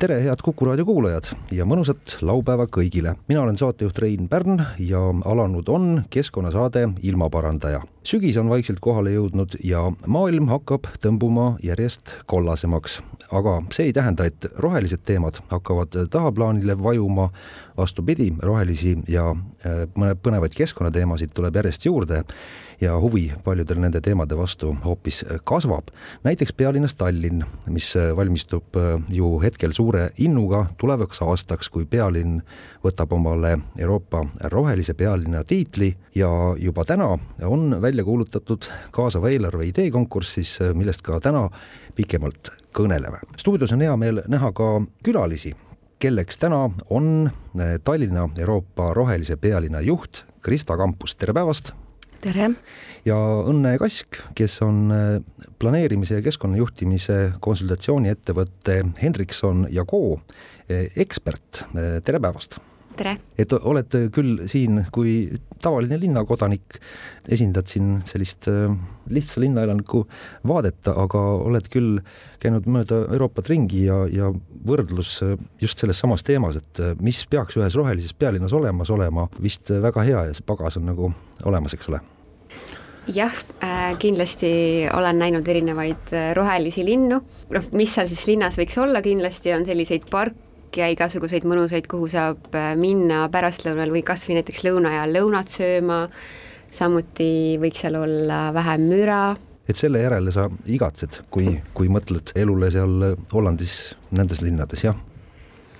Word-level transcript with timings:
tere, 0.00 0.16
head 0.24 0.40
Kuku 0.40 0.64
raadio 0.64 0.86
kuulajad 0.88 1.26
ja 1.52 1.66
mõnusat 1.68 2.14
laupäeva 2.24 2.64
kõigile. 2.72 3.12
mina 3.28 3.42
olen 3.42 3.58
saatejuht 3.60 3.98
Rein 3.98 4.28
Pärn 4.28 4.62
ja 4.78 5.00
alanud 5.28 5.68
on 5.68 6.04
keskkonnasaade 6.10 6.88
Ilmaparandaja. 7.02 7.82
sügis 8.02 8.36
on 8.40 8.48
vaikselt 8.48 8.80
kohale 8.80 9.10
jõudnud 9.12 9.58
ja 9.64 9.92
maailm 10.06 10.48
hakkab 10.48 10.88
tõmbuma 11.04 11.58
järjest 11.62 12.14
kollasemaks. 12.26 13.02
aga 13.30 13.62
see 13.70 13.86
ei 13.86 13.92
tähenda, 13.92 14.24
et 14.24 14.46
rohelised 14.56 15.04
teemad 15.04 15.42
hakkavad 15.48 16.08
tahaplaanile 16.10 16.82
vajuma. 16.82 17.30
Vastupidi, 17.80 18.30
rohelisi 18.42 18.96
ja 19.08 19.30
äh, 19.32 19.84
põnevaid 19.96 20.54
keskkonnateemasid 20.56 21.32
tuleb 21.34 21.56
järjest 21.62 21.88
juurde 21.88 22.24
ja 22.80 22.94
huvi 23.00 23.32
paljudel 23.44 23.80
nende 23.80 24.00
teemade 24.00 24.36
vastu 24.36 24.72
hoopis 24.84 25.24
kasvab. 25.44 25.88
näiteks 26.24 26.52
pealinnas 26.52 26.94
Tallinn, 26.94 27.44
mis 27.66 27.94
valmistub 28.16 28.76
äh, 28.76 29.02
ju 29.08 29.40
hetkel 29.40 29.72
suure 29.72 30.10
innuga 30.18 30.66
tulevaks 30.78 31.22
aastaks, 31.22 31.68
kui 31.68 31.84
pealinn 31.84 32.40
võtab 32.84 33.12
omale 33.12 33.58
Euroopa 33.78 34.24
rohelise 34.52 34.94
pealinna 34.94 35.44
tiitli 35.44 35.94
ja 36.14 36.30
juba 36.58 36.84
täna 36.84 37.18
on 37.42 37.82
välja 37.82 38.04
kuulutatud 38.04 38.68
kaasava 38.90 39.30
eelarve 39.30 39.66
ideekonkurss 39.66 40.34
siis, 40.34 40.58
äh, 40.60 40.74
millest 40.74 41.02
ka 41.02 41.20
täna 41.20 41.48
pikemalt 41.94 42.52
kõneleme. 42.72 43.18
stuudios 43.36 43.72
on 43.72 43.80
hea 43.80 43.96
meel 43.96 44.22
näha 44.28 44.52
ka 44.52 44.80
külalisi 45.04 45.54
kelleks 46.00 46.38
täna 46.40 46.70
on 46.90 47.30
äh, 47.60 47.76
Tallinna 47.84 48.28
Euroopa 48.38 48.94
rohelise 48.94 49.36
pealinna 49.36 49.80
juht 49.84 50.24
Krista 50.42 50.76
Kampus, 50.76 51.14
tere 51.16 51.34
päevast! 51.36 51.74
tere! 52.20 52.50
ja 53.04 53.16
Õnne 53.48 53.74
Kask, 53.80 54.16
kes 54.36 54.58
on 54.64 54.88
äh, 54.94 55.10
planeerimise 55.60 56.16
ja 56.18 56.24
keskkonnajuhtimise 56.24 57.18
konsultatsiooniettevõtte 57.44 58.80
Hendrikson 59.02 59.66
ja 59.72 59.84
Co 59.84 60.16
äh, 60.16 60.88
ekspert, 60.96 61.66
tere 61.76 62.20
päevast! 62.20 62.60
Tere! 62.96 63.16
et 63.38 63.52
oled 63.52 63.96
küll 64.14 64.44
siin 64.50 64.84
kui 64.94 65.14
tavaline 65.62 65.98
linnakodanik, 66.00 66.78
esindad 67.28 67.68
siin 67.70 68.00
sellist 68.08 68.48
lihtsa 69.10 69.42
linnaelaniku 69.42 70.04
vaadet, 70.48 70.88
aga 70.88 71.24
oled 71.46 71.68
küll 71.72 72.00
käinud 72.40 72.68
mööda 72.70 73.02
Euroopat 73.10 73.50
ringi 73.52 73.84
ja, 73.86 74.02
ja 74.10 74.30
võrdlus 74.66 75.18
just 75.60 75.82
selles 75.82 76.00
samas 76.00 76.24
teemas, 76.26 76.60
et 76.60 76.82
mis 77.00 77.22
peaks 77.30 77.58
ühes 77.60 77.76
rohelises 77.76 78.16
pealinnas 78.16 78.54
olemas 78.56 78.92
olema, 78.94 79.28
vist 79.42 79.70
väga 79.70 80.06
hea 80.06 80.26
ja 80.30 80.36
see 80.36 80.46
pagas 80.46 80.80
on 80.80 80.88
nagu 80.90 81.12
olemas, 81.44 81.76
eks 81.76 81.92
ole 81.92 82.02
jah 83.10 83.32
äh,, 83.64 83.96
kindlasti 83.98 84.50
olen 84.94 85.18
näinud 85.18 85.48
erinevaid 85.48 86.12
rohelisi 86.36 86.84
linnu, 86.86 87.18
noh, 87.50 87.72
mis 87.72 87.96
seal 87.96 88.08
siis 88.10 88.26
linnas 88.28 88.58
võiks 88.60 88.76
olla, 88.78 89.02
kindlasti 89.02 89.54
on 89.56 89.66
selliseid 89.66 90.06
parke 90.12 90.49
ja 90.76 90.88
igasuguseid 90.92 91.46
mõnusaid, 91.48 91.88
kuhu 91.90 92.08
saab 92.10 92.54
minna 92.78 93.24
pärastlõunal 93.32 93.92
või 93.94 94.04
kas 94.06 94.28
või 94.28 94.40
näiteks 94.40 94.64
lõuna 94.66 94.94
ajal 94.94 95.14
lõunat 95.18 95.52
sööma, 95.52 96.00
samuti 96.70 97.58
võiks 97.62 97.82
seal 97.84 97.98
olla 97.98 98.48
vähem 98.54 98.88
müra. 98.90 99.20
et 99.68 99.76
selle 99.76 100.02
järele 100.02 100.32
sa 100.34 100.48
igatsed, 100.66 101.22
kui, 101.30 101.60
kui 101.74 101.88
mõtled 101.88 102.32
elule 102.34 102.70
seal 102.70 103.14
Hollandis, 103.32 103.94
nendes 104.10 104.42
linnades, 104.42 104.84
jah? 104.84 104.98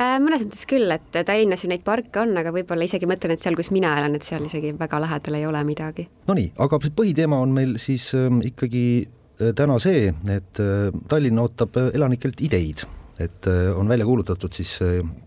Äh, 0.01 0.17
mõnes 0.17 0.41
mõttes 0.47 0.65
küll, 0.65 0.89
et 0.95 1.13
Tallinnas 1.13 1.61
ju 1.61 1.69
neid 1.69 1.83
parke 1.85 2.23
on, 2.23 2.33
aga 2.41 2.55
võib-olla 2.55 2.87
isegi 2.87 3.09
mõtlen, 3.09 3.35
et 3.35 3.43
seal, 3.43 3.57
kus 3.59 3.69
mina 3.75 3.93
elan, 3.99 4.15
et 4.17 4.25
seal 4.25 4.47
isegi 4.47 4.73
väga 4.79 5.01
lähedal 5.05 5.37
ei 5.37 5.45
ole 5.45 5.61
midagi. 5.69 6.07
Nonii, 6.31 6.55
aga 6.65 6.79
põhiteema 6.81 7.41
on 7.45 7.53
meil 7.53 7.75
siis 7.83 8.07
ähm, 8.17 8.39
ikkagi 8.47 8.85
äh, 9.05 9.51
täna 9.59 9.77
see, 9.83 10.09
et 10.33 10.63
äh, 10.63 10.89
Tallinn 11.11 11.43
ootab 11.43 11.77
elanikelt 11.91 12.41
ideid, 12.47 12.87
et 13.21 13.49
on 13.77 13.89
välja 13.89 14.07
kuulutatud 14.09 14.55
siis 14.57 14.79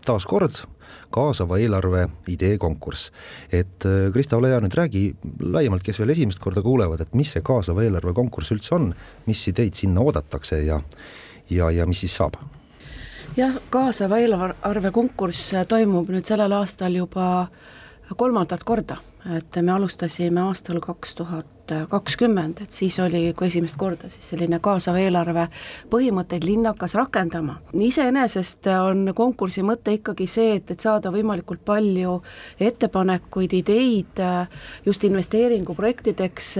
taaskord 0.06 0.64
kaasava 1.14 1.58
eelarve 1.62 2.08
ideekonkurss. 2.28 3.12
et 3.52 3.86
Krista, 4.12 4.36
ole 4.36 4.50
hea, 4.50 4.58
nüüd 4.64 4.74
räägi 4.74 5.04
laiemalt, 5.40 5.84
kes 5.86 6.00
veel 6.02 6.10
esimest 6.14 6.42
korda 6.42 6.62
kuulevad, 6.62 7.04
et 7.04 7.14
mis 7.14 7.30
see 7.34 7.44
kaasava 7.44 7.84
eelarve 7.86 8.14
konkurss 8.16 8.50
üldse 8.54 8.74
on, 8.74 8.90
mis 9.26 9.46
ideid 9.48 9.78
sinna 9.78 10.02
oodatakse 10.02 10.62
ja, 10.64 10.80
ja, 11.50 11.70
ja 11.70 11.86
mis 11.86 12.02
siis 12.02 12.16
saab 12.18 12.40
jah, 13.36 13.54
kaasava 13.70 14.18
eelarve 14.22 14.90
konkurss 14.94 15.54
toimub 15.68 16.10
nüüd 16.12 16.26
sellel 16.26 16.54
aastal 16.58 16.94
juba 16.98 17.46
kolmandat 18.16 18.64
korda, 18.64 18.96
et 19.36 19.56
me 19.62 19.72
alustasime 19.72 20.40
aastal 20.40 20.80
kaks 20.84 21.14
tuhat 21.14 21.54
kakskümmend, 21.88 22.60
et 22.60 22.70
siis 22.70 22.98
oli 23.00 23.32
kui 23.36 23.48
esimest 23.48 23.76
korda 23.80 24.08
siis 24.12 24.26
selline 24.34 24.58
kaasava 24.62 25.00
eelarve 25.00 25.46
põhimõtteid 25.92 26.44
linn 26.44 26.66
hakkas 26.68 26.94
rakendama. 26.98 27.56
iseenesest 27.72 28.66
on 28.68 29.12
konkursi 29.16 29.62
mõte 29.64 29.94
ikkagi 29.96 30.26
see, 30.28 30.58
et, 30.58 30.70
et 30.70 30.80
saada 30.80 31.08
võimalikult 31.14 31.64
palju 31.64 32.18
ettepanekuid, 32.60 33.54
ideid 33.56 34.20
just 34.84 35.04
investeeringuprojektideks, 35.08 36.50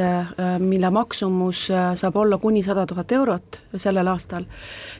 mille 0.64 0.90
maksumus 0.90 1.66
saab 1.68 2.16
olla 2.16 2.38
kuni 2.38 2.62
sada 2.64 2.86
tuhat 2.86 3.12
eurot 3.12 3.60
sellel 3.76 4.08
aastal. 4.08 4.44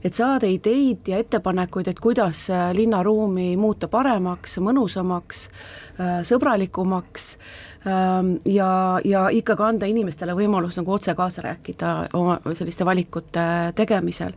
et 0.05 0.13
saada 0.13 0.47
ideid 0.47 1.09
ja 1.09 1.19
ettepanekuid, 1.19 1.89
et 1.89 2.01
kuidas 2.01 2.49
linnaruumi 2.73 3.57
muuta 3.57 3.89
paremaks, 3.89 4.59
mõnusamaks, 4.59 5.49
sõbralikumaks 5.99 7.29
Ehm, 7.87 8.37
ja, 8.45 9.01
ja 9.05 9.27
ikkagi 9.29 9.63
anda 9.63 9.87
inimestele 9.89 10.33
võimalus 10.37 10.79
nagu 10.79 10.95
otse 10.95 11.13
kaasa 11.15 11.43
rääkida 11.45 11.91
oma 12.17 12.39
selliste 12.57 12.85
valikute 12.85 13.45
tegemisel. 13.77 14.33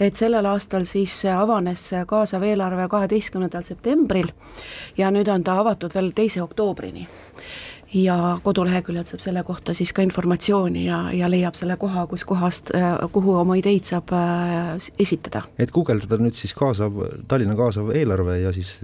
et 0.00 0.16
sellel 0.16 0.46
aastal 0.48 0.86
siis 0.88 1.24
avanes 1.28 1.90
kaasav 2.08 2.42
eelarve 2.42 2.88
kaheteistkümnendal 2.88 3.62
septembril 3.68 4.32
ja 4.96 5.10
nüüd 5.12 5.28
on 5.28 5.44
ta 5.44 5.58
avatud 5.60 5.92
veel 5.94 6.10
teise 6.16 6.40
oktoobrini 6.42 7.04
ja 7.92 8.38
koduleheküljelt 8.42 9.12
saab 9.12 9.20
selle 9.20 9.44
kohta 9.44 9.74
siis 9.74 9.92
ka 9.92 10.00
informatsiooni 10.02 10.86
ja, 10.86 11.04
ja 11.12 11.28
leiab 11.30 11.54
selle 11.54 11.76
koha, 11.76 12.06
kus 12.06 12.24
kohast, 12.24 12.72
kuhu 13.12 13.36
oma 13.44 13.60
ideid 13.60 13.84
saab 13.84 14.16
äh, 14.16 14.72
esitada. 14.98 15.44
et 15.58 15.70
guugeldada 15.70 16.16
nüüd 16.16 16.34
siis 16.34 16.56
kaasav, 16.56 16.96
Tallinna 17.28 17.60
kaasav 17.60 17.92
eelarve 17.92 18.40
ja 18.40 18.56
siis 18.56 18.78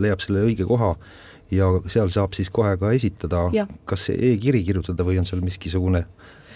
leiab 0.00 0.24
selle 0.24 0.48
õige 0.48 0.64
koha 0.64 0.94
ja 1.50 1.70
seal 1.86 2.10
saab 2.14 2.36
siis 2.36 2.50
kohe 2.50 2.76
ka 2.76 2.92
esitada, 2.92 3.48
kas 3.84 4.10
e-kiri 4.14 4.64
kirjutada 4.64 5.06
või 5.06 5.18
on 5.20 5.28
seal 5.28 5.44
miskisugune 5.44 6.04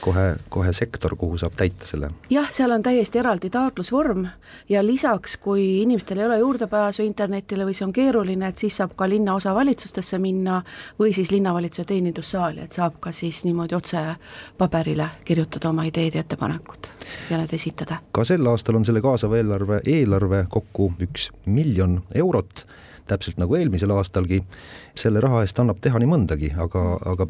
kohe, 0.03 0.37
kohe 0.49 0.73
sektor, 0.73 1.17
kuhu 1.17 1.39
saab 1.39 1.55
täita 1.57 1.87
selle? 1.87 2.11
jah, 2.31 2.49
seal 2.51 2.75
on 2.75 2.83
täiesti 2.83 3.21
eraldi 3.23 3.51
taotlusvorm 3.51 4.27
ja 4.69 4.83
lisaks, 4.87 5.37
kui 5.43 5.83
inimestel 5.83 6.23
ei 6.23 6.27
ole 6.27 6.39
juurdepääsu 6.43 7.07
internetile 7.07 7.67
või 7.69 7.77
see 7.79 7.87
on 7.87 7.95
keeruline, 7.97 8.51
et 8.51 8.63
siis 8.65 8.77
saab 8.81 8.97
ka 8.99 9.09
linnaosavalitsustesse 9.09 10.19
minna 10.23 10.61
või 11.01 11.15
siis 11.15 11.33
linnavalitsuse 11.35 11.87
teenindussaali, 11.93 12.67
et 12.67 12.79
saab 12.79 12.99
ka 13.01 13.13
siis 13.17 13.45
niimoodi 13.47 13.79
otse 13.79 14.05
paberile 14.59 15.09
kirjutada 15.25 15.71
oma 15.71 15.87
ideed 15.89 16.19
ja 16.19 16.27
ettepanekud 16.27 16.91
ja 17.31 17.41
need 17.41 17.55
esitada. 17.55 18.03
ka 18.13 18.27
sel 18.29 18.47
aastal 18.51 18.81
on 18.81 18.89
selle 18.89 19.05
kaasava 19.05 19.39
eelarve, 19.39 19.83
eelarve 19.87 20.47
kokku 20.51 20.93
üks 21.03 21.31
miljon 21.47 22.01
eurot 22.15 22.67
täpselt 23.11 23.39
nagu 23.41 23.55
eelmisel 23.59 23.91
aastalgi. 23.91 24.43
selle 24.95 25.21
raha 25.21 25.43
eest 25.43 25.59
annab 25.59 25.81
teha 25.81 25.99
nii 25.99 26.11
mõndagi, 26.11 26.53
aga, 26.57 26.83
aga 27.13 27.27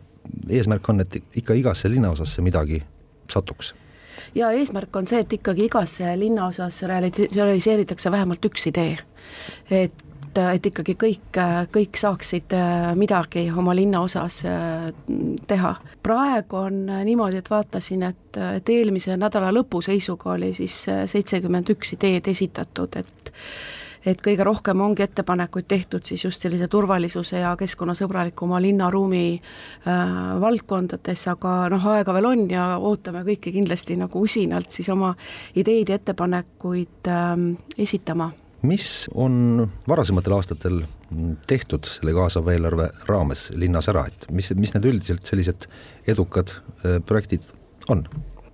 eesmärk 0.49 0.89
on, 0.89 1.01
et 1.01 1.23
ikka 1.37 1.55
igasse 1.55 1.89
linnaosasse 1.89 2.43
midagi 2.43 2.83
satuks 3.31 3.75
ja 4.35 4.51
eesmärk 4.51 4.97
on 4.97 5.07
see, 5.07 5.21
et 5.21 5.33
ikkagi 5.33 5.67
igasse 5.69 6.17
linnaosas 6.19 6.83
realiseeritakse 6.89 8.11
vähemalt 8.11 8.45
üks 8.45 8.67
idee. 8.71 8.99
et 9.71 9.93
et 10.41 10.67
ikkagi 10.67 10.95
kõik, 10.97 11.39
kõik 11.75 11.99
saaksid 12.01 12.55
midagi 12.97 13.45
oma 13.51 13.75
linnaosas 13.77 14.43
teha. 15.49 15.75
praegu 16.03 16.57
on 16.57 16.87
niimoodi, 17.05 17.37
et 17.43 17.51
vaatasin, 17.51 18.03
et, 18.03 18.39
et 18.57 18.69
eelmise 18.69 19.17
nädala 19.17 19.53
lõpu 19.53 19.83
seisuga 19.85 20.33
oli 20.33 20.53
siis 20.57 20.87
seitsekümmend 21.07 21.69
üks 21.75 21.93
ideed 21.99 22.29
esitatud, 22.33 22.97
et 22.97 23.33
et 24.07 24.23
kõige 24.23 24.45
rohkem 24.47 24.81
ongi 24.81 25.05
ettepanekuid 25.05 25.69
tehtud 25.71 26.07
siis 26.07 26.25
just 26.25 26.43
sellise 26.43 26.69
turvalisuse 26.69 27.43
ja 27.43 27.55
keskkonnasõbralikuma 27.59 28.61
linnaruumi 28.63 29.25
äh, 29.37 30.13
valdkondades, 30.43 31.27
aga 31.33 31.57
noh, 31.73 31.89
aega 31.95 32.15
veel 32.17 32.31
on 32.33 32.47
ja 32.51 32.69
ootame 32.79 33.25
kõiki 33.27 33.55
kindlasti 33.55 33.97
nagu 34.01 34.23
usinalt 34.23 34.71
siis 34.71 34.91
oma 34.93 35.15
ideid 35.57 35.93
ja 35.93 36.01
ettepanekuid 36.01 37.13
äh, 37.13 37.35
esitama 37.79 38.33
mis 38.63 39.09
on 39.15 39.69
varasematel 39.89 40.37
aastatel 40.37 40.83
tehtud 41.47 41.89
selle 41.91 42.15
kaasava 42.17 42.55
eelarve 42.55 42.89
raames 43.09 43.51
linnas 43.59 43.89
ära, 43.93 44.07
et 44.09 44.29
mis, 44.33 44.53
mis 44.57 44.73
need 44.77 44.87
üldiselt 44.89 45.27
sellised 45.29 45.67
edukad 46.09 46.55
äh, 46.57 47.01
projektid 47.07 47.51
on? 47.91 48.07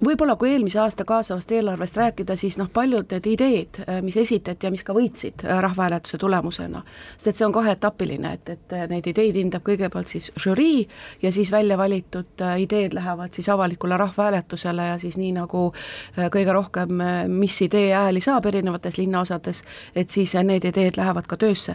Võib-olla 0.05 0.37
kui 0.39 0.53
eelmise 0.53 0.79
aasta 0.81 1.05
kaasavast 1.05 1.53
eelarvest 1.53 1.97
rääkida, 1.99 2.37
siis 2.39 2.59
noh, 2.59 2.69
paljud 2.73 3.11
need 3.13 3.27
ideed, 3.27 3.81
äh, 3.83 4.01
mis 4.05 4.17
esitati 4.21 4.67
ja 4.67 4.71
mis 4.71 4.85
ka 4.87 4.95
võitsid 4.97 5.45
äh, 5.45 5.59
rahvahääletuse 5.65 6.19
tulemusena, 6.19 6.83
sest 7.17 7.33
et 7.33 7.41
see 7.41 7.47
on 7.47 7.55
kaheetapiline, 7.57 8.33
et, 8.39 8.53
et 8.55 8.77
äh, 8.77 8.87
neid 8.91 9.09
ideid 9.11 9.39
hindab 9.41 9.65
kõigepealt 9.67 10.11
siis 10.11 10.31
žürii 10.39 10.87
ja 11.23 11.33
siis 11.35 11.53
välja 11.53 11.79
valitud 11.79 12.45
ideed 12.63 12.95
lähevad 12.95 13.35
siis 13.35 13.49
avalikule 13.53 13.99
rahvahääletusele 13.99 14.87
ja 14.93 14.99
siis 15.03 15.19
nii 15.19 15.33
nagu 15.41 15.69
kõige 16.17 16.55
rohkem, 16.55 17.03
mis 17.33 17.59
idee 17.67 17.91
hääli 17.95 18.23
saab 18.23 18.47
erinevates 18.47 18.99
linnaosades, 18.99 19.65
et 19.97 20.11
siis 20.11 20.35
need 20.39 20.65
ideed 20.65 20.97
lähevad 20.97 21.27
ka 21.27 21.37
töösse. 21.37 21.75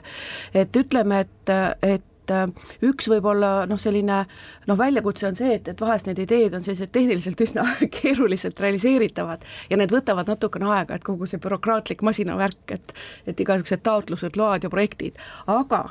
et 0.53 0.75
ütleme, 0.75 1.19
et, 1.19 1.53
et 1.81 2.12
et 2.23 2.31
äh, 2.31 2.47
üks 2.87 3.09
võib-olla 3.11 3.65
noh, 3.69 3.79
selline 3.81 4.23
noh, 4.69 4.77
väljakutse 4.79 5.27
on 5.27 5.37
see, 5.37 5.57
et, 5.57 5.67
et 5.67 5.81
vahest 5.81 6.07
need 6.07 6.21
ideed 6.23 6.55
on 6.55 6.63
sellised 6.63 6.91
tehniliselt 6.95 7.39
üsna 7.43 7.65
keeruliselt 7.97 8.59
realiseeritavad 8.63 9.43
ja 9.69 9.79
need 9.79 9.91
võtavad 9.93 10.29
natukene 10.31 10.69
aega, 10.71 10.97
et 10.97 11.05
kogu 11.05 11.27
see 11.29 11.41
bürokraatlik 11.43 12.03
masinavärk, 12.05 12.75
et 12.77 12.95
et 13.27 13.39
igasugused 13.39 13.83
taotlused, 13.83 14.37
load 14.39 14.65
ja 14.65 14.71
projektid, 14.71 15.17
aga 15.51 15.83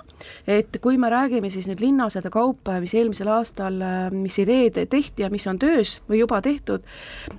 et 0.49 0.79
kui 0.83 0.99
me 1.01 1.11
räägime 1.13 1.51
siis 1.53 1.69
nüüd 1.69 1.83
linnaosade 1.83 2.31
kaupa, 2.33 2.79
mis 2.83 2.95
eelmisel 2.97 3.31
aastal, 3.33 3.81
äh, 3.83 4.09
mis 4.15 4.39
ideed 4.43 4.81
tehti 4.93 5.27
ja 5.27 5.31
mis 5.33 5.47
on 5.51 5.61
töös 5.61 5.99
või 6.09 6.23
juba 6.23 6.41
tehtud, 6.45 6.87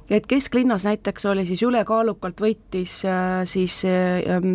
et 0.10 0.28
kesklinnas 0.30 0.86
näiteks 0.90 1.26
oli 1.32 1.48
siis 1.50 1.64
ülekaalukalt 1.66 2.44
võitis 2.44 3.02
äh, 3.08 3.42
siis 3.50 3.82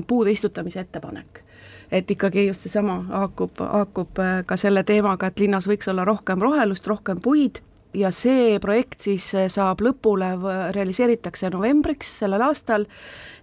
puude 0.08 0.32
istutamise 0.32 0.80
ettepanek 0.84 1.47
et 1.90 2.10
ikkagi 2.10 2.46
just 2.48 2.66
seesama 2.66 3.00
haakub, 3.08 3.62
haakub 3.62 4.20
äh, 4.22 4.42
ka 4.46 4.58
selle 4.60 4.84
teemaga, 4.86 5.30
et 5.30 5.40
linnas 5.40 5.68
võiks 5.68 5.88
olla 5.90 6.04
rohkem 6.08 6.42
rohelust, 6.42 6.86
rohkem 6.86 7.22
puid. 7.24 7.62
Ja 7.96 8.10
see 8.12 8.58
projekt 8.60 9.00
siis 9.06 9.30
äh, 9.34 9.48
saab 9.52 9.80
lõpule, 9.84 10.34
realiseeritakse 10.76 11.50
novembriks 11.54 12.18
sellel 12.22 12.44
aastal. 12.44 12.86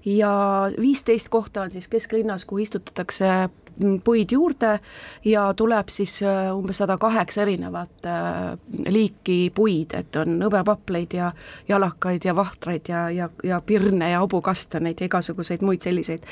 Ja 0.05 0.31
viisteist 0.77 1.31
kohta 1.33 1.65
on 1.65 1.73
siis 1.73 1.87
kesklinnas, 1.89 2.45
kuhu 2.45 2.61
istutatakse 2.61 3.49
puid 4.03 4.31
juurde 4.31 4.79
ja 5.25 5.53
tuleb 5.53 5.89
siis 5.89 6.23
äh, 6.23 6.55
umbes 6.55 6.77
sada 6.77 6.97
kaheksa 6.97 7.41
erinevat 7.41 8.05
äh, 8.05 8.57
liiki 8.87 9.51
puid, 9.55 9.93
et 9.93 10.15
on 10.15 10.39
hõbepapleid 10.45 11.15
ja 11.17 11.31
jalakaid 11.67 12.25
ja 12.25 12.35
vahtraid 12.35 12.89
ja, 12.89 13.09
ja, 13.09 13.29
ja 13.43 13.61
pirne 13.61 14.09
ja 14.11 14.19
hobukastaneid 14.23 15.01
ja 15.01 15.09
igasuguseid 15.09 15.61
muid 15.61 15.81
selliseid. 15.81 16.23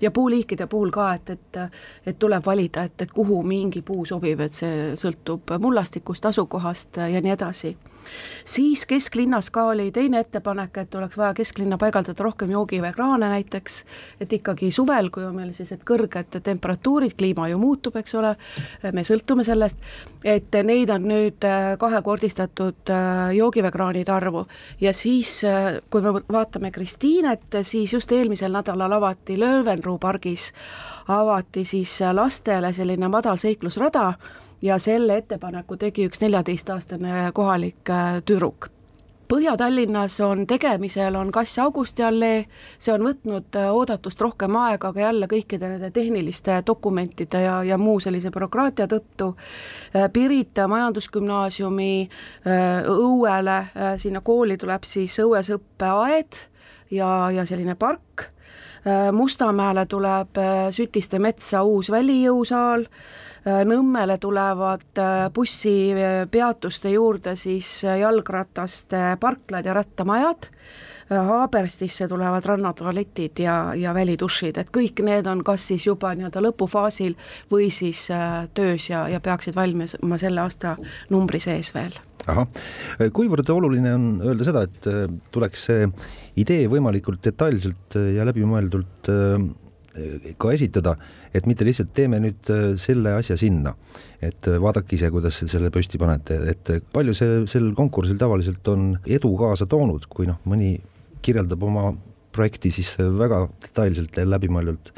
ja 0.00 0.10
puuliikide 0.10 0.66
puhul 0.66 0.90
ka, 0.90 1.14
et, 1.14 1.30
et, 1.30 1.60
et 2.06 2.18
tuleb 2.18 2.46
valida, 2.46 2.82
et, 2.82 3.02
et 3.02 3.12
kuhu 3.12 3.42
mingi 3.42 3.82
puu 3.82 4.04
sobib, 4.04 4.40
et 4.40 4.54
see 4.54 4.90
sõltub 5.00 5.56
mullastikust, 5.58 6.26
asukohast 6.26 7.00
ja 7.00 7.20
nii 7.20 7.32
edasi 7.36 7.76
siis 8.44 8.86
kesklinnas 8.86 9.50
ka 9.50 9.64
oli 9.72 9.90
teine 9.92 10.20
ettepanek, 10.24 10.76
et 10.82 10.94
oleks 10.94 11.18
vaja 11.18 11.34
kesklinna 11.34 11.78
paigaldada 11.78 12.24
rohkem 12.24 12.50
joogiveekraane 12.50 13.28
näiteks, 13.28 13.84
et 14.20 14.32
ikkagi 14.32 14.70
suvel, 14.74 15.10
kui 15.10 15.24
on 15.24 15.34
meil 15.36 15.52
sellised 15.56 15.84
kõrged 15.86 16.40
temperatuurid, 16.42 17.14
kliima 17.18 17.48
ju 17.50 17.58
muutub, 17.60 17.96
eks 18.00 18.14
ole, 18.18 18.34
me 18.92 19.04
sõltume 19.06 19.44
sellest, 19.46 19.82
et 20.24 20.60
neid 20.64 20.90
on 20.94 21.06
nüüd 21.10 21.46
äh, 21.46 21.72
kahekordistatud 21.80 22.92
äh, 22.92 23.30
joogiveekraanide 23.36 24.12
arvu. 24.12 24.46
Ja 24.80 24.92
siis, 24.96 25.40
äh, 25.44 25.80
kui 25.90 26.02
me 26.04 26.14
vaatame 26.20 26.70
Kristiinet, 26.70 27.60
siis 27.62 27.92
just 27.92 28.12
eelmisel 28.12 28.52
nädalal 28.52 28.98
avati 28.98 29.38
Löwenruu 29.40 29.98
pargis, 29.98 30.50
avati 31.08 31.64
siis 31.64 31.98
lastele 32.12 32.72
selline 32.72 33.08
madalseiklusrada, 33.08 34.12
ja 34.62 34.78
selle 34.78 35.16
ettepaneku 35.16 35.76
tegi 35.76 36.08
üks 36.08 36.20
neljateistaastane 36.20 37.30
kohalik 37.34 37.90
äh, 37.90 38.20
tüdruk 38.24 38.70
Põhja-Tallinnas 39.30 40.16
on 40.26 40.40
tegemisel, 40.46 41.14
on 41.14 41.28
Kass 41.30 41.58
Augusti 41.62 42.02
allee, 42.02 42.40
see 42.82 42.90
on 42.90 43.04
võtnud 43.06 43.54
äh, 43.54 43.68
oodatust 43.70 44.20
rohkem 44.20 44.56
aega, 44.58 44.90
aga 44.90 45.04
jälle 45.04 45.28
kõikide 45.30 45.68
nende 45.70 45.92
tehniliste 45.94 46.56
dokumentide 46.66 47.44
ja, 47.44 47.60
ja 47.62 47.78
muu 47.78 48.00
sellise 48.02 48.32
bürokraatia 48.34 48.88
tõttu. 48.90 49.30
Äh, 49.94 50.08
Pirita 50.12 50.66
Majandusgümnaasiumi 50.68 51.94
õuele, 52.90 53.56
sinna 54.02 54.20
kooli 54.20 54.58
tuleb 54.58 54.84
siis 54.88 55.20
õuesõppeaed 55.22 56.42
ja, 56.90 57.30
ja 57.30 57.46
selline 57.46 57.78
park, 57.78 58.26
Mustamäele 59.12 59.84
tuleb 59.86 60.38
Sütiste 60.72 61.18
metsa 61.20 61.60
uus 61.68 61.90
välijõusaal 61.92 62.86
Nõmmele 63.44 64.18
tulevad 64.20 65.00
äh, 65.00 65.26
bussipeatuste 65.32 66.92
juurde 66.92 67.32
siis 67.40 67.78
äh, 67.88 68.02
jalgrataste 68.02 69.16
parklad 69.20 69.64
ja 69.64 69.76
rattamajad, 69.76 70.50
Haaberstisse 71.10 72.06
tulevad 72.06 72.44
rannatualetid 72.46 73.40
ja, 73.42 73.54
ja 73.74 73.90
välitušid, 73.90 74.60
et 74.62 74.68
kõik 74.70 75.00
need 75.02 75.26
on 75.26 75.40
kas 75.42 75.64
siis 75.72 75.88
juba 75.88 76.12
nii-öelda 76.14 76.38
lõpufaasil 76.44 77.16
või 77.50 77.66
siis 77.74 78.04
töös 78.54 78.86
ja, 78.92 79.00
ja 79.10 79.18
peaksid 79.18 79.56
valmis 79.56 79.96
selle 80.22 80.44
aasta 80.44 80.76
numbri 81.10 81.40
sees 81.42 81.72
veel. 81.74 81.96
Ahah, 82.30 82.46
kuivõrd 83.10 83.50
oluline 83.50 83.96
on 83.96 84.06
öelda 84.22 84.46
seda, 84.46 84.62
et 84.68 84.86
tuleks 85.34 85.66
see 85.66 85.90
idee 86.38 86.70
võimalikult 86.70 87.24
detailselt 87.26 87.98
ja 88.14 88.28
läbimõeldult 88.30 89.10
ka 90.38 90.52
esitada, 90.54 90.94
et 91.34 91.46
mitte 91.50 91.66
lihtsalt 91.66 91.92
teeme 91.96 92.20
nüüd 92.22 92.50
äh, 92.52 92.66
selle 92.80 93.14
asja 93.18 93.36
sinna, 93.40 93.74
et 94.22 94.46
äh, 94.48 94.58
vaadake 94.62 94.96
ise, 94.96 95.10
kuidas 95.12 95.40
selle 95.50 95.70
püsti 95.74 95.98
panete, 96.00 96.38
et 96.52 96.72
palju 96.94 97.14
see 97.16 97.40
sel 97.50 97.72
konkursil 97.78 98.18
tavaliselt 98.20 98.66
on 98.70 98.92
edu 99.06 99.32
kaasa 99.40 99.66
toonud, 99.70 100.06
kui 100.10 100.28
noh, 100.30 100.38
mõni 100.50 100.76
kirjeldab 101.24 101.62
oma 101.66 101.90
projekti 102.34 102.70
siis 102.72 102.94
väga 102.96 103.44
detailselt 103.66 104.16
ja 104.16 104.26
läbimõeldult 104.28 104.92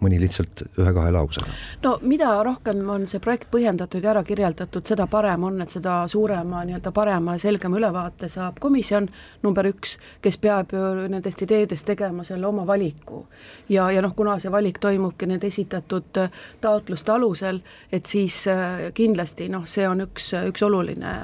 mõni 0.00 0.20
lihtsalt 0.20 0.62
ühe-kahe 0.78 1.12
lausega? 1.14 1.52
no 1.82 1.96
mida 2.02 2.30
rohkem 2.44 2.82
on 2.90 3.06
see 3.10 3.20
projekt 3.22 3.50
põhjendatud 3.52 4.04
ja 4.04 4.12
ära 4.12 4.22
kirjeldatud, 4.26 4.86
seda 4.86 5.06
parem 5.10 5.44
on, 5.48 5.60
et 5.62 5.74
seda 5.74 6.00
suurema 6.10 6.62
nii-öelda 6.68 6.92
parema 6.94 7.36
ja 7.36 7.44
selgema 7.48 7.78
ülevaate 7.80 8.28
saab 8.32 8.60
komisjon 8.62 9.08
number 9.42 9.68
üks, 9.70 9.96
kes 10.22 10.38
peab 10.42 10.74
ju 10.74 11.08
nendest 11.08 11.42
ideedest 11.46 11.86
tegema 11.88 12.24
selle 12.24 12.46
oma 12.46 12.66
valiku. 12.66 13.24
ja, 13.68 13.90
ja 13.90 14.02
noh, 14.02 14.14
kuna 14.14 14.38
see 14.38 14.52
valik 14.52 14.78
toimubki 14.82 15.26
nende 15.26 15.46
esitatud 15.46 16.22
taotluste 16.60 17.12
alusel, 17.12 17.60
et 17.92 18.06
siis 18.06 18.44
äh, 18.48 18.88
kindlasti 18.94 19.48
noh, 19.52 19.66
see 19.66 19.88
on 19.88 20.06
üks, 20.06 20.32
üks 20.48 20.62
oluline 20.66 21.14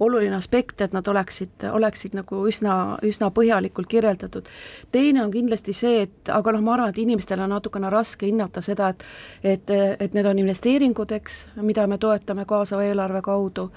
oluline 0.00 0.36
aspekt, 0.36 0.80
et 0.80 0.92
nad 0.92 1.06
oleksid, 1.08 1.66
oleksid 1.72 2.14
nagu 2.16 2.44
üsna, 2.48 2.98
üsna 3.06 3.30
põhjalikult 3.34 3.88
kirjeldatud. 3.90 4.48
teine 4.92 5.24
on 5.24 5.32
kindlasti 5.32 5.72
see, 5.72 6.02
et 6.06 6.30
aga 6.32 6.54
noh, 6.54 6.62
ma 6.64 6.74
arvan, 6.76 6.94
et 6.94 7.00
inimestel 7.02 7.42
on 7.44 7.52
natukene 7.64 7.90
raske 7.90 8.26
hinnata 8.26 8.60
seda, 8.60 8.88
et 8.88 9.04
et, 9.44 9.70
et 10.00 10.14
need 10.14 10.26
on 10.26 10.38
investeeringud, 10.38 11.12
eks, 11.12 11.46
mida 11.62 11.86
me 11.86 11.98
toetame 11.98 12.44
kaasava 12.44 12.84
eelarve 12.84 13.22
kaudu, 13.22 13.70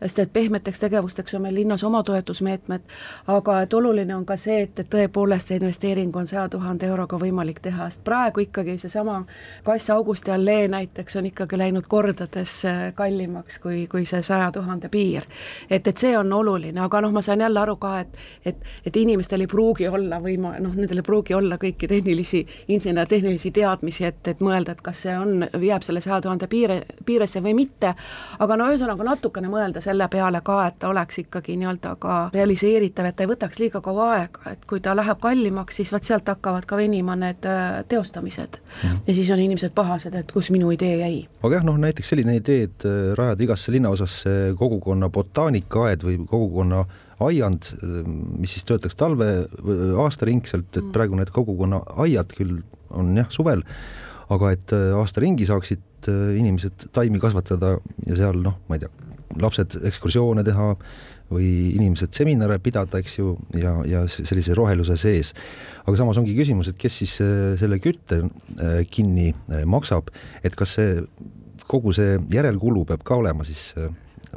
sest 0.00 0.18
et 0.18 0.32
pehmeteks 0.32 0.80
tegevusteks 0.80 1.34
on 1.34 1.42
meil 1.42 1.54
linnas 1.54 1.82
oma 1.84 2.02
toetusmeetmed, 2.02 2.80
aga 3.28 3.60
et 3.62 3.74
oluline 3.74 4.14
on 4.14 4.24
ka 4.26 4.36
see, 4.40 4.62
et, 4.64 4.78
et 4.78 4.88
tõepoolest 4.90 5.50
see 5.50 5.58
investeering 5.60 6.14
on 6.16 6.28
saja 6.30 6.48
tuhande 6.48 6.86
euroga 6.86 7.18
võimalik 7.20 7.60
teha, 7.62 7.90
sest 7.90 8.04
praegu 8.04 8.44
ikkagi 8.46 8.78
seesama 8.78 9.24
Kass 9.64 9.90
Augusti 9.90 10.30
allee 10.30 10.68
näiteks 10.68 11.16
on 11.20 11.28
ikkagi 11.30 11.58
läinud 11.58 11.88
kordades 11.88 12.64
äh, 12.64 12.80
kallimaks 12.94 13.58
kui, 13.58 13.86
kui 13.90 14.06
see 14.08 14.22
saja 14.22 14.50
tuhande 14.52 14.88
piir. 14.88 15.26
Et, 15.70 15.86
et 15.86 15.96
see 15.96 16.16
on 16.18 16.32
oluline, 16.32 16.80
aga 16.80 17.02
noh, 17.04 17.12
ma 17.12 17.22
saan 17.22 17.44
jälle 17.44 17.60
aru 17.60 17.76
ka, 17.76 17.98
et 18.00 18.16
et, 18.44 18.56
et 18.86 18.96
inimestel 18.96 19.44
ei 19.44 19.50
pruugi 19.50 19.88
olla 19.88 20.20
võima-, 20.22 20.56
noh, 20.60 20.74
nendel 20.74 21.02
ei 21.02 21.06
pruugi 21.06 21.34
olla 21.36 21.58
kõiki 21.60 21.88
tehnilisi, 21.90 22.40
insener-tehnilisi 23.20 23.50
teadmisi, 23.50 24.04
et, 24.04 24.28
et 24.28 24.40
mõelda, 24.40 24.72
et 24.72 24.80
kas 24.84 25.04
see 25.04 25.14
on, 25.16 25.44
jääb 25.60 25.84
selle 25.84 26.00
saja 26.00 26.20
tuhande 26.24 26.48
piire, 26.50 26.82
piiresse 27.06 27.42
või 27.44 27.54
mitte, 27.54 27.94
aga 28.38 28.56
no 28.56 28.68
ühesõnaga 28.70 29.04
natukene 29.06 29.50
mõelda 29.52 29.82
selle 29.84 30.08
peale 30.08 30.40
ka, 30.44 30.58
et 30.68 30.78
ta 30.80 30.90
oleks 30.90 31.20
ikkagi 31.24 31.56
nii-öelda 31.60 31.94
ka 32.00 32.18
realiseeritav, 32.34 33.10
et 33.10 33.16
ta 33.16 33.24
ei 33.24 33.30
võtaks 33.30 33.60
liiga 33.60 33.82
kaua 33.84 34.08
aega, 34.16 34.54
et 34.54 34.64
kui 34.68 34.80
ta 34.80 34.94
läheb 34.96 35.20
kallimaks, 35.20 35.80
siis 35.80 35.92
vaat 35.92 36.08
sealt 36.08 36.28
hakkavad 36.30 36.66
ka 36.68 36.78
venima 36.80 37.16
need 37.18 37.46
äh, 37.48 37.82
teostamised 37.88 38.60
mm.. 38.60 39.04
ja 39.06 39.14
siis 39.14 39.30
on 39.30 39.42
inimesed 39.42 39.74
pahased, 39.76 40.14
et 40.14 40.32
kus 40.32 40.50
minu 40.54 40.72
idee 40.74 40.96
jäi. 41.02 41.20
aga 41.42 41.60
jah, 41.60 41.68
noh 41.68 41.78
näiteks 41.80 42.14
selline 42.14 42.38
idee, 42.40 42.66
et 42.70 42.88
äh, 42.88 43.12
rajada 43.18 43.46
igasse 43.46 43.74
linnaosasse 43.74 44.56
kogukonna 44.58 45.10
botaanikaaed 45.12 46.04
või 46.06 46.18
kogukonna 46.26 46.84
aiand, 47.20 47.66
mis 48.40 48.54
siis 48.56 48.64
töötaks 48.64 48.96
talve, 48.96 49.26
aastaringselt, 50.00 50.70
et 50.72 50.84
Mm. 50.84 50.92
praegu 50.94 51.16
need 51.18 51.30
kogukonna 51.34 51.82
aiad 52.00 52.32
küll 52.32 52.62
on 52.96 53.14
jah, 53.18 53.28
suvel, 53.32 53.64
aga 54.30 54.52
et 54.54 54.74
äh, 54.76 54.90
aasta 54.98 55.22
ringi 55.24 55.46
saaksid 55.48 56.10
äh, 56.10 56.34
inimesed 56.40 56.90
taimi 56.94 57.20
kasvatada 57.22 57.76
ja 58.06 58.18
seal 58.18 58.42
noh, 58.44 58.58
ma 58.68 58.78
ei 58.78 58.84
tea, 58.84 58.92
lapsed 59.40 59.78
ekskursioone 59.90 60.44
teha 60.46 60.74
või 61.30 61.48
inimesed 61.76 62.14
seminare 62.16 62.56
pidada, 62.62 62.98
eks 62.98 63.18
ju, 63.20 63.36
ja, 63.58 63.76
ja 63.86 64.02
sellise 64.10 64.54
roheluse 64.58 64.96
sees. 64.98 65.30
aga 65.84 65.94
samas 66.00 66.18
ongi 66.18 66.34
küsimus, 66.34 66.70
et 66.70 66.78
kes 66.80 67.00
siis 67.02 67.16
äh, 67.22 67.54
selle 67.60 67.78
kütte 67.82 68.24
kinni 68.90 69.30
maksab, 69.70 70.10
et 70.42 70.58
kas 70.58 70.74
see, 70.78 71.02
kogu 71.70 71.94
see 71.94 72.18
järelkulu 72.34 72.84
peab 72.88 73.04
ka 73.06 73.20
olema 73.22 73.46
siis 73.46 73.70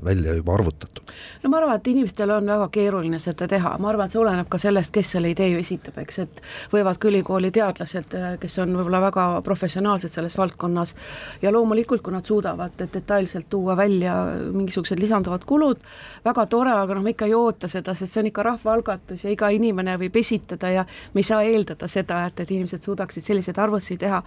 välja 0.06 0.34
juba 0.34 0.54
arvutatud. 0.54 1.04
no 1.44 1.50
ma 1.50 1.58
arvan, 1.58 1.76
et 1.76 1.88
inimestel 1.88 2.32
on 2.34 2.48
väga 2.48 2.68
keeruline 2.74 3.20
seda 3.20 3.48
teha, 3.48 3.76
ma 3.80 3.90
arvan, 3.90 4.08
et 4.08 4.16
see 4.16 4.22
oleneb 4.22 4.50
ka 4.50 4.58
sellest, 4.62 4.94
kes 4.94 5.12
selle 5.16 5.30
idee 5.34 5.50
ju 5.54 5.60
esitab, 5.62 5.98
eks, 6.02 6.20
et 6.24 6.42
võivad 6.74 6.98
ka 6.98 7.10
ülikooli 7.12 7.52
teadlased, 7.54 8.18
kes 8.42 8.58
on 8.64 8.74
võib-olla 8.78 9.02
väga 9.04 9.26
professionaalsed 9.46 10.14
selles 10.14 10.38
valdkonnas 10.38 10.96
ja 11.42 11.52
loomulikult, 11.54 12.02
kui 12.02 12.16
nad 12.16 12.26
suudavad 12.26 12.78
detailselt 12.82 13.50
tuua 13.50 13.78
välja 13.78 14.16
mingisugused 14.54 15.00
lisanduvad 15.00 15.46
kulud, 15.46 15.84
väga 16.26 16.46
tore, 16.50 16.74
aga 16.74 16.98
noh, 16.98 17.06
me 17.06 17.14
ikka 17.14 17.30
ei 17.30 17.38
oota 17.38 17.70
seda, 17.72 17.96
sest 17.98 18.14
see 18.14 18.24
on 18.24 18.32
ikka 18.32 18.48
rahvaalgatus 18.50 19.28
ja 19.28 19.34
iga 19.34 19.50
inimene 19.54 19.98
võib 20.02 20.18
esitada 20.22 20.72
ja 20.74 20.86
me 21.14 21.22
ei 21.22 21.30
saa 21.30 21.44
eeldada 21.46 21.88
seda, 21.92 22.24
et, 22.28 22.40
et 22.40 22.52
inimesed 22.52 22.84
suudaksid 22.84 23.24
selliseid 23.24 23.60
arvutusi 23.60 23.98
teha. 24.02 24.24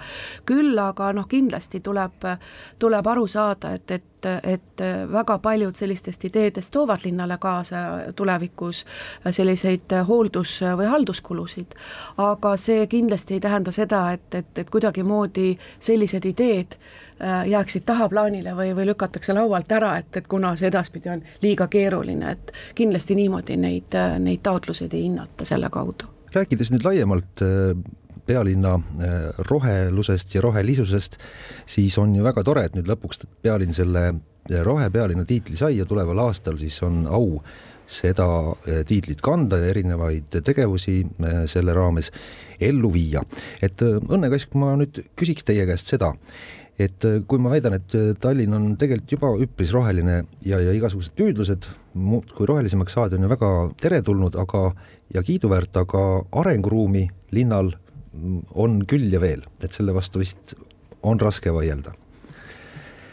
küll 0.47 0.79
aga 0.79 1.13
noh, 1.17 1.27
kindlasti 1.29 1.81
tuleb, 1.81 2.29
tuleb 2.79 3.07
aru 3.07 3.27
saada, 3.31 3.75
et, 3.75 3.91
et 3.91 4.16
et 4.43 4.83
väga 5.13 5.39
paljud 5.39 5.77
sellistest 5.77 6.25
ideedest 6.25 6.73
toovad 6.73 7.05
linnale 7.05 7.39
kaasa 7.39 7.77
tulevikus 8.17 8.85
selliseid 9.31 9.93
hooldus- 10.09 10.61
või 10.77 10.87
halduskulusid. 10.87 11.75
aga 12.17 12.57
see 12.57 12.87
kindlasti 12.87 13.35
ei 13.35 13.41
tähenda 13.41 13.73
seda, 13.73 14.13
et, 14.13 14.35
et, 14.35 14.59
et 14.59 14.71
kuidagimoodi 14.71 15.59
sellised 15.79 16.25
ideed 16.25 16.77
äh, 16.77 17.49
jääksid 17.49 17.83
tahaplaanile 17.87 18.57
või, 18.57 18.73
või 18.77 18.87
lükatakse 18.87 19.35
laualt 19.35 19.73
ära, 19.73 19.97
et, 19.99 20.17
et 20.17 20.27
kuna 20.27 20.55
see 20.57 20.69
edaspidi 20.69 21.11
on 21.13 21.23
liiga 21.43 21.69
keeruline, 21.69 22.31
et 22.31 22.53
kindlasti 22.75 23.15
niimoodi 23.15 23.57
neid, 23.57 23.97
neid 24.19 24.43
taotluseid 24.43 24.95
ei 24.95 25.07
hinnata 25.09 25.45
selle 25.45 25.71
kaudu. 25.71 26.13
rääkides 26.35 26.73
nüüd 26.73 26.85
laiemalt 26.85 27.43
äh, 27.43 27.77
pealinna 28.27 28.75
äh, 28.75 29.15
rohelusest 29.51 30.35
ja 30.35 30.43
rohelisusest, 30.45 31.19
siis 31.67 31.99
on 31.99 32.15
ju 32.17 32.25
väga 32.27 32.45
tore, 32.47 32.67
et 32.67 32.77
nüüd 32.77 32.91
lõpuks 32.91 33.25
pealinn 33.43 33.77
selle 33.77 34.09
äh, 34.11 34.61
rohepealinna 34.67 35.27
tiitli 35.29 35.57
sai 35.59 35.79
ja 35.79 35.87
tuleval 35.89 36.27
aastal 36.27 36.59
siis 36.61 36.79
on 36.87 37.05
au 37.07 37.41
seda 37.87 38.27
äh, 38.51 38.83
tiitlit 38.87 39.23
kanda 39.23 39.61
ja 39.63 39.71
erinevaid 39.71 40.41
tegevusi 40.45 40.99
selle 41.47 41.75
raames 41.77 42.11
ellu 42.61 42.91
viia. 42.93 43.23
et 43.63 43.83
Õnne 43.83 44.31
Kask, 44.33 44.55
ma 44.59 44.75
nüüd 44.81 45.05
küsiks 45.19 45.47
teie 45.47 45.67
käest 45.69 45.93
seda, 45.93 46.13
et 46.79 47.05
kui 47.29 47.41
ma 47.41 47.53
väidan, 47.55 47.79
et 47.79 47.95
Tallinn 48.21 48.53
on 48.57 48.67
tegelikult 48.77 49.13
juba 49.15 49.31
üpris 49.47 49.71
roheline 49.73 50.19
ja, 50.45 50.59
ja 50.61 50.75
igasugused 50.77 51.15
püüdlused 51.17 51.71
muudkui 51.97 52.49
rohelisemaks 52.49 52.97
saada 52.99 53.17
on 53.17 53.25
ju 53.25 53.31
väga 53.33 53.53
teretulnud, 53.81 54.37
aga 54.41 54.71
ja 55.15 55.23
kiiduväärt, 55.23 55.77
aga 55.81 56.03
arenguruumi 56.43 57.07
linnal 57.37 57.73
on 58.55 58.81
küll 58.89 59.13
ja 59.13 59.21
veel, 59.23 59.45
et 59.63 59.77
selle 59.77 59.95
vastu 59.97 60.23
vist 60.23 60.57
on 61.07 61.21
raske 61.23 61.53
vaielda 61.55 61.95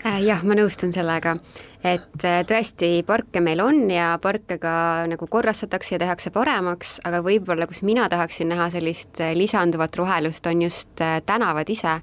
jah, 0.03 0.41
ma 0.43 0.55
nõustun 0.57 0.91
sellega, 0.93 1.37
et 1.83 2.25
äh, 2.27 2.41
tõesti, 2.47 2.89
parke 3.07 3.41
meil 3.43 3.61
on 3.63 3.85
ja 3.91 4.13
parke 4.21 4.57
ka 4.61 4.73
nagu 5.09 5.27
korrastatakse 5.31 5.95
ja 5.95 6.01
tehakse 6.03 6.31
paremaks, 6.35 6.97
aga 7.07 7.23
võib-olla, 7.23 7.67
kus 7.69 7.83
mina 7.87 8.09
tahaksin 8.11 8.51
näha 8.51 8.69
sellist 8.73 9.21
äh, 9.23 9.33
lisanduvat 9.37 9.95
rohelust, 9.99 10.47
on 10.51 10.65
just 10.65 11.03
äh, 11.03 11.21
tänavad 11.25 11.69
ise. 11.69 12.01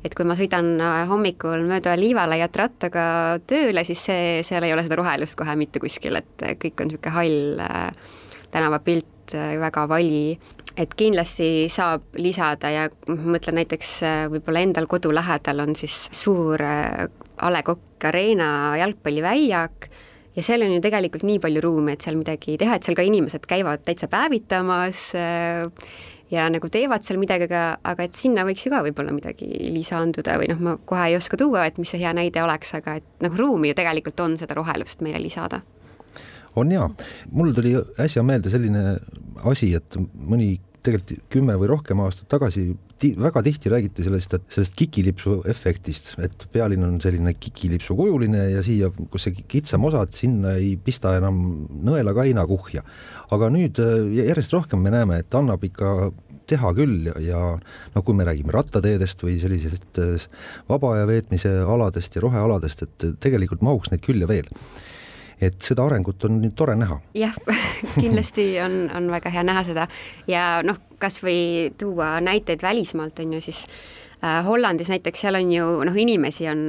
et 0.00 0.14
kui 0.16 0.24
ma 0.24 0.32
sõidan 0.32 0.78
hommikul 1.10 1.66
mööda 1.68 1.92
Liivalaiat 1.98 2.54
rattaga 2.56 3.02
tööle, 3.46 3.82
siis 3.84 4.00
see, 4.06 4.38
seal 4.46 4.64
ei 4.64 4.72
ole 4.72 4.86
seda 4.86 4.96
rohelust 4.96 5.36
kohe 5.36 5.52
mitte 5.60 5.82
kuskil, 5.82 6.16
et 6.16 6.44
kõik 6.62 6.80
on 6.80 6.88
niisugune 6.88 7.12
hall 7.12 7.60
tänavapilt, 8.50 9.19
väga 9.34 9.86
vali, 9.90 10.34
et 10.78 10.92
kindlasti 10.98 11.68
saab 11.72 12.04
lisada 12.20 12.70
ja 12.72 12.84
mõtlen 13.06 13.60
näiteks 13.60 13.94
võib-olla 14.34 14.62
endal 14.66 14.86
kodu 14.90 15.12
lähedal 15.14 15.64
on 15.66 15.74
siis 15.78 16.06
suur 16.14 16.62
A 16.62 17.50
Le 17.52 17.64
Coq 17.66 18.06
Arena 18.10 18.76
jalgpalliväljak 18.80 19.90
ja 20.36 20.44
seal 20.44 20.62
on 20.64 20.76
ju 20.76 20.84
tegelikult 20.84 21.26
nii 21.26 21.40
palju 21.42 21.64
ruumi, 21.64 21.96
et 21.96 22.06
seal 22.06 22.18
midagi 22.18 22.56
teha, 22.60 22.78
et 22.78 22.86
seal 22.86 22.96
ka 22.98 23.04
inimesed 23.06 23.44
käivad 23.50 23.82
täitsa 23.86 24.08
päevitamas 24.10 25.10
ja 26.30 26.46
nagu 26.52 26.70
teevad 26.70 27.04
seal 27.04 27.18
midagi, 27.20 27.48
aga, 27.50 27.64
aga 27.92 28.06
et 28.06 28.16
sinna 28.16 28.44
võiks 28.46 28.64
ju 28.66 28.72
ka 28.72 28.84
võib-olla 28.86 29.14
midagi 29.14 29.48
lisanduda 29.74 30.38
või 30.40 30.50
noh, 30.52 30.62
ma 30.62 30.76
kohe 30.86 31.10
ei 31.10 31.18
oska 31.18 31.38
tuua, 31.40 31.66
et 31.66 31.80
mis 31.82 31.90
see 31.90 32.02
hea 32.02 32.14
näide 32.16 32.42
oleks, 32.44 32.72
aga 32.78 33.00
et 33.00 33.24
nagu 33.24 33.38
ruumi 33.38 33.72
ju 33.72 33.78
tegelikult 33.78 34.22
on 34.24 34.38
seda 34.40 34.56
rohelust 34.58 35.02
meile 35.04 35.22
lisada 35.22 35.62
on 36.58 36.72
jaa, 36.72 36.88
mul 37.32 37.54
tuli 37.54 37.76
äsja 38.00 38.24
meelde 38.26 38.50
selline 38.52 38.96
asi, 39.48 39.72
et 39.78 39.96
mõni 40.14 40.56
tegelikult 40.84 41.26
kümme 41.32 41.56
või 41.60 41.68
rohkem 41.68 42.00
aastat 42.00 42.28
tagasi 42.32 42.70
ti, 43.00 43.12
väga 43.18 43.42
tihti 43.44 43.72
räägiti 43.72 44.04
sellest, 44.04 44.36
et 44.36 44.46
sellest 44.52 44.76
kikilipsu 44.78 45.40
efektist, 45.50 46.14
et 46.22 46.46
pealinn 46.52 46.86
on 46.86 46.96
selline 47.02 47.34
kikilipsu 47.36 47.96
kujuline 47.98 48.46
ja 48.54 48.64
siia, 48.64 48.90
kus 49.12 49.26
see 49.26 49.44
kitsam 49.50 49.84
osa, 49.88 50.04
et 50.06 50.16
sinna 50.16 50.54
ei 50.58 50.74
pista 50.80 51.14
enam 51.18 51.40
nõela 51.86 52.14
kaina 52.16 52.46
kuhja. 52.48 52.84
aga 53.30 53.46
nüüd 53.52 53.78
järjest 54.16 54.52
rohkem 54.56 54.80
me 54.82 54.90
näeme, 54.90 55.20
et 55.22 55.34
annab 55.38 55.62
ikka 55.64 56.10
teha 56.50 56.72
küll 56.74 57.06
ja, 57.06 57.18
ja 57.22 57.40
no 57.94 58.02
kui 58.02 58.16
me 58.16 58.24
räägime 58.26 58.50
rattateedest 58.54 59.20
või 59.22 59.36
sellisest 59.38 60.00
vaba 60.68 60.96
aja 60.96 61.06
veetmise 61.06 61.52
aladest 61.62 62.16
ja 62.16 62.24
rohealadest, 62.24 62.82
et 62.82 63.06
tegelikult 63.22 63.62
mahuks 63.62 63.92
neid 63.92 64.02
küll 64.02 64.24
ja 64.24 64.30
veel 64.30 64.48
et 65.40 65.60
seda 65.64 65.86
arengut 65.88 66.24
on 66.28 66.42
tore 66.56 66.76
näha. 66.78 67.00
jah 67.14 67.36
kindlasti 68.02 68.52
on, 68.64 68.82
on 68.96 69.10
väga 69.12 69.32
hea 69.34 69.44
näha 69.46 69.64
seda 69.66 69.88
ja 70.30 70.44
noh, 70.66 70.78
kas 71.00 71.20
või 71.24 71.72
tuua 71.78 72.18
näiteid 72.24 72.62
välismaalt, 72.62 73.22
on 73.24 73.34
ju 73.38 73.42
siis 73.44 73.64
äh, 74.24 74.44
Hollandis 74.46 74.92
näiteks, 74.92 75.24
seal 75.24 75.40
on 75.40 75.52
ju 75.52 75.72
noh, 75.88 75.96
inimesi 75.96 76.48
on 76.50 76.64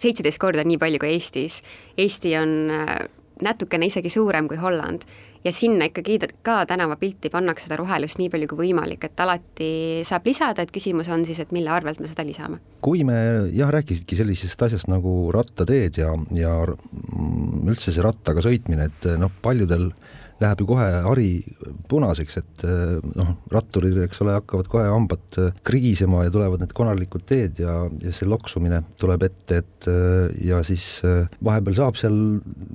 seitseteist 0.00 0.38
äh, 0.38 0.44
korda 0.46 0.64
nii 0.64 0.80
palju 0.80 1.02
kui 1.02 1.14
Eestis. 1.14 1.62
Eesti 1.98 2.34
on 2.40 2.54
äh, 2.74 2.96
natukene 3.44 3.88
isegi 3.90 4.10
suurem 4.12 4.48
kui 4.48 4.58
Holland 4.60 5.04
ja 5.48 5.54
sinna 5.54 5.88
ikkagi 5.88 6.18
ka 6.44 6.60
tänavapilti 6.68 7.30
pannakse 7.32 7.66
seda 7.66 7.78
rohelust 7.80 8.20
nii 8.20 8.30
palju 8.32 8.50
kui 8.50 8.68
võimalik, 8.68 9.08
et 9.08 9.22
alati 9.24 9.70
saab 10.06 10.28
lisada, 10.28 10.64
et 10.64 10.74
küsimus 10.74 11.08
on 11.12 11.24
siis, 11.28 11.40
et 11.42 11.54
mille 11.56 11.72
arvelt 11.72 12.02
me 12.02 12.10
seda 12.10 12.26
lisame. 12.26 12.60
kui 12.84 13.02
me 13.04 13.16
jah, 13.56 13.72
rääkisidki 13.74 14.18
sellisest 14.18 14.62
asjast 14.68 14.90
nagu 14.90 15.32
rattateed 15.34 15.98
ja, 15.98 16.12
ja 16.36 16.54
üldse 16.68 17.92
see 17.92 18.04
rattaga 18.04 18.44
sõitmine, 18.44 18.90
et 18.92 19.10
noh, 19.18 19.32
paljudel 19.42 19.90
läheb 20.42 20.62
ju 20.62 20.68
kohe 20.70 20.86
hari 21.04 21.28
punaseks, 21.90 22.38
et 22.40 22.64
noh, 23.18 23.32
ratturil, 23.52 23.96
eks 24.04 24.22
ole, 24.24 24.36
hakkavad 24.38 24.68
kohe 24.70 24.86
hambad 24.86 25.38
krigisema 25.66 26.24
ja 26.26 26.34
tulevad 26.34 26.62
need 26.62 26.74
konarlikud 26.76 27.24
teed 27.28 27.62
ja, 27.62 27.80
ja 28.02 28.12
see 28.14 28.28
loksumine 28.28 28.82
tuleb 29.00 29.24
ette, 29.26 29.62
et 29.62 29.88
ja 30.46 30.60
siis 30.66 31.00
vahepeal 31.44 31.78
saab 31.78 31.98
seal 31.98 32.18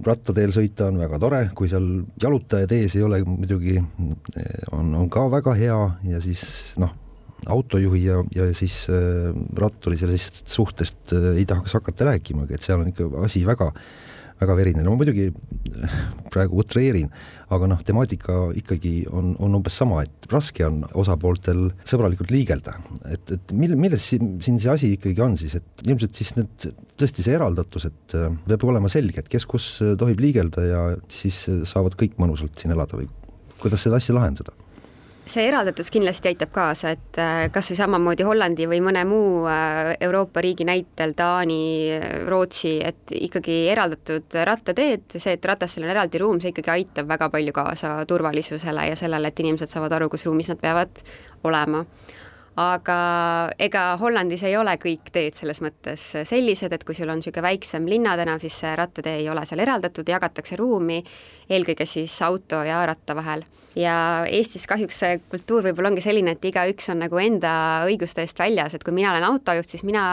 rattateel 0.05 0.55
sõita, 0.55 0.89
on 0.91 0.99
väga 1.03 1.21
tore, 1.23 1.43
kui 1.55 1.71
seal 1.71 1.87
jalutajad 2.21 2.75
ees 2.75 2.97
ei 2.99 3.05
ole, 3.05 3.21
muidugi 3.27 3.77
on, 3.79 4.91
on 4.99 5.07
ka 5.13 5.29
väga 5.31 5.55
hea 5.59 5.79
ja 6.11 6.21
siis 6.23 6.43
noh, 6.81 6.91
autojuhi 7.49 8.05
ja, 8.05 8.23
ja 8.35 8.47
siis 8.55 8.85
äh, 8.89 9.31
ratturi 9.57 9.97
sellisest 9.99 10.47
suhtest 10.51 11.13
äh, 11.13 11.33
ei 11.37 11.45
tahaks 11.49 11.75
hakata 11.77 12.11
rääkimagi, 12.11 12.55
et 12.55 12.65
seal 12.65 12.83
on 12.83 12.91
ikka 12.91 13.09
asi 13.25 13.43
väga, 13.47 13.71
väga 14.43 14.57
verine, 14.57 14.83
no 14.85 14.93
ma 14.93 15.01
muidugi 15.01 15.29
praegu 16.33 16.61
utreerin, 16.63 17.09
aga 17.53 17.69
noh, 17.69 17.81
temaatika 17.85 18.37
ikkagi 18.59 18.93
on, 19.13 19.33
on 19.43 19.59
umbes 19.59 19.75
sama, 19.81 20.03
et 20.05 20.29
raske 20.31 20.65
on 20.67 20.81
osapooltel 20.99 21.67
sõbralikult 21.87 22.33
liigelda, 22.33 22.77
et, 23.11 23.35
et 23.37 23.53
mil-, 23.57 23.77
milles 23.79 24.07
siin, 24.13 24.37
siin 24.43 24.59
see 24.61 24.71
asi 24.73 24.93
ikkagi 24.97 25.23
on 25.25 25.37
siis, 25.39 25.57
et 25.59 25.85
ilmselt 25.87 26.17
siis 26.19 26.33
nüüd 26.39 26.69
tõesti 26.99 27.25
see 27.25 27.37
eraldatus, 27.37 27.89
et 27.91 28.17
äh, 28.19 28.29
peab 28.47 28.67
olema 28.69 28.91
selge, 28.91 29.23
et 29.23 29.31
kes 29.31 29.47
kus 29.49 29.69
tohib 29.99 30.23
liigelda 30.23 30.67
ja 30.67 30.83
siis 31.11 31.45
saavad 31.69 31.97
kõik 31.99 32.19
mõnusalt 32.21 32.57
siin 32.59 32.75
elada 32.75 32.99
või 32.99 33.09
kuidas 33.61 33.85
seda 33.85 33.99
asja 34.01 34.15
lahendada 34.17 34.55
see 35.25 35.45
eraldatus 35.47 35.89
kindlasti 35.93 36.31
aitab 36.33 36.51
kaasa, 36.53 36.93
et 36.93 37.19
kas 37.53 37.69
või 37.71 37.77
samamoodi 37.79 38.25
Hollandi 38.27 38.67
või 38.69 38.81
mõne 38.83 39.03
muu 39.07 39.45
Euroopa 39.47 40.43
riigi 40.43 40.67
näitel, 40.67 41.15
Taani, 41.17 41.59
Rootsi, 42.27 42.75
et 42.83 43.13
ikkagi 43.15 43.57
eraldatud 43.71 44.35
rattateed, 44.49 45.07
see, 45.15 45.37
et 45.37 45.45
ratastel 45.47 45.87
on 45.87 45.93
eraldi 45.93 46.21
ruum, 46.21 46.41
see 46.43 46.53
ikkagi 46.53 46.73
aitab 46.75 47.07
väga 47.09 47.29
palju 47.33 47.55
kaasa 47.55 47.95
turvalisusele 48.09 48.89
ja 48.91 48.99
sellele, 48.99 49.31
et 49.31 49.39
inimesed 49.45 49.71
saavad 49.71 49.95
aru, 49.99 50.11
kus 50.13 50.27
ruumis 50.27 50.51
nad 50.51 50.61
peavad 50.61 51.03
olema. 51.47 51.85
Aga 52.59 52.97
ega 53.61 53.83
Hollandis 53.97 54.43
ei 54.45 54.55
ole 54.57 54.75
kõik 54.81 55.09
teed 55.13 55.37
selles 55.37 55.59
mõttes 55.63 56.03
sellised, 56.29 56.73
et 56.73 56.83
kui 56.85 56.95
sul 56.97 57.09
on 57.09 57.17
niisugune 57.17 57.47
väiksem 57.47 57.87
linnatänav, 57.89 58.41
siis 58.43 58.59
see 58.61 58.75
rattatee 58.77 59.23
ei 59.23 59.29
ole 59.29 59.45
seal 59.49 59.63
eraldatud, 59.63 60.09
jagatakse 60.09 60.57
ruumi 60.59 61.01
eelkõige 61.49 61.87
siis 61.89 62.13
auto 62.21 62.61
ja 62.65 62.83
ratta 62.85 63.15
vahel. 63.17 63.43
ja 63.75 63.95
Eestis 64.29 64.67
kahjuks 64.69 64.99
see 65.01 65.15
kultuur 65.31 65.65
võib-olla 65.65 65.89
ongi 65.89 66.03
selline, 66.05 66.35
et 66.35 66.45
igaüks 66.45 66.91
on 66.93 67.01
nagu 67.01 67.17
enda 67.17 67.53
õiguste 67.87 68.21
eest 68.21 68.37
väljas, 68.37 68.75
et 68.75 68.83
kui 68.85 68.93
mina 68.93 69.09
olen 69.11 69.25
autojuht, 69.31 69.69
siis 69.69 69.83
mina 69.83 70.03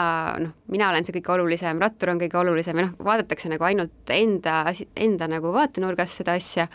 noh, 0.41 0.55
mina 0.73 0.89
olen 0.89 1.05
see 1.05 1.13
kõige 1.19 1.35
olulisem, 1.35 1.77
rattur 1.77 2.15
on 2.15 2.23
kõige 2.23 2.41
olulisem 2.41 2.81
ja 2.81 2.87
noh, 2.87 2.97
vaadatakse 3.05 3.53
nagu 3.53 3.69
ainult 3.69 4.15
enda, 4.17 4.63
enda 4.95 5.29
nagu 5.29 5.53
vaatenurgast 5.53 6.23
seda 6.23 6.39
asja 6.41 6.67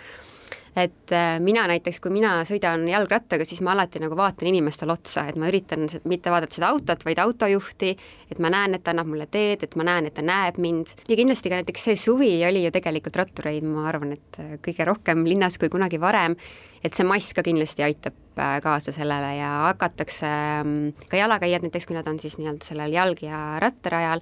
et 0.77 1.13
äh, 1.13 1.39
mina 1.41 1.65
näiteks, 1.71 1.99
kui 2.05 2.13
mina 2.13 2.35
sõidan 2.45 2.85
jalgrattaga, 2.91 3.47
siis 3.49 3.63
ma 3.65 3.73
alati 3.73 4.01
nagu 4.03 4.17
vaatan 4.19 4.51
inimestele 4.51 4.93
otsa, 4.93 5.25
et 5.31 5.39
ma 5.41 5.49
üritan 5.49 5.87
mitte 6.05 6.33
vaadata 6.33 6.59
seda 6.59 6.69
autot, 6.75 7.05
vaid 7.07 7.21
autojuhti, 7.23 7.95
et 8.31 8.43
ma 8.43 8.51
näen, 8.53 8.77
et 8.77 8.85
ta 8.85 8.93
annab 8.93 9.09
mulle 9.09 9.29
teed, 9.33 9.65
et 9.65 9.77
ma 9.81 9.87
näen, 9.89 10.11
et 10.11 10.17
ta 10.17 10.25
näeb 10.27 10.61
mind. 10.61 10.93
Ja 11.09 11.17
kindlasti 11.17 11.53
ka 11.53 11.63
näiteks 11.63 11.89
see 11.89 12.01
suvi 12.01 12.31
oli 12.49 12.67
ju 12.67 12.73
tegelikult 12.75 13.17
rattureid, 13.23 13.65
ma 13.65 13.87
arvan, 13.89 14.13
et 14.19 14.41
äh, 14.43 14.57
kõige 14.65 14.89
rohkem 14.89 15.25
linnas 15.29 15.57
kui 15.63 15.73
kunagi 15.73 16.01
varem, 16.03 16.37
et 16.85 16.95
see 16.95 17.09
mass 17.09 17.33
ka 17.37 17.45
kindlasti 17.47 17.87
aitab 17.87 18.37
äh, 18.37 18.59
kaasa 18.65 18.93
sellele 18.95 19.33
ja 19.39 19.55
hakatakse 19.71 20.29
mm, 20.61 21.09
ka 21.09 21.23
jalakäijad 21.23 21.65
näiteks, 21.65 21.89
kui 21.89 21.97
nad 21.97 22.13
on 22.13 22.21
siis 22.21 22.37
nii-öelda 22.37 22.69
sellel 22.69 22.93
jalg- 22.93 23.25
ja 23.25 23.41
rattarajal, 23.65 24.21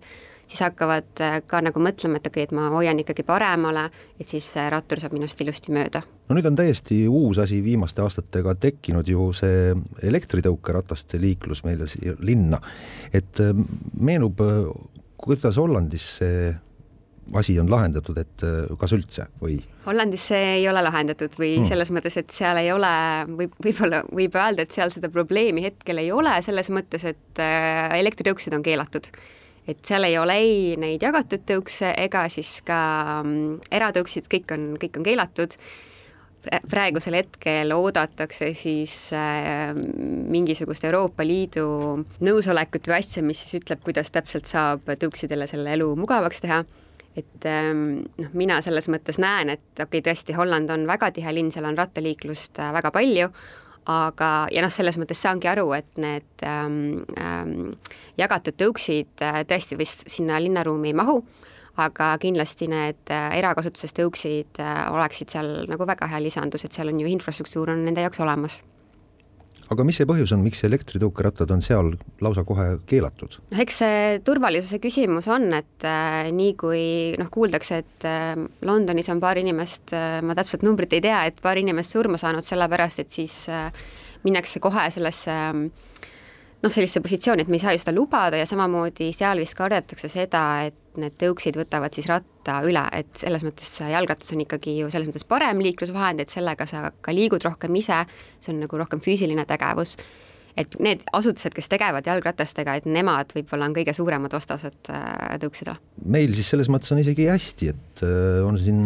siis 0.54 0.62
hakkavad 0.68 1.22
äh, 1.22 1.38
ka 1.46 1.60
nagu 1.64 1.82
mõtlema, 1.82 2.20
et 2.20 2.28
okei 2.28 2.44
okay,, 2.44 2.48
et 2.48 2.54
ma 2.54 2.70
hoian 2.74 2.98
ikkagi 3.02 3.26
paremale, 3.26 3.88
et 4.20 4.30
siis 4.30 4.46
rattur 4.70 5.02
saab 5.02 5.16
minust 5.16 5.40
ilusti 5.42 5.74
mööda. 5.74 6.04
no 6.28 6.36
nüüd 6.38 6.46
on 6.48 6.58
täiesti 6.58 7.04
uus 7.10 7.40
asi 7.42 7.60
viimaste 7.64 8.04
aastatega 8.04 8.54
tekkinud 8.60 9.08
ju 9.10 9.32
see 9.36 9.72
elektritõukerataste 10.06 11.20
liiklus 11.20 11.64
meile 11.66 11.90
siia 11.90 12.14
linna, 12.22 12.62
et 13.12 13.42
äh, 13.42 13.56
meenub, 13.98 14.44
äh, 14.44 14.70
kuidas 15.18 15.58
Hollandis 15.58 16.14
see 16.20 16.54
asi 17.40 17.54
on 17.56 17.70
lahendatud, 17.72 18.18
et 18.20 18.42
kas 18.76 18.92
üldse 18.92 19.24
või? 19.40 19.54
Hollandis 19.86 20.26
see 20.28 20.58
ei 20.58 20.66
ole 20.68 20.82
lahendatud 20.84 21.32
või 21.40 21.54
hmm. 21.54 21.68
selles 21.70 21.88
mõttes, 21.88 22.18
et 22.20 22.34
seal 22.34 22.60
ei 22.60 22.68
ole, 22.68 22.90
võib, 23.40 23.54
võib-olla 23.64 24.02
võib 24.10 24.36
öelda, 24.36 24.66
et 24.66 24.76
seal 24.76 24.92
seda 24.92 25.08
probleemi 25.08 25.64
hetkel 25.64 26.02
ei 26.02 26.10
ole, 26.12 26.34
selles 26.44 26.68
mõttes, 26.68 27.06
et 27.08 27.40
elektritõuksid 27.40 28.58
on 28.58 28.66
keelatud 28.66 29.08
et 29.68 29.80
seal 29.86 30.04
ei 30.04 30.18
ole 30.20 30.36
ei 30.40 30.76
neid 30.80 31.02
jagatud 31.02 31.44
tõukse 31.48 31.94
ega 32.04 32.26
siis 32.32 32.58
ka 32.66 32.78
mm, 33.22 33.72
eratõuksid, 33.72 34.28
kõik 34.32 34.54
on, 34.56 34.70
kõik 34.80 35.00
on 35.00 35.06
keelatud 35.06 35.58
praegusel 36.68 37.16
hetkel 37.18 37.72
oodatakse 37.72 38.50
siis 38.58 38.94
äh, 39.16 39.72
mingisugust 39.74 40.84
Euroopa 40.84 41.26
Liidu 41.26 41.66
nõusolekut 42.24 42.90
või 42.90 42.98
asja, 42.98 43.22
mis 43.24 43.40
siis 43.44 43.62
ütleb, 43.62 43.82
kuidas 43.84 44.12
täpselt 44.14 44.50
saab 44.50 44.88
tõuksidele 45.00 45.48
selle 45.50 45.74
elu 45.76 45.90
mugavaks 45.98 46.44
teha. 46.44 46.64
et 47.16 47.46
ähm, 47.46 48.02
noh, 48.18 48.32
mina 48.34 48.60
selles 48.62 48.88
mõttes 48.90 49.20
näen, 49.22 49.52
et 49.54 49.62
okei 49.78 50.00
okay,, 50.00 50.02
tõesti, 50.02 50.34
Holland 50.34 50.70
on 50.74 50.86
väga 50.86 51.12
tihe 51.14 51.32
linn, 51.32 51.52
seal 51.54 51.68
on 51.68 51.78
rattaliiklust 51.78 52.58
äh, 52.58 52.72
väga 52.74 52.90
palju, 52.90 53.28
aga, 53.90 54.30
ja 54.52 54.64
noh, 54.64 54.72
selles 54.72 54.98
mõttes 55.00 55.20
saangi 55.20 55.48
aru, 55.50 55.66
et 55.76 56.00
need 56.00 56.44
ähm, 56.46 57.04
ähm, 57.20 57.72
jagatud 58.20 58.56
tõuksid 58.60 59.24
äh, 59.24 59.42
tõesti 59.48 59.78
vist 59.80 60.06
sinna 60.10 60.40
linnaruumi 60.40 60.92
ei 60.92 60.96
mahu, 60.96 61.18
aga 61.80 62.14
kindlasti 62.22 62.68
need 62.70 63.12
äh, 63.12 63.30
erakasutuses 63.40 63.96
tõuksid 63.96 64.62
äh, 64.62 64.84
oleksid 64.94 65.34
seal 65.34 65.66
nagu 65.70 65.88
väga 65.88 66.08
hea 66.12 66.22
lisandus, 66.24 66.64
et 66.64 66.76
seal 66.76 66.92
on 66.92 67.02
ju 67.02 67.10
infrastruktuur 67.12 67.74
on 67.74 67.84
nende 67.84 68.04
jaoks 68.06 68.22
olemas 68.24 68.62
aga 69.72 69.86
mis 69.86 69.98
see 70.00 70.08
põhjus 70.08 70.34
on, 70.36 70.42
miks 70.44 70.64
elektritõukerattad 70.66 71.52
on 71.54 71.62
seal 71.64 71.92
lausa 72.24 72.44
kohe 72.46 72.66
keelatud? 72.90 73.38
noh, 73.50 73.62
eks 73.64 73.80
see 73.82 74.20
turvalisuse 74.26 74.80
küsimus 74.82 75.28
on, 75.32 75.48
et 75.56 75.88
äh, 75.88 76.30
nii 76.34 76.54
kui 76.60 76.84
noh, 77.20 77.30
kuuldakse, 77.32 77.82
et 77.84 78.08
äh, 78.08 78.34
Londonis 78.66 79.10
on 79.12 79.22
paar 79.24 79.40
inimest 79.40 79.94
äh,, 79.96 80.20
ma 80.24 80.36
täpselt 80.36 80.66
numbrit 80.66 80.96
ei 80.96 81.04
tea, 81.04 81.24
et 81.30 81.40
paar 81.44 81.60
inimest 81.60 81.96
surma 81.96 82.20
saanud 82.20 82.46
sellepärast, 82.46 83.04
et 83.04 83.14
siis 83.14 83.44
äh, 83.52 83.70
minnakse 84.24 84.60
kohe 84.64 84.88
sellesse 84.92 85.34
äh, 85.34 85.84
noh, 86.64 86.72
sellisesse 86.72 87.02
positsiooni, 87.04 87.44
et 87.44 87.50
me 87.52 87.58
ei 87.58 87.62
saa 87.62 87.74
ju 87.74 87.82
seda 87.82 87.94
lubada 87.94 88.40
ja 88.40 88.48
samamoodi 88.48 89.10
seal 89.16 89.40
vist 89.42 89.56
kardetakse 89.58 90.08
seda, 90.12 90.44
et 90.70 90.98
need 91.00 91.16
tõuksid 91.20 91.58
võtavad 91.58 91.94
siis 91.94 92.08
ratta 92.08 92.60
üle, 92.66 92.84
et 92.96 93.10
selles 93.18 93.44
mõttes 93.46 93.72
jalgratas 93.90 94.32
on 94.34 94.44
ikkagi 94.44 94.78
ju 94.78 94.90
selles 94.92 95.10
mõttes 95.10 95.26
parem 95.28 95.60
liiklusvahend, 95.64 96.22
et 96.22 96.32
sellega 96.32 96.66
sa 96.70 96.88
ka 97.04 97.14
liigud 97.14 97.44
rohkem 97.44 97.74
ise, 97.80 98.04
see 98.40 98.54
on 98.54 98.62
nagu 98.64 98.80
rohkem 98.80 99.02
füüsiline 99.04 99.44
tegevus 99.50 99.96
et 100.58 100.76
need 100.82 101.02
asutused, 101.16 101.54
kes 101.54 101.68
tegelevad 101.70 102.06
jalgratastega, 102.08 102.76
et 102.78 102.86
nemad 102.88 103.32
võib-olla 103.34 103.68
on 103.68 103.74
kõige 103.76 103.94
suuremad 103.96 104.34
vastased 104.34 104.90
äh, 104.92 105.34
tõuksidele. 105.42 105.76
meil 106.14 106.34
siis 106.36 106.50
selles 106.52 106.70
mõttes 106.72 106.92
on 106.94 107.00
isegi 107.02 107.26
hästi, 107.28 107.70
et 107.74 108.04
äh, 108.06 108.38
on 108.46 108.58
siin 108.60 108.84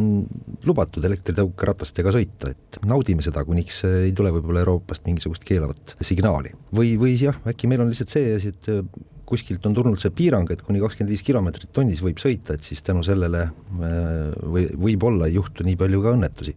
lubatud 0.69 1.05
elektritõukeratastega 1.05 2.15
sõita, 2.17 2.55
et 2.55 2.81
naudime 2.89 3.25
seda, 3.25 3.45
kuniks 3.49 3.83
ei 3.89 4.15
tule 4.17 4.33
võib-olla 4.35 4.65
Euroopast 4.65 5.09
mingisugust 5.09 5.45
keelavat 5.49 5.97
signaali. 6.01 6.55
või, 6.75 6.97
või 7.01 7.17
jah, 7.21 7.37
äkki 7.49 7.71
meil 7.71 7.85
on 7.85 7.93
lihtsalt 7.93 8.17
see 8.17 8.33
asi, 8.37 8.55
et 8.55 8.71
äh, 8.73 8.85
kuskilt 9.29 9.67
on 9.69 9.77
tulnud 9.77 10.01
see 10.01 10.15
piirang, 10.15 10.49
et 10.51 10.63
kuni 10.65 10.81
kakskümmend 10.81 11.13
viis 11.13 11.25
kilomeetrit 11.27 11.73
tunnis 11.77 12.01
võib 12.01 12.21
sõita, 12.23 12.57
et 12.57 12.65
siis 12.65 12.81
tänu 12.81 13.03
sellele 13.05 13.51
või 13.77 14.65
võib-olla 14.73 15.29
ei 15.29 15.37
juhtu 15.37 15.67
nii 15.69 15.77
palju 15.77 16.01
ka 16.01 16.15
õnnetusi 16.17 16.57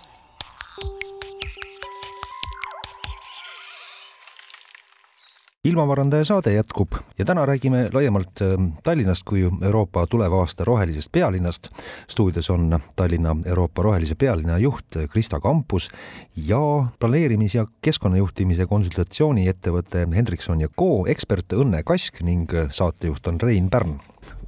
ilmavarandaja 5.63 6.25
saade 6.25 6.53
jätkub 6.53 6.95
ja 7.17 7.25
täna 7.25 7.45
räägime 7.45 7.89
laiemalt 7.93 8.41
ähm, 8.41 8.67
Tallinnast 8.83 9.21
kui 9.29 9.43
Euroopa 9.61 10.07
tuleva 10.07 10.39
aasta 10.39 10.65
rohelisest 10.65 11.11
pealinnast. 11.11 11.67
stuudios 12.07 12.49
on 12.49 12.79
Tallinna 12.95 13.35
Euroopa 13.45 13.83
rohelise 13.83 14.15
pealinna 14.15 14.57
juht 14.57 14.97
Krista 15.11 15.39
Kampus 15.39 15.91
ja 16.35 16.57
planeerimis- 16.99 17.55
ja 17.55 17.67
keskkonnajuhtimise 17.81 18.65
konsultatsiooniettevõtte 18.65 20.07
Hendrikson 20.15 20.61
ja 20.61 20.67
Co 20.67 21.05
ekspert 21.07 21.53
Õnne 21.53 21.83
Kask 21.83 22.21
ning 22.21 22.49
saatejuht 22.69 23.27
on 23.27 23.37
Rein 23.41 23.69
Pärn 23.69 23.99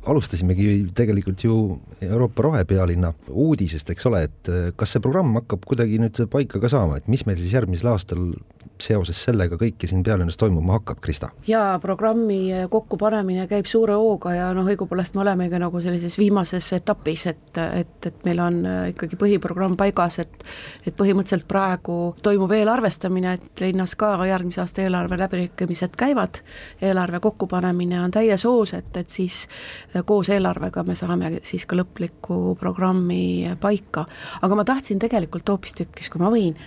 alustasimegi 0.06 0.88
tegelikult 0.96 1.44
ju 1.44 1.80
Euroopa 2.02 2.42
rohepealinna 2.44 3.14
uudisest, 3.30 3.90
eks 3.90 4.06
ole, 4.06 4.24
et 4.24 4.50
kas 4.76 4.92
see 4.92 5.02
programm 5.02 5.38
hakkab 5.38 5.64
kuidagi 5.66 6.02
nüüd 6.02 6.26
paika 6.30 6.60
ka 6.60 6.68
saama, 6.68 6.98
et 6.98 7.08
mis 7.08 7.24
meil 7.26 7.38
siis 7.40 7.54
järgmisel 7.54 7.94
aastal 7.94 8.34
seoses 8.84 9.24
sellega 9.28 9.58
kõike 9.60 9.90
siin 9.90 10.04
pealinnas 10.04 10.38
toimuma 10.40 10.78
hakkab, 10.80 11.02
Krista? 11.04 11.32
jaa, 11.48 11.80
programmi 11.84 12.68
kokkupanemine 12.70 13.48
käib 13.52 13.70
suure 13.70 13.98
hooga 14.00 14.36
ja 14.36 14.52
noh, 14.56 14.68
õigupoolest 14.70 15.18
me 15.18 15.24
olemegi 15.26 15.62
nagu 15.62 15.82
sellises 15.84 16.18
viimases 16.20 16.72
etapis, 16.80 17.28
et, 17.32 17.62
et, 17.82 18.10
et 18.12 18.26
meil 18.28 18.44
on 18.44 18.62
ikkagi 18.94 19.20
põhiprogramm 19.20 19.78
paigas, 19.80 20.20
et 20.24 20.44
et 20.88 20.96
põhimõtteliselt 20.98 21.48
praegu 21.48 21.98
toimub 22.24 22.52
eelarvestamine, 22.56 23.36
et 23.38 23.64
linnas 23.64 23.96
ka 24.00 24.16
järgmise 24.28 24.62
aasta 24.64 24.84
eelarve 24.84 25.18
läbirääkimised 25.20 25.96
käivad, 26.00 26.42
eelarve 26.82 27.20
kokkupanemine 27.24 28.00
on 28.02 28.14
täies 28.14 28.46
hoos, 28.48 28.74
et, 28.78 28.92
et 28.98 29.10
siis 29.10 29.46
koos 30.06 30.30
eelarvega 30.34 30.84
me 30.88 30.96
saame 30.98 31.34
siis 31.44 31.66
ka 31.70 31.78
lõpliku 31.80 32.56
programmi 32.60 33.50
paika. 33.62 34.06
aga 34.42 34.56
ma 34.56 34.66
tahtsin 34.68 35.00
tegelikult 35.00 35.50
hoopistükkis, 35.50 36.10
kui 36.10 36.22
ma 36.22 36.32
võin, 36.34 36.58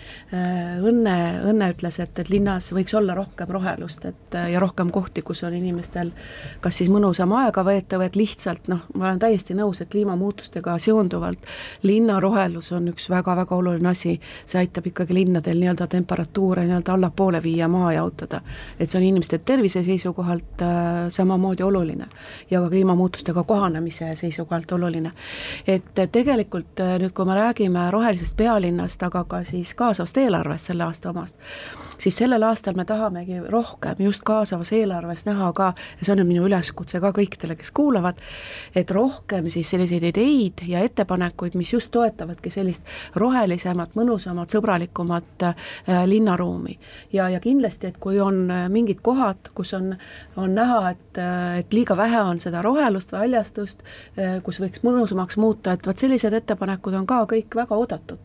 Õnne, 0.86 1.16
Õnne 1.50 1.70
ütles, 1.74 1.98
et, 2.02 2.05
et 2.18 2.28
linnas 2.28 2.72
võiks 2.72 2.94
olla 2.96 3.14
rohkem 3.14 3.48
rohelust, 3.48 4.04
et 4.04 4.38
ja 4.52 4.60
rohkem 4.60 4.90
kohti, 4.90 5.22
kus 5.22 5.42
on 5.44 5.54
inimestel 5.54 6.12
kas 6.60 6.78
siis 6.80 6.90
mõnusam 6.90 7.32
aega 7.36 7.64
veeta 7.64 7.98
või 8.00 8.08
et 8.10 8.16
lihtsalt 8.18 8.68
noh, 8.72 8.84
ma 8.94 9.08
olen 9.08 9.20
täiesti 9.22 9.54
nõus, 9.56 9.80
et 9.82 9.90
kliimamuutustega 9.92 10.76
seonduvalt 10.82 11.46
linna 11.86 12.18
rohelus 12.20 12.72
on 12.76 12.88
üks 12.92 13.08
väga-väga 13.10 13.56
oluline 13.56 13.90
asi, 13.90 14.16
see 14.46 14.60
aitab 14.62 14.88
ikkagi 14.90 15.14
linnadel 15.14 15.60
nii-öelda 15.60 15.86
temperatuure 15.90 16.66
nii-öelda 16.66 16.96
allapoole 16.96 17.42
viia, 17.42 17.68
maha 17.68 17.92
jahutada. 17.98 18.40
et 18.78 18.88
see 18.88 18.98
on 18.98 19.06
inimeste 19.06 19.38
tervise 19.38 19.84
seisukohalt 19.84 20.62
äh, 20.62 21.08
samamoodi 21.08 21.62
oluline 21.62 22.06
ja 22.50 22.60
ka 22.60 22.68
kliimamuutustega 22.68 23.44
kohanemise 23.44 24.14
seisukohalt 24.14 24.72
oluline. 24.72 25.12
et 25.66 25.94
tegelikult 26.12 26.80
äh, 26.80 26.98
nüüd, 26.98 27.12
kui 27.12 27.24
me 27.24 27.34
räägime 27.34 27.90
rohelisest 27.90 28.36
pealinnast, 28.36 29.02
aga 29.02 29.24
ka 29.24 29.44
siis 29.44 29.74
kaasavast 29.74 30.16
eelarvest 30.16 30.72
selle 30.72 30.84
aasta 30.84 31.10
omast, 31.10 31.38
siis 31.98 32.16
sellel 32.16 32.42
aastal 32.42 32.76
me 32.76 32.84
tahamegi 32.84 33.40
rohkem 33.48 33.96
just 33.98 34.22
kaasavas 34.26 34.72
eelarves 34.72 35.26
näha 35.26 35.52
ka, 35.56 35.72
ja 35.98 36.06
see 36.06 36.14
on 36.14 36.26
minu 36.26 36.46
üleskutse 36.48 37.00
ka 37.00 37.12
kõikidele, 37.16 37.56
kes 37.58 37.72
kuulavad, 37.76 38.20
et 38.76 38.90
rohkem 38.90 39.48
siis 39.52 39.70
selliseid 39.70 40.04
ideid 40.10 40.64
ja 40.68 40.82
ettepanekuid, 40.84 41.56
mis 41.58 41.72
just 41.72 41.90
toetavadki 41.94 42.50
sellist 42.52 42.86
rohelisemat, 43.14 43.94
mõnusamat, 43.98 44.52
sõbralikumat 44.54 45.46
äh, 45.48 45.56
linnaruumi. 46.06 46.78
ja, 47.12 47.28
ja 47.32 47.40
kindlasti, 47.40 47.92
et 47.92 47.98
kui 48.00 48.20
on 48.20 48.50
äh, 48.50 48.66
mingid 48.72 49.02
kohad, 49.02 49.50
kus 49.54 49.74
on, 49.74 49.94
on 50.36 50.54
näha, 50.54 50.90
et, 50.90 51.20
äh, 51.22 51.58
et 51.62 51.72
liiga 51.72 51.96
vähe 51.96 52.22
on 52.22 52.40
seda 52.40 52.62
rohelust 52.62 53.12
või 53.12 53.26
haljastust, 53.26 53.82
kus 54.44 54.60
võiks 54.60 54.82
mõnusamaks 54.84 55.36
muuta, 55.40 55.72
et 55.72 55.86
vot 55.86 55.98
sellised 55.98 56.32
ettepanekud 56.36 56.94
on 56.94 57.06
ka 57.06 57.22
kõik 57.30 57.54
väga 57.56 57.76
oodatud. 57.76 58.18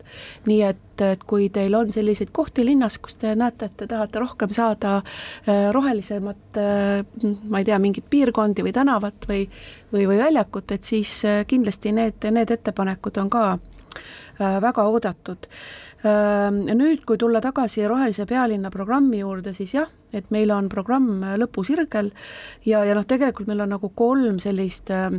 nii 0.46 0.62
et 0.62 0.91
et 1.02 1.24
kui 1.28 1.48
teil 1.52 1.74
on 1.74 1.92
selliseid 1.92 2.32
kohti 2.32 2.64
linnas, 2.66 2.98
kus 3.02 3.18
te 3.20 3.34
näete, 3.38 3.68
et 3.68 3.76
te 3.82 3.88
tahate 3.90 4.22
rohkem 4.22 4.52
saada 4.54 4.96
äh, 5.02 5.68
rohelisemat, 5.74 6.60
äh, 6.60 7.04
ma 7.48 7.62
ei 7.62 7.68
tea, 7.68 7.78
mingit 7.82 8.08
piirkondi 8.10 8.64
või 8.66 8.74
tänavat 8.76 9.28
või 9.28 9.46
või, 9.92 10.06
või 10.08 10.18
väljakut, 10.18 10.72
et 10.72 10.82
siis 10.82 11.20
äh, 11.28 11.44
kindlasti 11.46 11.92
need, 11.92 12.24
need 12.30 12.50
ettepanekud 12.50 13.22
on 13.22 13.30
ka 13.32 13.46
väga 14.38 14.82
oodatud. 14.88 15.46
Nüüd, 16.02 17.02
kui 17.06 17.18
tulla 17.20 17.38
tagasi 17.44 17.84
Rohelise 17.86 18.24
pealinna 18.26 18.72
programmi 18.74 19.20
juurde, 19.20 19.52
siis 19.54 19.74
jah, 19.76 19.90
et 20.12 20.32
meil 20.34 20.50
on 20.50 20.66
programm 20.72 21.20
lõpusirgel 21.38 22.08
ja, 22.66 22.80
ja 22.82 22.96
noh, 22.96 23.04
tegelikult 23.06 23.46
meil 23.46 23.62
on 23.62 23.70
nagu 23.76 23.92
kolm 23.94 24.40
sellist 24.42 24.90
äh, 24.90 25.12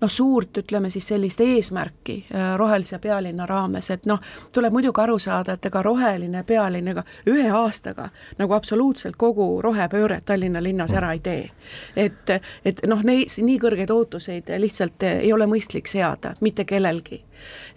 noh, 0.00 0.10
suurt, 0.10 0.58
ütleme 0.58 0.90
siis 0.90 1.08
sellist 1.08 1.40
eesmärki 1.40 2.16
äh, 2.34 2.54
rohelise 2.56 2.98
pealinna 2.98 3.46
raames, 3.46 3.90
et 3.90 4.06
noh, 4.06 4.20
tuleb 4.52 4.72
muidugi 4.72 5.00
aru 5.00 5.18
saada, 5.18 5.54
et 5.54 5.66
ega 5.66 5.82
roheline 5.82 6.44
pealinn 6.46 6.88
ega 6.92 7.04
ühe 7.30 7.48
aastaga 7.50 8.08
nagu 8.38 8.54
absoluutselt 8.56 9.16
kogu 9.16 9.62
rohepööret 9.62 10.24
Tallinna 10.24 10.62
linnas 10.62 10.92
ära 10.92 11.12
ei 11.12 11.20
tee. 11.20 11.50
et, 11.96 12.30
et 12.64 12.82
noh, 12.86 13.02
neis 13.04 13.38
nii 13.38 13.58
kõrgeid 13.62 13.90
ootuseid 13.90 14.50
lihtsalt 14.58 15.02
ei 15.08 15.32
ole 15.32 15.46
mõistlik 15.50 15.88
seada 15.90 16.34
mitte 16.40 16.64
kellelgi. 16.64 17.22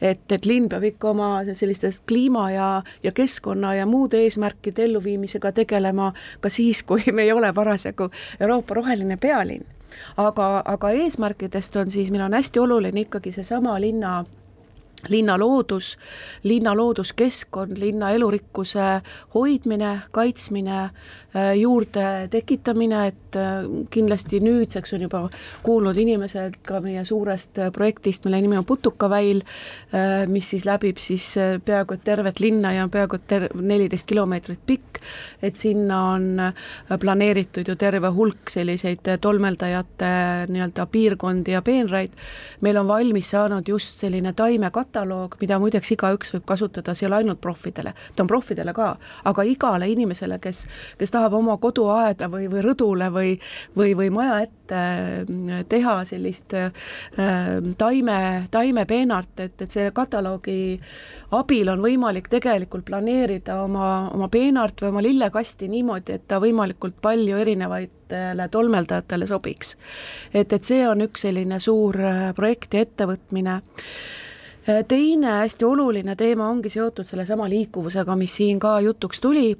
et, 0.01 0.31
et 0.31 0.45
linn 0.45 0.69
peab 0.69 0.83
ikka 0.83 1.09
oma 1.09 1.29
sellistest 1.53 2.05
kliima 2.07 2.49
ja, 2.51 2.67
ja 3.03 3.11
keskkonna 3.11 3.73
ja 3.75 3.85
muude 3.85 4.21
eesmärkide 4.23 4.85
elluviimisega 4.85 5.51
tegelema 5.51 6.13
ka 6.39 6.49
siis, 6.49 6.83
kui 6.83 7.03
me 7.11 7.27
ei 7.27 7.31
ole 7.31 7.53
parasjagu 7.53 8.09
Euroopa 8.39 8.79
roheline 8.81 9.17
pealinn 9.17 9.76
aga, 10.17 10.61
aga 10.65 10.89
eesmärkidest 10.89 11.75
on 11.75 11.91
siis, 11.91 12.11
meil 12.11 12.25
on 12.25 12.33
hästi 12.33 12.59
oluline 12.59 13.05
ikkagi 13.07 13.31
seesama 13.31 13.79
linna 13.81 14.23
linna 15.09 15.37
loodus, 15.39 15.97
linna 16.43 16.75
looduskeskkond, 16.75 17.77
linna 17.77 18.09
elurikkuse 18.11 19.01
hoidmine, 19.33 20.01
kaitsmine, 20.11 20.89
juurde 21.55 22.27
tekitamine, 22.31 23.01
et 23.11 23.37
äh, 23.39 23.67
kindlasti 23.93 24.39
nüüdseks 24.43 24.95
on 24.97 25.05
juba 25.05 25.21
kuulnud 25.63 25.97
inimesed 25.97 26.59
ka 26.67 26.81
meie 26.83 27.05
suurest 27.05 27.59
äh, 27.61 27.71
projektist, 27.71 28.25
mille 28.25 28.41
nimi 28.41 28.57
on 28.57 28.65
Putukaväil, 28.67 29.41
mis 30.27 30.49
siis 30.49 30.65
läbib 30.67 30.97
siis 30.99 31.23
peaaegu 31.65 31.95
et 31.95 32.03
tervet 32.03 32.39
linna 32.43 32.73
ja 32.75 32.87
peaaegu 32.91 33.15
et 33.15 33.27
ter-, 33.29 33.47
neliteist 33.55 34.07
kilomeetrit 34.09 34.59
pikk, 34.67 34.99
et 35.41 35.55
sinna 35.55 36.01
on 36.11 36.41
planeeritud 36.99 37.67
ju 37.67 37.75
terve 37.79 38.11
hulk 38.11 38.51
selliseid 38.51 39.07
tolmeldajate 39.21 40.11
nii-öelda 40.51 40.85
piirkondi 40.91 41.55
ja 41.55 41.61
peenraid, 41.61 42.17
meil 42.61 42.81
on 42.81 42.89
valmis 42.89 43.31
saanud 43.31 43.67
just 43.71 44.03
selline 44.03 44.33
taimekatt, 44.35 44.87
kataloog, 44.87 45.35
mida 45.41 45.59
muideks 45.59 45.91
igaüks 45.95 46.33
võib 46.35 46.45
kasutada, 46.47 46.95
see 46.95 47.05
ei 47.05 47.09
ole 47.09 47.19
ainult 47.21 47.41
proffidele, 47.43 47.93
ta 48.15 48.23
on 48.23 48.29
proffidele 48.29 48.73
ka, 48.75 48.93
aga 49.29 49.45
igale 49.47 49.89
inimesele, 49.91 50.39
kes, 50.43 50.65
kes 50.99 51.13
tahab 51.13 51.26
oma 51.33 51.57
koduaeda 51.61 52.29
või, 52.31 52.47
või 52.51 52.63
rõdule 52.65 53.09
või, 53.13 53.33
või, 53.77 53.93
või 53.97 54.09
maja 54.13 54.39
ette 54.45 54.81
mm, 55.23 55.67
teha 55.69 55.95
sellist 56.07 56.53
äh, 56.57 56.71
taime, 57.77 58.19
taimepeenart, 58.51 59.33
et, 59.45 59.61
et 59.61 59.71
selle 59.71 59.93
kataloogi 59.95 60.77
abil 61.37 61.73
on 61.73 61.83
võimalik 61.83 62.29
tegelikult 62.31 62.85
planeerida 62.87 63.61
oma, 63.63 64.09
oma 64.15 64.29
peenart 64.31 64.81
või 64.81 64.93
oma 64.93 65.03
lillekasti 65.05 65.67
niimoodi, 65.71 66.19
et 66.19 66.27
ta 66.27 66.41
võimalikult 66.43 67.01
palju 67.01 67.41
erinevaitele 67.43 68.47
tolmeldajatele 68.51 69.27
sobiks. 69.27 69.75
et, 70.33 70.53
et 70.53 70.63
see 70.63 70.87
on 70.87 71.03
üks 71.07 71.27
selline 71.27 71.59
suur 71.59 71.99
äh, 71.99 72.31
projekt 72.35 72.73
ja 72.73 72.85
ettevõtmine 72.87 73.61
Äh, 74.69 74.83
teine 74.87 75.27
hästi 75.27 75.65
oluline 75.65 76.15
teema 76.19 76.49
ongi 76.49 76.69
seotud 76.69 77.07
sellesama 77.07 77.45
liikuvusega, 77.49 78.15
mis 78.19 78.33
siin 78.35 78.59
ka 78.59 78.79
jutuks 78.83 79.21
tuli 79.23 79.53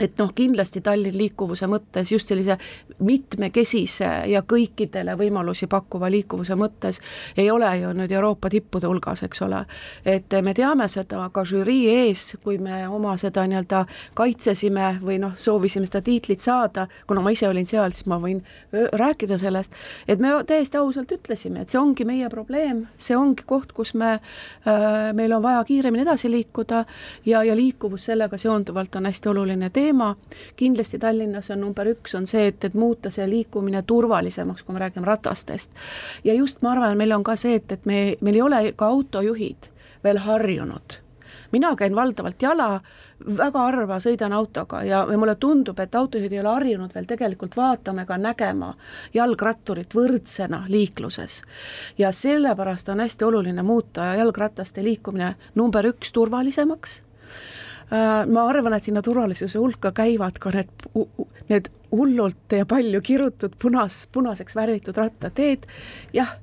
et 0.00 0.18
noh, 0.18 0.32
kindlasti 0.34 0.80
Tallinn 0.84 1.16
liikuvuse 1.18 1.68
mõttes 1.70 2.12
just 2.12 2.30
sellise 2.30 2.56
mitmekesise 3.04 4.10
ja 4.30 4.42
kõikidele 4.42 5.16
võimalusi 5.18 5.68
pakkuva 5.70 6.10
liikuvuse 6.12 6.56
mõttes 6.58 7.00
ei 7.36 7.50
ole 7.50 7.70
ju 7.80 7.92
nüüd 7.96 8.12
Euroopa 8.12 8.50
tippude 8.50 8.88
hulgas, 8.88 9.22
eks 9.26 9.42
ole. 9.46 9.64
et 10.04 10.32
me 10.42 10.54
teame 10.54 10.88
seda 10.88 11.28
ka 11.32 11.44
žürii 11.44 11.88
ees, 11.92 12.36
kui 12.44 12.58
me 12.58 12.82
oma 12.88 13.16
seda 13.20 13.44
nii-öelda 13.48 13.84
kaitsesime 14.14 14.92
või 15.02 15.18
noh, 15.22 15.36
soovisime 15.36 15.88
seda 15.88 16.02
tiitlit 16.04 16.40
saada, 16.40 16.86
kuna 17.06 17.20
ma 17.24 17.32
ise 17.34 17.48
olin 17.48 17.66
seal, 17.66 17.92
siis 17.92 18.08
ma 18.10 18.20
võin 18.22 18.42
rääkida 18.72 19.38
sellest, 19.40 19.76
et 20.08 20.20
me 20.20 20.32
täiesti 20.46 20.78
ausalt 20.80 21.12
ütlesime, 21.12 21.64
et 21.64 21.72
see 21.72 21.80
ongi 21.80 22.06
meie 22.08 22.28
probleem, 22.32 22.86
see 22.98 23.16
ongi 23.16 23.44
koht, 23.46 23.72
kus 23.76 23.94
me 23.94 24.12
äh,, 24.16 25.12
meil 25.16 25.32
on 25.36 25.42
vaja 25.44 25.64
kiiremini 25.68 26.04
edasi 26.06 26.30
liikuda 26.30 26.84
ja, 27.26 27.42
ja 27.44 27.56
liikuvus 27.56 28.08
sellega 28.10 28.38
seonduvalt 28.38 28.96
on 28.96 29.08
hästi 29.10 29.28
oluline 29.28 29.70
teema, 29.70 29.89
teema, 29.90 30.14
kindlasti 30.56 30.98
Tallinnas 30.98 31.50
on 31.50 31.60
number 31.64 31.88
üks, 31.90 32.14
on 32.14 32.26
see, 32.30 32.46
et, 32.52 32.64
et 32.64 32.74
muuta 32.74 33.10
see 33.10 33.26
liikumine 33.30 33.82
turvalisemaks, 33.82 34.62
kui 34.62 34.74
me 34.74 34.80
räägime 34.84 35.06
ratastest. 35.06 35.72
ja 36.24 36.34
just 36.34 36.62
ma 36.62 36.72
arvan, 36.72 36.96
meil 36.96 37.12
on 37.12 37.24
ka 37.24 37.36
see, 37.36 37.58
et, 37.58 37.72
et 37.72 37.86
me, 37.86 38.16
meil 38.20 38.38
ei 38.38 38.42
ole 38.42 38.64
ka 38.76 38.86
autojuhid 38.86 39.70
veel 40.04 40.18
harjunud 40.18 41.00
mina 41.50 41.74
käin 41.76 41.94
valdavalt 41.96 42.42
jala, 42.42 42.80
väga 43.36 43.58
harva 43.58 43.98
sõidan 43.98 44.32
autoga 44.32 44.84
ja, 44.86 45.02
ja 45.10 45.18
mulle 45.18 45.34
tundub, 45.34 45.78
et 45.82 45.94
autojuhid 45.94 46.32
ei 46.32 46.40
ole 46.40 46.54
harjunud 46.54 46.94
veel 46.94 47.08
tegelikult 47.10 47.56
vaatama 47.58 48.06
ega 48.06 48.18
nägema 48.18 48.70
jalgratturit 49.14 49.94
võrdsena 49.94 50.64
liikluses. 50.68 51.42
ja 51.98 52.12
sellepärast 52.12 52.88
on 52.88 53.02
hästi 53.02 53.24
oluline 53.24 53.62
muuta 53.62 54.14
jalgrataste 54.22 54.84
liikumine 54.86 55.34
number 55.54 55.90
üks 55.90 56.12
turvalisemaks 56.12 57.00
ma 57.90 58.44
arvan, 58.46 58.76
et 58.76 58.86
sinna 58.86 59.02
turvalisuse 59.02 59.58
hulka 59.58 59.90
käivad 59.96 60.38
ka 60.38 60.52
need, 60.54 60.86
need 61.50 61.70
hullult 61.90 62.54
ja 62.54 62.66
palju 62.70 63.00
kirutud 63.02 63.56
punas, 63.58 64.04
punaseks 64.14 64.54
värvitud 64.54 64.96
rattateed, 65.00 65.66
jah, 66.14 66.36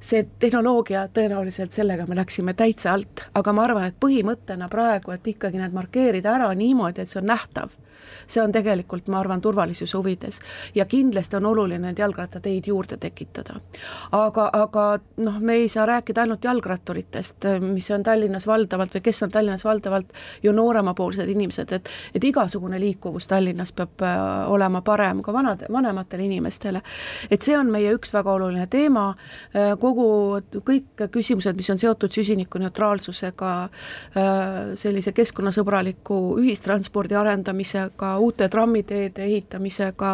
see 0.00 0.24
tehnoloogia 0.40 1.06
tõenäoliselt 1.14 1.74
sellega 1.74 2.06
me 2.08 2.16
läksime 2.16 2.54
täitsa 2.56 2.94
alt, 2.96 3.26
aga 3.34 3.52
ma 3.52 3.66
arvan, 3.68 3.90
et 3.90 4.00
põhimõttena 4.00 4.68
praegu, 4.72 5.12
et 5.12 5.26
ikkagi 5.34 5.60
need 5.60 5.76
markeerida 5.76 6.34
ära 6.38 6.50
niimoodi, 6.56 7.02
et 7.02 7.12
see 7.12 7.20
on 7.20 7.28
nähtav 7.30 7.76
see 8.26 8.42
on 8.42 8.52
tegelikult, 8.52 9.08
ma 9.08 9.20
arvan, 9.20 9.40
turvalisuse 9.40 9.96
huvides. 9.96 10.40
ja 10.74 10.84
kindlasti 10.84 11.36
on 11.36 11.46
oluline 11.46 11.88
neid 11.88 11.98
jalgrattateid 11.98 12.66
juurde 12.66 12.96
tekitada. 12.96 13.54
aga, 14.12 14.50
aga 14.52 14.98
noh, 15.16 15.40
me 15.40 15.54
ei 15.54 15.68
saa 15.68 15.86
rääkida 15.86 16.20
ainult 16.20 16.44
jalgratturitest, 16.44 17.48
mis 17.60 17.90
on 17.90 18.02
Tallinnas 18.02 18.46
valdavalt 18.46 18.94
või 18.94 19.04
kes 19.04 19.22
on 19.22 19.30
Tallinnas 19.30 19.64
valdavalt 19.64 20.12
ju 20.42 20.52
nooremapoolsed 20.52 21.28
inimesed, 21.28 21.72
et 21.72 21.90
et 22.14 22.24
igasugune 22.24 22.80
liikuvus 22.80 23.26
Tallinnas 23.26 23.72
peab 23.72 24.02
äh, 24.02 24.50
olema 24.50 24.82
parem 24.82 25.22
ka 25.22 25.32
vanade, 25.32 25.66
vanematele 25.72 26.24
inimestele. 26.24 26.82
et 27.30 27.42
see 27.42 27.58
on 27.58 27.70
meie 27.70 27.94
üks 27.94 28.12
väga 28.12 28.32
oluline 28.32 28.66
teema, 28.66 29.14
äh, 29.54 29.76
kogu, 29.90 30.62
kõik 30.66 31.04
küsimused, 31.12 31.56
mis 31.58 31.70
on 31.72 31.78
seotud 31.80 32.12
süsinikuneutraalsusega, 32.14 33.52
äh, 33.62 34.58
sellise 34.80 35.12
keskkonnasõbraliku 35.16 36.20
ühistranspordi 36.40 37.18
arendamisega, 37.18 38.16
uute 38.18 38.48
trammiteede 38.48 39.24
ehitamisega, 39.26 40.12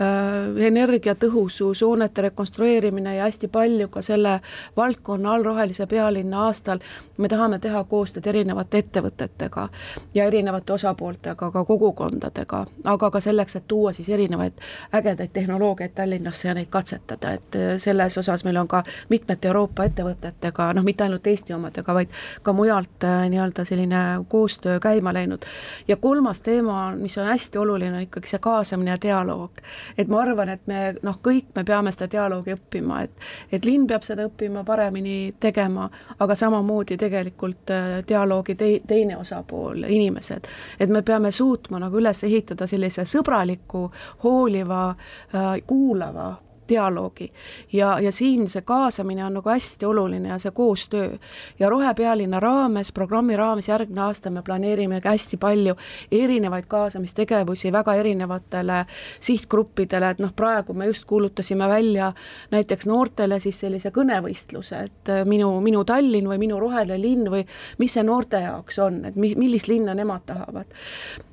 äh, 0.00 0.64
energiatõhusus, 0.66 1.84
hoonete 1.84 2.28
rekonstrueerimine 2.30 3.16
ja 3.16 3.28
hästi 3.28 3.48
palju 3.48 3.88
ka 3.88 4.02
selle 4.02 4.40
valdkonna 4.76 5.34
all 5.34 5.44
Rohelise 5.44 5.86
pealinna 5.86 6.46
aastal 6.46 6.80
me 7.18 7.28
tahame 7.28 7.58
teha 7.58 7.82
koostööd 7.84 8.26
erinevate 8.26 8.78
ettevõtetega 8.78 9.68
ja 10.14 10.24
erinevate 10.24 10.72
osapooltega, 10.72 11.50
ka 11.52 11.64
kogukondadega, 11.64 12.64
aga 12.84 13.10
ka 13.10 13.20
selleks, 13.20 13.56
et 13.56 13.66
tuua 13.68 13.92
siis 13.92 14.08
erinevaid 14.08 14.60
ägedaid 14.96 15.32
tehnoloogiaid 15.32 15.94
Tallinnasse 15.94 16.48
ja 16.48 16.54
neid 16.54 16.70
katsetada, 16.70 17.34
et 17.36 17.56
äh, 17.56 17.74
selles 17.78 18.18
osas 18.18 18.44
meil 18.44 18.56
on 18.56 18.68
ka 18.68 18.82
mitmete 19.10 19.48
Euroopa 19.48 19.84
ettevõtetega, 19.88 20.70
noh, 20.76 20.84
mitte 20.86 21.04
ainult 21.04 21.26
Eesti 21.26 21.54
omadega, 21.54 21.94
vaid 21.94 22.12
ka 22.42 22.54
mujalt 22.56 23.04
äh, 23.04 23.24
nii-öelda 23.32 23.64
selline 23.68 24.02
koostöö 24.28 24.80
käima 24.80 25.12
läinud. 25.14 25.44
ja 25.88 25.96
kolmas 25.96 26.42
teema, 26.42 26.92
mis 26.96 27.18
on 27.18 27.26
hästi 27.26 27.58
oluline, 27.58 27.96
on 27.96 28.06
ikkagi 28.06 28.28
see 28.28 28.38
kaasamine 28.38 28.90
ja 28.90 28.98
dialoog. 29.02 29.50
et 29.98 30.08
ma 30.08 30.20
arvan, 30.22 30.48
et 30.48 30.66
me 30.66 30.94
noh, 31.02 31.18
kõik 31.22 31.50
me 31.54 31.64
peame 31.64 31.92
seda 31.92 32.10
dialoogi 32.10 32.54
õppima, 32.54 33.02
et 33.04 33.10
et 33.52 33.64
linn 33.64 33.86
peab 33.86 34.02
seda 34.06 34.26
õppima 34.28 34.64
paremini 34.64 35.34
tegema, 35.40 35.88
aga 36.18 36.34
samamoodi 36.34 36.96
tegelikult 36.96 37.70
äh, 37.70 37.88
dialoogi 38.08 38.54
tei-, 38.54 38.82
teine 38.86 39.16
osapool, 39.16 39.84
inimesed. 39.88 40.46
et 40.80 40.88
me 40.88 41.02
peame 41.02 41.32
suutma 41.32 41.78
nagu 41.78 41.98
üles 41.98 42.24
ehitada 42.24 42.66
sellise 42.66 43.04
sõbraliku, 43.04 43.88
hooliva, 44.24 44.94
äh, 45.34 45.50
kuulava 45.66 46.36
dialoogi. 46.70 47.32
ja, 47.72 47.98
ja 48.00 48.12
siin 48.12 48.48
see 48.48 48.62
kaasamine 48.62 49.24
on 49.24 49.38
nagu 49.40 49.50
hästi 49.50 49.86
oluline 49.86 50.28
ja 50.28 50.38
see 50.38 50.50
koostöö. 50.50 51.18
ja 51.58 51.68
Rohepealinna 51.68 52.40
raames, 52.40 52.92
programmi 52.92 53.36
raames 53.36 53.68
järgmine 53.68 54.00
aasta 54.00 54.30
me 54.30 54.42
planeerime 54.42 55.00
hästi 55.04 55.36
palju 55.36 55.76
erinevaid 56.12 56.64
kaasamistegevusi 56.68 57.72
väga 57.72 57.94
erinevatele 57.94 58.84
sihtgruppidele, 59.20 60.10
et 60.10 60.18
noh, 60.22 60.32
praegu 60.36 60.74
me 60.74 60.86
just 60.86 61.04
kuulutasime 61.04 61.68
välja 61.68 62.12
näiteks 62.50 62.86
noortele 62.86 63.40
siis 63.40 63.60
sellise 63.60 63.90
kõnevõistluse, 63.94 64.82
et 64.86 65.12
äh, 65.12 65.24
minu, 65.28 65.52
minu 65.64 65.84
Tallinn 65.84 66.28
või 66.30 66.38
minu 66.42 66.60
roheline 66.60 67.00
linn 67.00 67.30
või 67.32 67.44
mis 67.78 67.94
see 67.96 68.04
noorte 68.06 68.42
jaoks 68.44 68.78
on, 68.82 69.02
et 69.10 69.16
mi-, 69.16 69.34
millist 69.38 69.68
linna 69.68 69.94
nemad 69.94 70.26
tahavad. 70.26 70.66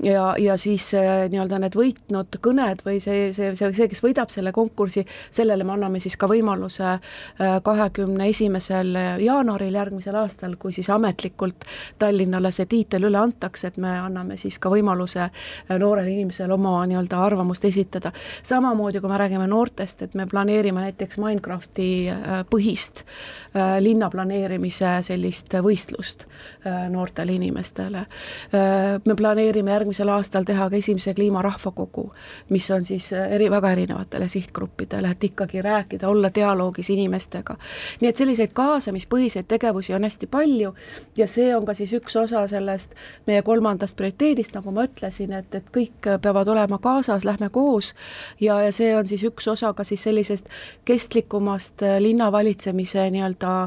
ja, 0.03 0.33
ja 0.39 0.57
siis 0.57 0.89
äh, 0.97 1.27
nii-öelda 1.31 1.61
need 1.63 1.77
võitnud 1.77 2.39
kõned 2.41 2.83
või 2.85 2.99
see, 3.03 3.31
see, 3.33 3.53
see, 3.55 3.73
see, 3.73 3.89
kes 3.91 4.03
võidab 4.03 4.31
selle 4.33 4.51
konkursi, 4.55 5.05
sellele 5.31 5.63
me 5.63 5.73
anname 5.73 5.99
siis 5.99 6.17
ka 6.17 6.27
võimaluse 6.29 6.85
äh, 6.87 7.57
kahekümne 7.63 8.29
esimesel 8.29 8.95
jaanuaril 9.23 9.73
järgmisel 9.73 10.15
aastal, 10.15 10.55
kui 10.59 10.73
siis 10.73 10.89
ametlikult 10.93 11.65
Tallinnale 11.99 12.51
see 12.51 12.67
tiitel 12.69 13.07
üle 13.09 13.19
antakse, 13.19 13.71
et 13.71 13.77
me 13.81 13.91
anname 13.99 14.37
siis 14.37 14.59
ka 14.59 14.71
võimaluse 14.73 15.23
äh, 15.25 15.77
noorele 15.79 16.11
inimesele 16.13 16.53
oma 16.53 16.79
nii-öelda 16.87 17.21
arvamust 17.23 17.65
esitada. 17.65 18.11
samamoodi, 18.43 19.01
kui 19.01 19.09
me 19.09 19.17
räägime 19.17 19.47
noortest, 19.47 20.01
et 20.01 20.15
me 20.15 20.27
planeerime 20.27 20.81
näiteks 20.81 21.17
Minecrafti 21.17 21.89
äh, 22.11 22.43
põhist 22.49 23.03
linna 23.79 24.09
planeerimise 24.09 24.89
sellist 25.01 25.53
võistlust 25.63 26.25
noortele 26.89 27.33
inimestele. 27.33 28.03
me 29.05 29.15
planeerime 29.15 29.71
järgmisel 29.71 30.09
aastal 30.13 30.45
teha 30.45 30.69
ka 30.69 30.75
esimese 30.75 31.13
kliimarahvakogu, 31.17 32.05
mis 32.49 32.69
on 32.71 32.85
siis 32.85 33.11
eri, 33.13 33.49
väga 33.51 33.71
erinevatele 33.71 34.27
sihtgruppidele, 34.27 35.09
et 35.17 35.23
ikkagi 35.31 35.61
rääkida, 35.65 36.07
olla 36.07 36.29
dialoogis 36.35 36.89
inimestega. 36.93 37.57
nii 38.01 38.09
et 38.09 38.21
selliseid 38.21 38.53
kaasamispõhiseid 38.53 39.47
tegevusi 39.49 39.93
on 39.97 40.05
hästi 40.05 40.27
palju 40.27 40.73
ja 41.17 41.27
see 41.27 41.49
on 41.55 41.65
ka 41.65 41.73
siis 41.77 41.93
üks 41.97 42.15
osa 42.19 42.45
sellest 42.47 42.93
meie 43.27 43.41
kolmandast 43.41 43.97
prioriteedist, 43.97 44.55
nagu 44.55 44.71
ma 44.71 44.85
ütlesin, 44.87 45.33
et, 45.33 45.55
et 45.55 45.71
kõik 45.73 46.11
peavad 46.21 46.47
olema 46.53 46.77
kaasas, 46.77 47.25
lähme 47.25 47.49
koos 47.49 47.93
ja, 48.39 48.61
ja 48.61 48.71
see 48.71 48.93
on 48.97 49.07
siis 49.07 49.25
üks 49.27 49.47
osa 49.47 49.73
ka 49.73 49.83
siis 49.87 50.03
sellisest 50.07 50.49
kestlikumast 50.85 51.83
linnavalitsemise 51.99 53.09
nii-öelda 53.11 53.57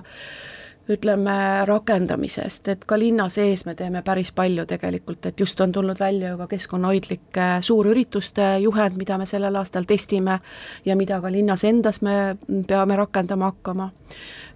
ütleme, 0.90 1.64
rakendamisest, 1.68 2.68
et 2.72 2.84
ka 2.88 2.98
linna 2.98 3.28
sees 3.32 3.64
me 3.66 3.74
teeme 3.78 4.02
päris 4.06 4.32
palju 4.36 4.66
tegelikult, 4.66 5.26
et 5.30 5.40
just 5.40 5.60
on 5.60 5.72
tulnud 5.72 6.00
välja 6.00 6.32
ju 6.32 6.40
ka 6.42 6.46
keskkonnahoidlike 6.50 7.48
suurürituste 7.66 8.50
juhend, 8.64 8.98
mida 8.98 9.18
me 9.18 9.26
sellel 9.26 9.56
aastal 9.60 9.88
testime 9.88 10.40
ja 10.84 10.96
mida 10.96 11.20
ka 11.20 11.32
linnas 11.32 11.64
endas 11.64 12.02
me 12.02 12.36
peame 12.66 12.96
rakendama 12.96 13.52
hakkama. 13.52 13.90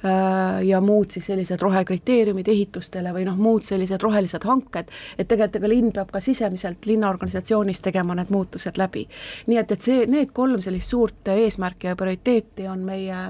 Äh, 0.04 0.66
ja 0.66 0.80
muud 0.84 1.14
siis 1.14 1.26
sellised 1.30 1.62
rohekriteeriumid 1.62 2.48
ehitustele 2.52 3.08
või 3.14 3.22
noh, 3.24 3.38
muud 3.40 3.64
sellised 3.64 4.02
rohelised 4.04 4.44
hanked, 4.44 4.90
et 5.16 5.28
tegelikult 5.30 5.56
ega 5.56 5.70
linn 5.70 5.92
peab 5.96 6.10
ka 6.12 6.20
sisemiselt 6.20 6.84
linnaorganisatsioonis 6.90 7.80
tegema 7.80 8.16
need 8.18 8.32
muutused 8.34 8.76
läbi. 8.76 9.06
nii 9.46 9.58
et, 9.62 9.72
et 9.72 9.80
see, 9.80 10.04
need 10.10 10.34
kolm 10.36 10.60
sellist 10.60 10.92
suurt 10.92 11.30
eesmärki 11.32 11.88
ja 11.88 11.96
prioriteeti 11.96 12.68
on 12.68 12.84
meie, 12.84 13.22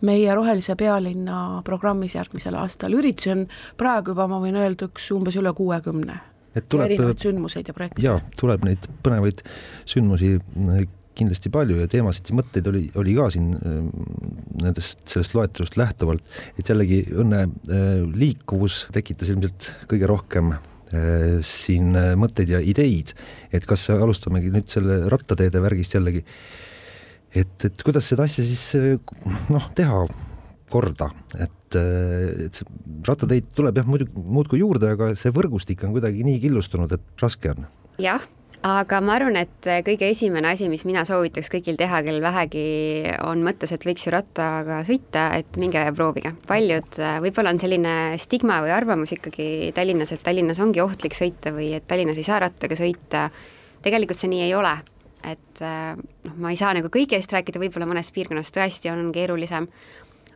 meie 0.00 0.34
Rohelise 0.34 0.74
pealinna 0.80 1.62
programmis 1.64 2.16
järgmisel 2.22 2.56
aastal, 2.60 2.96
üritusi 2.98 3.34
on 3.34 3.44
praegu 3.80 4.14
juba, 4.14 4.28
ma 4.30 4.40
võin 4.42 4.58
öelda, 4.62 4.88
üks 4.90 5.10
umbes 5.14 5.38
üle 5.40 5.52
kuuekümne. 5.56 6.18
Et 6.56 6.66
tuleb 6.68 6.90
erinevaid 6.90 7.22
sündmuseid 7.22 7.70
ja 7.70 7.76
projekte. 7.76 8.02
jaa, 8.04 8.18
tuleb 8.36 8.66
neid 8.68 8.88
põnevaid 9.04 9.40
sündmusi 9.88 10.34
kindlasti 11.16 11.52
palju 11.52 11.78
ja 11.80 11.88
teemasid 11.92 12.30
ja 12.30 12.36
mõtteid 12.38 12.68
oli, 12.70 12.82
oli 12.96 13.14
ka 13.16 13.28
siin 13.32 13.52
ähm, 13.56 13.88
nendest, 14.60 15.02
sellest 15.12 15.36
loetelust 15.36 15.76
lähtuvalt, 15.80 16.28
et 16.60 16.68
jällegi 16.68 17.02
õnne 17.12 17.44
äh, 17.44 17.88
liikuvus 18.16 18.86
tekitas 18.96 19.32
ilmselt 19.32 19.72
kõige 19.92 20.08
rohkem 20.08 20.54
siin 21.40 21.94
mõtteid 22.20 22.50
ja 22.52 22.58
ideid, 22.60 23.14
et 23.48 23.64
kas 23.68 23.86
alustamegi 23.94 24.50
nüüd 24.52 24.68
selle 24.68 24.98
rattateede 25.08 25.62
värgist 25.64 25.96
jällegi, 25.96 26.20
et, 27.32 27.54
et 27.64 27.84
kuidas 27.86 28.10
seda 28.12 28.26
asja 28.28 28.44
siis 28.44 28.66
noh, 29.48 29.70
teha 29.72 30.02
korda, 30.72 31.10
et, 31.36 31.76
et 31.76 32.60
see 32.60 32.68
rattateid 33.06 33.50
tuleb 33.56 33.80
jah, 33.80 33.88
muidu 33.88 34.08
muudkui 34.16 34.62
juurde, 34.62 34.94
aga 34.96 35.12
see 35.18 35.34
võrgustik 35.34 35.84
on 35.86 35.96
kuidagi 35.96 36.24
nii 36.26 36.40
killustunud, 36.46 36.96
et 36.96 37.24
raske 37.24 37.52
on. 37.52 37.66
jah 38.02 38.24
aga 38.62 39.00
ma 39.02 39.16
arvan, 39.16 39.36
et 39.40 39.68
kõige 39.86 40.06
esimene 40.12 40.52
asi, 40.52 40.68
mis 40.70 40.84
mina 40.86 41.02
soovitaks 41.06 41.50
kõigil 41.50 41.76
teha, 41.78 42.02
kel 42.06 42.20
vähegi 42.22 42.64
on 43.26 43.42
mõttes, 43.44 43.72
et 43.74 43.86
võiks 43.86 44.06
ju 44.06 44.12
rattaga 44.14 44.80
sõita, 44.86 45.28
et 45.38 45.58
minge 45.58 45.82
proovige. 45.96 46.34
paljud, 46.46 47.00
võib-olla 47.24 47.52
on 47.52 47.58
selline 47.58 47.94
stigma 48.22 48.60
või 48.62 48.74
arvamus 48.74 49.16
ikkagi 49.18 49.72
Tallinnas, 49.74 50.14
et 50.14 50.22
Tallinnas 50.22 50.62
ongi 50.62 50.80
ohtlik 50.80 51.18
sõita 51.18 51.52
või 51.54 51.72
et 51.78 51.86
Tallinnas 51.90 52.18
ei 52.18 52.28
saa 52.28 52.38
rattaga 52.46 52.78
sõita. 52.78 53.30
tegelikult 53.82 54.18
see 54.18 54.30
nii 54.30 54.46
ei 54.46 54.54
ole. 54.54 54.76
et 55.22 55.60
noh, 55.62 56.36
ma 56.36 56.50
ei 56.50 56.56
saa 56.56 56.72
nagu 56.74 56.88
kõige 56.88 57.14
eest 57.14 57.32
rääkida, 57.32 57.58
võib-olla 57.58 57.86
mõnes 57.86 58.10
piirkonnas 58.10 58.50
tõesti 58.50 58.90
on 58.90 59.12
keerulisem, 59.12 59.68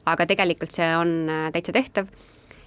aga 0.07 0.27
tegelikult 0.27 0.73
see 0.73 0.89
on 0.97 1.29
täitsa 1.53 1.75
tehtav 1.75 2.11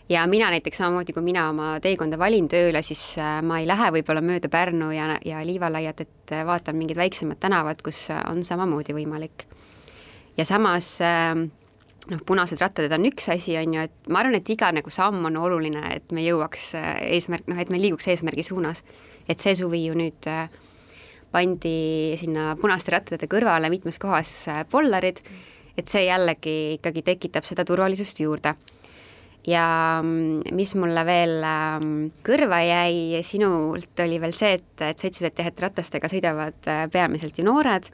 ja 0.10 0.28
mina 0.28 0.50
näiteks 0.50 0.78
samamoodi, 0.78 1.14
kui 1.14 1.24
mina 1.24 1.50
oma 1.50 1.70
teekonda 1.84 2.18
valin 2.20 2.48
tööle, 2.50 2.82
siis 2.86 3.02
äh, 3.22 3.40
ma 3.46 3.60
ei 3.62 3.68
lähe 3.70 3.92
võib-olla 4.00 4.24
mööda 4.26 4.50
Pärnu 4.52 4.90
ja, 4.96 5.14
ja 5.26 5.44
Liivalaiat, 5.46 6.02
et 6.02 6.34
äh, 6.34 6.46
vaatan 6.48 6.78
mingid 6.80 6.98
väiksemad 6.98 7.40
tänavad, 7.42 7.84
kus 7.86 8.08
äh, 8.14 8.24
on 8.32 8.44
samamoodi 8.44 8.96
võimalik. 8.98 9.46
ja 10.38 10.46
samas 10.48 11.02
noh, 11.04 12.20
punased 12.26 12.62
rattateed 12.62 12.94
on 12.96 13.06
üks 13.10 13.28
asi, 13.30 13.58
on 13.60 13.74
ju, 13.76 13.82
et 13.90 14.10
ma 14.10 14.22
arvan, 14.24 14.38
et 14.40 14.50
iga 14.50 14.72
nagu 14.72 14.90
samm 14.90 15.26
on 15.28 15.38
oluline, 15.38 15.82
et 15.98 16.14
me 16.16 16.24
jõuaks 16.24 16.72
eesmärk, 16.80 17.50
noh, 17.52 17.60
et 17.60 17.70
me 17.70 17.82
liiguks 17.82 18.08
eesmärgi 18.08 18.46
suunas. 18.48 18.84
et 19.30 19.40
see 19.40 19.54
suvi 19.56 19.84
ju 19.86 19.94
nüüd 19.94 20.26
pandi 21.32 22.16
sinna 22.18 22.56
punaste 22.58 22.92
rattateede 22.92 23.28
kõrvale 23.30 23.70
mitmes 23.70 24.00
kohas 24.00 24.32
pollarid, 24.72 25.20
et 25.80 25.92
see 25.92 26.06
jällegi 26.08 26.58
ikkagi 26.78 27.06
tekitab 27.14 27.48
seda 27.48 27.66
turvalisust 27.68 28.20
juurde. 28.22 28.56
Ja 29.48 30.02
mm, 30.04 30.52
mis 30.56 30.74
mulle 30.76 31.06
veel 31.08 31.40
ähm, 31.48 31.94
kõrva 32.26 32.60
jäi 32.66 33.22
sinult, 33.26 33.94
oli 34.04 34.20
veel 34.22 34.36
see, 34.36 34.58
et, 34.60 34.72
et 34.84 35.00
sa 35.00 35.08
ütlesid, 35.08 35.30
et 35.30 35.40
jah, 35.40 35.50
et 35.52 35.64
ratastega 35.64 36.12
sõidavad 36.12 36.68
äh, 36.68 36.84
peamiselt 36.92 37.40
ju 37.40 37.48
noored, 37.48 37.88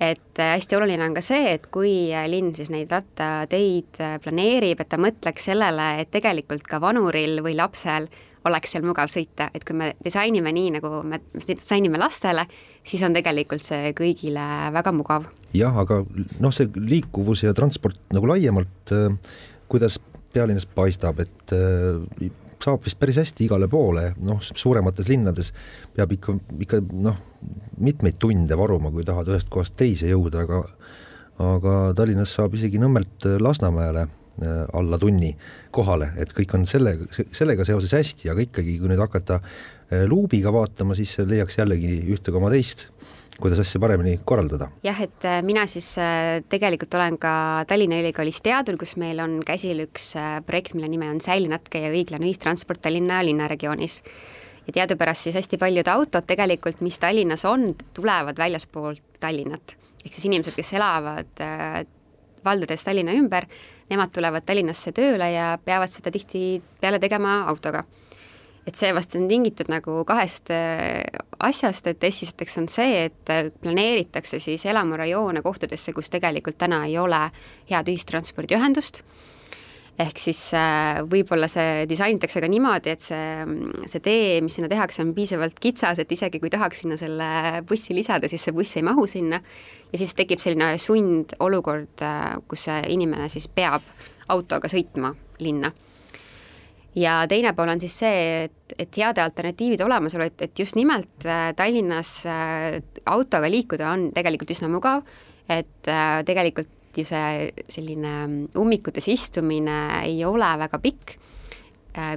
et 0.00 0.40
äh, 0.40 0.54
hästi 0.54 0.78
oluline 0.78 1.04
on 1.04 1.14
ka 1.18 1.22
see, 1.24 1.52
et 1.52 1.68
kui 1.72 2.08
äh, 2.16 2.24
linn 2.32 2.54
siis 2.56 2.72
neid 2.72 2.90
rattateid 2.96 4.00
planeerib, 4.24 4.80
et 4.80 4.90
ta 4.90 4.98
mõtleks 5.00 5.50
sellele, 5.52 5.92
et 6.00 6.10
tegelikult 6.16 6.64
ka 6.66 6.80
vanuril 6.82 7.42
või 7.44 7.54
lapsel 7.60 8.08
oleks 8.48 8.74
seal 8.74 8.84
mugav 8.86 9.10
sõita, 9.12 9.50
et 9.54 9.64
kui 9.66 9.76
me 9.76 9.92
disainime 10.04 10.52
nii, 10.56 10.74
nagu 10.78 11.02
me 11.06 11.20
disainime 11.34 12.00
lastele, 12.00 12.46
siis 12.86 13.02
on 13.06 13.16
tegelikult 13.16 13.64
see 13.66 13.92
kõigile 13.96 14.44
väga 14.74 14.92
mugav. 14.96 15.28
jah, 15.56 15.76
aga 15.82 16.02
noh, 16.40 16.54
see 16.54 16.70
liikuvus 16.76 17.44
ja 17.44 17.54
transport 17.56 18.00
nagu 18.14 18.30
laiemalt, 18.30 18.94
kuidas 19.70 19.98
pealinnas 20.32 20.66
paistab, 20.66 21.20
et 21.24 21.54
äh, 21.56 22.30
saab 22.60 22.84
vist 22.84 22.98
päris 23.00 23.18
hästi 23.20 23.46
igale 23.48 23.68
poole, 23.68 24.10
noh, 24.22 24.40
suuremates 24.40 25.08
linnades 25.08 25.52
peab 25.96 26.12
ikka, 26.16 26.36
ikka 26.66 26.80
noh, 26.92 27.18
mitmeid 27.80 28.20
tunde 28.20 28.56
varuma, 28.58 28.92
kui 28.94 29.06
tahad 29.06 29.32
ühest 29.32 29.50
kohast 29.52 29.76
teise 29.80 30.10
jõuda, 30.12 30.44
aga 30.46 30.62
aga 31.40 31.74
Tallinnas 31.96 32.34
saab 32.36 32.52
isegi 32.58 32.76
Nõmmelt 32.76 33.24
Lasnamäele 33.40 34.02
äh, 34.04 34.19
alla 34.72 34.98
tunni 34.98 35.34
kohale, 35.70 36.12
et 36.20 36.32
kõik 36.36 36.54
on 36.58 36.66
selle, 36.66 36.94
sellega 37.32 37.66
seoses 37.68 37.92
hästi, 37.96 38.30
aga 38.32 38.46
ikkagi, 38.46 38.78
kui 38.80 38.90
nüüd 38.90 39.02
hakata 39.02 39.40
äh, 39.40 40.06
luubiga 40.08 40.52
vaatama, 40.54 40.96
siis 40.98 41.18
leiaks 41.26 41.60
jällegi 41.60 41.98
ühte 42.14 42.32
koma 42.34 42.52
teist 42.52 42.88
kuidas 43.40 43.60
asja 43.62 43.80
paremini 43.80 44.18
korraldada? 44.24 44.68
jah, 44.84 44.98
et 45.02 45.24
äh, 45.28 45.40
mina 45.46 45.64
siis 45.70 45.88
äh, 46.00 46.40
tegelikult 46.52 46.94
olen 46.98 47.16
ka 47.20 47.32
Tallinna 47.68 48.00
Ülikoolis 48.02 48.40
teadur, 48.44 48.78
kus 48.80 48.96
meil 49.00 49.20
on 49.22 49.40
käsil 49.46 49.82
üks 49.86 50.12
äh, 50.20 50.38
projekt, 50.46 50.76
mille 50.76 50.90
nimi 50.92 51.08
on 51.08 51.22
Säilinatke 51.24 51.82
ja 51.86 51.92
õiglane 51.94 52.28
ühistransport 52.28 52.82
Tallinna 52.84 53.22
linnaregioonis. 53.26 54.02
ja 54.66 54.76
teadupärast 54.80 55.26
siis 55.26 55.38
hästi 55.40 55.58
paljud 55.58 55.88
autod 55.88 56.28
tegelikult, 56.28 56.80
mis 56.84 56.98
Tallinnas 57.00 57.44
on, 57.48 57.72
tulevad 57.96 58.38
väljaspoolt 58.38 59.20
Tallinnat. 59.20 59.76
ehk 60.04 60.14
siis 60.14 60.28
inimesed, 60.28 60.56
kes 60.56 60.72
elavad 60.76 61.44
valdades 62.44 62.84
Tallinna 62.84 63.12
ümber, 63.16 63.46
nemad 63.90 64.12
tulevad 64.14 64.46
Tallinnasse 64.46 64.92
tööle 64.96 65.30
ja 65.32 65.54
peavad 65.64 65.90
seda 65.92 66.12
tihtipeale 66.14 67.00
tegema 67.02 67.42
autoga. 67.50 67.84
Et 68.68 68.76
see 68.76 68.92
vast 68.94 69.14
on 69.16 69.24
tingitud 69.28 69.70
nagu 69.72 70.02
kahest 70.06 70.52
äh, 70.52 71.02
asjast, 71.42 71.86
et 71.90 72.04
esiteks 72.04 72.58
on 72.60 72.68
see, 72.70 73.06
et 73.08 73.32
äh, 73.32 73.48
planeeritakse 73.62 74.38
siis 74.42 74.66
elamurajoone 74.68 75.42
kohtadesse, 75.42 75.94
kus 75.96 76.12
tegelikult 76.12 76.58
täna 76.60 76.84
ei 76.86 76.98
ole 77.00 77.22
head 77.70 77.88
ühistranspordiühendust, 77.90 79.02
ehk 80.00 80.20
siis 80.22 80.38
äh, 80.56 81.00
võib-olla 81.10 81.48
see 81.50 81.84
disainitakse 81.90 82.40
ka 82.40 82.48
niimoodi, 82.50 82.94
et 82.94 83.04
see, 83.04 83.58
see 83.90 84.04
tee, 84.04 84.38
mis 84.44 84.56
sinna 84.56 84.70
tehakse, 84.72 85.02
on 85.04 85.12
piisavalt 85.16 85.60
kitsas, 85.60 86.00
et 86.00 86.12
isegi 86.16 86.40
kui 86.40 86.52
tahaks 86.52 86.84
sinna 86.84 86.96
selle 87.00 87.60
bussi 87.68 87.96
lisada, 87.96 88.30
siis 88.30 88.46
see 88.48 88.56
buss 88.56 88.80
ei 88.80 88.86
mahu 88.86 89.04
sinna. 89.10 89.42
Ja 89.90 90.00
siis 90.00 90.14
tekib 90.16 90.40
selline 90.40 90.72
sundolukord, 90.80 92.04
kus 92.48 92.66
see 92.68 92.80
inimene 92.94 93.28
siis 93.32 93.50
peab 93.52 93.84
autoga 94.30 94.70
sõitma 94.70 95.12
linna. 95.42 95.72
Ja 96.98 97.20
teine 97.30 97.52
pool 97.54 97.70
on 97.70 97.80
siis 97.82 97.94
see, 98.02 98.22
et, 98.48 98.74
et 98.82 98.98
heade 98.98 99.22
alternatiivide 99.22 99.84
olemasolu, 99.86 100.26
et, 100.26 100.42
et 100.48 100.58
just 100.58 100.74
nimelt 100.78 101.26
äh, 101.26 101.52
Tallinnas 101.56 102.16
äh, 102.26 102.80
autoga 103.06 103.50
liikuda 103.50 103.92
on 103.92 104.08
tegelikult 104.14 104.50
üsna 104.56 104.70
mugav, 104.72 105.04
et 105.46 105.90
äh, 105.90 106.22
tegelikult 106.26 106.72
ju 106.98 107.04
see 107.06 107.50
selline 107.70 108.14
ummikutes 108.58 109.08
istumine 109.12 109.80
ei 110.04 110.22
ole 110.26 110.50
väga 110.64 110.80
pikk, 110.82 111.16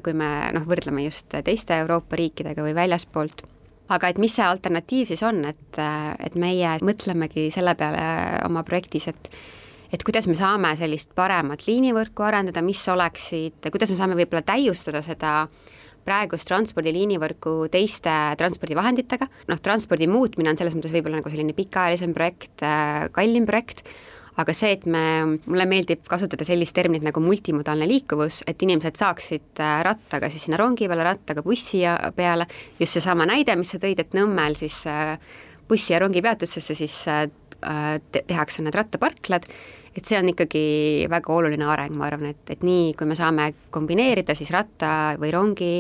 kui 0.06 0.14
me 0.14 0.30
noh, 0.54 0.68
võrdleme 0.70 1.06
just 1.08 1.34
teiste 1.34 1.80
Euroopa 1.82 2.18
riikidega 2.20 2.66
või 2.66 2.76
väljaspoolt. 2.78 3.44
Aga 3.94 4.14
et 4.14 4.20
mis 4.22 4.34
see 4.34 4.46
alternatiiv 4.46 5.10
siis 5.10 5.22
on, 5.28 5.44
et, 5.50 5.80
et 6.24 6.38
meie 6.40 6.78
mõtlemegi 6.86 7.50
selle 7.54 7.74
peale 7.78 8.06
oma 8.48 8.64
projektis, 8.68 9.10
et 9.12 9.34
et 9.94 10.02
kuidas 10.02 10.26
me 10.26 10.34
saame 10.34 10.72
sellist 10.74 11.12
paremat 11.14 11.68
liinivõrku 11.68 12.26
arendada, 12.26 12.64
mis 12.66 12.82
oleksid, 12.90 13.60
kuidas 13.70 13.92
me 13.94 13.98
saame 14.00 14.18
võib-olla 14.18 14.42
täiustada 14.48 15.04
seda 15.06 15.34
praegust 16.04 16.50
transpordiliinivõrku 16.50 17.68
teiste 17.72 18.14
transpordivahenditega, 18.40 19.28
noh, 19.52 19.62
transpordi 19.64 20.10
muutmine 20.12 20.52
on 20.52 20.60
selles 20.60 20.76
mõttes 20.76 20.96
võib-olla 20.96 21.22
nagu 21.22 21.32
selline 21.32 21.56
pikaajalisem 21.58 22.16
projekt, 22.16 22.58
äh, 22.66 23.06
kallim 23.16 23.48
projekt, 23.48 23.86
aga 24.42 24.56
see, 24.58 24.72
et 24.78 24.88
me, 24.90 25.04
mulle 25.46 25.68
meeldib 25.70 26.08
kasutada 26.10 26.46
sellist 26.48 26.76
terminit 26.76 27.06
nagu 27.06 27.22
multimodaalne 27.24 27.88
liikuvus, 27.90 28.42
et 28.50 28.66
inimesed 28.66 28.98
saaksid 29.00 29.62
äh, 29.62 29.78
rattaga 29.86 30.32
siis 30.34 30.48
sinna 30.48 30.60
rongi 30.62 30.90
peale, 30.90 31.06
rattaga 31.06 31.46
bussi 31.46 31.84
peale, 32.16 32.48
just 32.80 32.98
seesama 32.98 33.28
näide, 33.30 33.58
mis 33.60 33.76
sa 33.76 33.82
tõid, 33.84 34.02
et 34.02 34.18
Nõmmel 34.18 34.58
siis 34.60 34.84
äh, 34.90 35.16
bussi 35.70 35.94
ja 35.94 36.02
rongi 36.04 36.22
peatusesse 36.24 36.76
siis 36.78 36.98
tehakse 37.64 38.60
need 38.60 38.76
rattaparklad 38.76 39.46
et 39.96 40.08
see 40.08 40.18
on 40.18 40.32
ikkagi 40.32 40.64
väga 41.12 41.34
oluline 41.34 41.68
areng, 41.70 41.96
ma 41.98 42.08
arvan, 42.10 42.32
et, 42.34 42.42
et 42.52 42.64
nii, 42.66 42.94
kui 42.98 43.10
me 43.10 43.18
saame 43.18 43.52
kombineerida 43.74 44.36
siis 44.38 44.52
ratta 44.54 45.14
või 45.22 45.32
rongi 45.34 45.74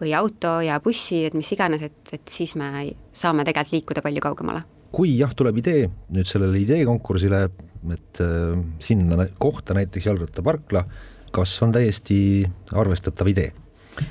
või 0.00 0.12
auto 0.16 0.58
ja 0.64 0.78
bussi, 0.82 1.24
et 1.28 1.34
mis 1.36 1.50
iganes, 1.52 1.82
et, 1.84 2.14
et 2.14 2.30
siis 2.30 2.54
me 2.56 2.70
saame 3.12 3.44
tegelikult 3.44 3.74
liikuda 3.76 4.04
palju 4.06 4.22
kaugemale. 4.24 4.62
kui 4.90 5.12
jah, 5.18 5.30
tuleb 5.34 5.58
idee 5.60 5.84
nüüd 6.10 6.26
sellele 6.26 6.58
ideekonkursile, 6.58 7.44
et 7.92 8.20
äh, 8.20 8.58
sinna 8.82 9.26
kohta 9.38 9.74
näiteks 9.74 10.06
jalgrattaparkla, 10.06 10.84
kas 11.32 11.56
on 11.62 11.72
täiesti 11.72 12.44
arvestatav 12.72 13.30
idee? 13.32 13.52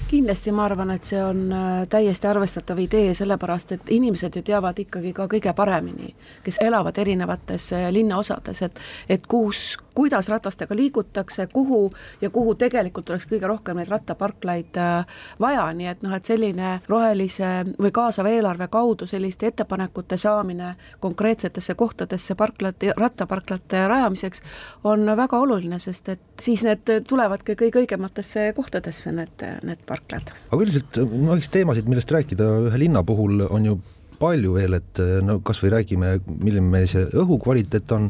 Kindlasti 0.10 0.52
ma 0.52 0.66
arvan, 0.66 0.92
et 0.92 1.06
see 1.06 1.20
on 1.24 1.44
äh, 1.54 1.88
täiesti 1.90 2.28
arvestatav 2.28 2.80
idee, 2.82 3.14
sellepärast 3.14 3.76
et 3.76 3.92
inimesed 3.94 4.36
ju 4.36 4.44
teavad 4.46 4.80
ikkagi 4.82 5.14
ka 5.14 5.28
kõige 5.32 5.54
paremini, 5.56 6.14
kes 6.44 6.58
elavad 6.66 6.98
erinevates 6.98 7.72
äh, 7.78 7.90
linnaosades, 7.94 8.62
et 8.66 8.82
et 9.10 9.28
kus, 9.28 9.78
kuidas 9.96 10.30
ratastega 10.30 10.76
liigutakse, 10.76 11.48
kuhu 11.54 11.92
ja 12.22 12.30
kuhu 12.30 12.56
tegelikult 12.56 13.10
oleks 13.10 13.28
kõige 13.30 13.48
rohkem 13.52 13.78
neid 13.78 13.92
rattaparklaid 13.92 14.80
äh, 14.80 15.18
vaja, 15.40 15.68
nii 15.74 15.90
et 15.92 16.04
noh, 16.06 16.16
et 16.16 16.26
selline 16.26 16.80
rohelise 16.90 17.52
või 17.80 17.92
kaasava 17.94 18.34
eelarve 18.34 18.70
kaudu 18.72 19.08
selliste 19.08 19.50
ettepanekute 19.52 20.18
saamine 20.18 20.76
konkreetsetesse 21.00 21.76
kohtadesse 21.76 22.36
parklate, 22.36 22.94
rattaparklate 22.98 23.86
rajamiseks 23.88 24.44
on 24.84 25.06
väga 25.18 25.40
oluline, 25.40 25.80
sest 25.80 26.10
et 26.16 26.26
siis 26.42 26.64
need 26.66 26.90
tulevadki 27.08 27.58
kõige 27.60 27.84
õigematesse 27.84 28.50
kohtadesse, 28.56 29.12
need, 29.16 29.46
need 29.64 29.79
parklad. 29.88 30.34
aga 30.50 30.66
üldiselt 30.66 31.00
no 31.14 31.38
eks 31.38 31.52
teemasid, 31.54 31.88
millest 31.90 32.12
rääkida 32.12 32.50
ühe 32.70 32.82
linna 32.82 33.04
puhul 33.06 33.46
on 33.50 33.66
ju 33.66 33.80
palju 34.20 34.58
veel, 34.58 34.76
et 34.76 35.00
no 35.24 35.40
kas 35.46 35.62
või 35.64 35.74
räägime, 35.78 36.14
milline 36.28 36.68
meil 36.68 36.88
see 36.92 37.06
õhukvaliteet 37.08 37.94
on 37.96 38.10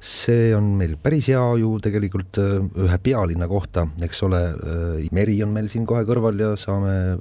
see 0.00 0.54
on 0.56 0.72
meil 0.78 0.94
päris 1.00 1.28
hea 1.28 1.42
ju 1.60 1.74
tegelikult 1.84 2.38
äh, 2.40 2.56
ühe 2.84 2.98
pealinna 3.04 3.46
kohta, 3.50 3.84
eks 4.04 4.22
ole, 4.24 4.40
äh, 4.56 5.08
meri 5.14 5.36
on 5.44 5.52
meil 5.52 5.68
siin 5.72 5.84
kohe 5.88 6.06
kõrval 6.08 6.40
ja 6.40 6.50
saame 6.60 7.18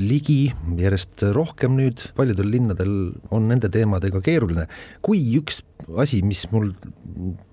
ligi 0.00 0.52
järjest 0.80 1.26
rohkem 1.36 1.76
nüüd, 1.76 2.06
paljudel 2.16 2.48
linnadel 2.48 2.94
on 3.30 3.50
nende 3.50 3.68
teemadega 3.72 4.22
keeruline. 4.24 4.68
kui 5.04 5.20
üks 5.36 5.60
asi, 6.00 6.22
mis 6.24 6.46
mul 6.52 6.72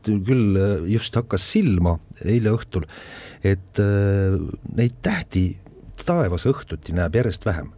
küll 0.05 0.59
just 0.87 1.15
hakkas 1.19 1.43
silma 1.43 1.97
eile 2.23 2.55
õhtul, 2.55 2.87
et 3.43 3.83
äh, 3.83 4.39
neid 4.75 5.01
tähti 5.03 5.49
taevas 5.99 6.47
õhtuti 6.47 6.95
näeb 6.95 7.19
järjest 7.19 7.43
vähem 7.45 7.73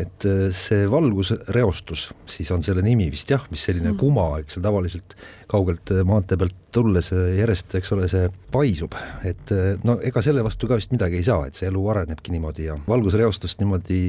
et 0.00 0.26
äh, 0.26 0.48
see 0.54 0.88
valgusreostus, 0.90 2.08
siis 2.30 2.50
on 2.54 2.64
selle 2.66 2.82
nimi 2.82 3.06
vist 3.12 3.30
jah, 3.30 3.44
mis 3.52 3.62
selline 3.62 3.92
mm. 3.92 3.98
kuma, 4.00 4.26
eks 4.42 4.58
ole, 4.58 4.66
tavaliselt 4.66 5.14
kaugelt 5.50 5.92
äh, 5.94 6.02
maantee 6.06 6.38
pealt 6.40 6.56
tulles 6.74 7.12
äh, 7.14 7.36
järjest, 7.38 7.76
eks 7.78 7.94
ole, 7.94 8.08
see 8.10 8.26
paisub, 8.54 8.96
et 9.26 9.52
no 9.86 9.98
ega 10.02 10.22
selle 10.24 10.42
vastu 10.46 10.70
ka 10.70 10.78
vist 10.80 10.94
midagi 10.94 11.20
ei 11.20 11.26
saa, 11.26 11.46
et 11.46 11.58
see 11.58 11.68
elu 11.70 11.84
arenebki 11.94 12.34
niimoodi 12.34 12.66
ja 12.66 12.78
valgusreostust 12.88 13.62
niimoodi 13.62 14.00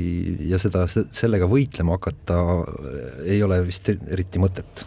ja 0.49 0.61
seda, 0.61 0.87
sellega 0.89 1.49
võitlema 1.51 1.99
hakata 1.99 2.39
ei 3.25 3.43
ole 3.45 3.61
vist 3.67 3.93
eriti 3.93 4.41
mõtet 4.41 4.85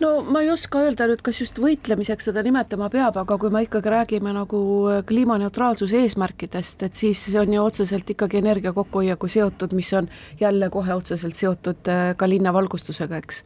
no 0.00 0.10
ma 0.24 0.40
ei 0.40 0.50
oska 0.50 0.80
öelda 0.84 1.06
nüüd, 1.10 1.20
kas 1.24 1.40
just 1.42 1.58
võitlemiseks 1.60 2.30
seda 2.30 2.42
nimetama 2.44 2.88
peab, 2.92 3.18
aga 3.20 3.36
kui 3.40 3.52
me 3.52 3.62
ikkagi 3.66 3.92
räägime 3.92 4.32
nagu 4.34 4.60
äh, 4.88 5.00
kliimaneutraalsuse 5.06 6.00
eesmärkidest, 6.04 6.84
et 6.86 6.96
siis 6.96 7.22
on 7.38 7.52
ju 7.52 7.64
otseselt 7.64 8.08
ikkagi 8.14 8.40
energia 8.40 8.72
kokkuhoiuga 8.76 9.28
seotud, 9.30 9.74
mis 9.76 9.92
on 9.98 10.08
jälle 10.40 10.70
kohe 10.72 10.94
otseselt 10.96 11.36
seotud 11.36 11.90
äh, 11.92 12.14
ka 12.16 12.28
linnavalgustusega, 12.28 13.20
eks. 13.20 13.42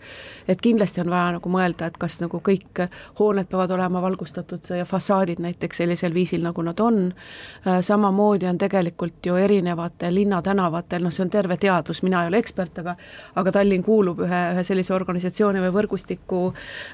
et 0.48 0.62
kindlasti 0.62 1.02
on 1.02 1.10
vaja 1.10 1.34
nagu 1.38 1.52
mõelda, 1.52 1.88
et 1.90 1.98
kas 2.00 2.20
nagu 2.22 2.40
kõik 2.44 2.84
hooned 3.18 3.50
peavad 3.50 3.74
olema 3.74 4.02
valgustatud 4.04 4.70
ja 4.78 4.86
fassaadid 4.86 5.42
näiteks 5.42 5.82
sellisel 5.82 6.14
viisil, 6.14 6.44
nagu 6.46 6.62
nad 6.62 6.80
on, 6.80 7.10
äh, 7.66 7.80
samamoodi 7.82 8.48
on 8.50 8.60
tegelikult 8.62 9.26
ju 9.26 9.40
erinevatel 9.42 10.14
linnatänavatel, 10.14 11.02
noh, 11.02 11.14
see 11.14 11.26
on 11.26 11.34
terve 11.34 11.58
teadus, 11.58 12.04
mina 12.06 12.22
ei 12.22 12.32
ole 12.32 12.42
ekspert, 12.44 12.78
aga 12.84 12.96
aga 13.34 13.58
Tallinn 13.58 13.82
kuulub 13.82 14.22
ühe, 14.22 14.42
ühe 14.54 14.62
sellise 14.66 14.94
organisatsiooni 14.94 15.62
või 15.64 15.74
võrgustiku 15.80 16.43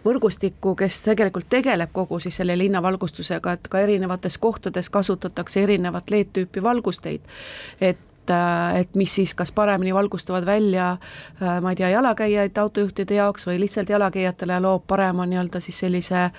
võrgustikku, 0.05 0.75
kes 0.79 1.03
tegelikult 1.09 1.49
tegeleb 1.49 1.93
kogu 1.93 2.21
siis 2.21 2.37
selle 2.41 2.59
linnavalgustusega, 2.59 3.53
et 3.53 3.69
ka 3.73 3.81
erinevates 3.87 4.39
kohtades 4.39 4.91
kasutatakse 4.91 5.63
erinevat 5.63 6.11
LED-tüüpi 6.11 6.63
valgusteid. 6.63 7.21
et 7.81 8.10
et, 8.31 8.81
et 8.81 8.97
mis 8.97 9.15
siis 9.15 9.35
kas 9.35 9.53
paremini 9.53 9.95
valgustavad 9.95 10.47
välja 10.47 10.91
äh, 10.93 11.61
ma 11.63 11.71
ei 11.71 11.77
tea, 11.77 11.89
jalakäijaid 11.89 12.59
autojuhtide 12.59 13.15
jaoks 13.15 13.47
või 13.47 13.61
lihtsalt 13.61 13.91
jalakäijatele 13.91 14.61
loob 14.61 14.87
parema 14.87 15.27
nii-öelda 15.27 15.61
siis 15.61 15.79
sellise 15.79 16.19
äh, 16.23 16.33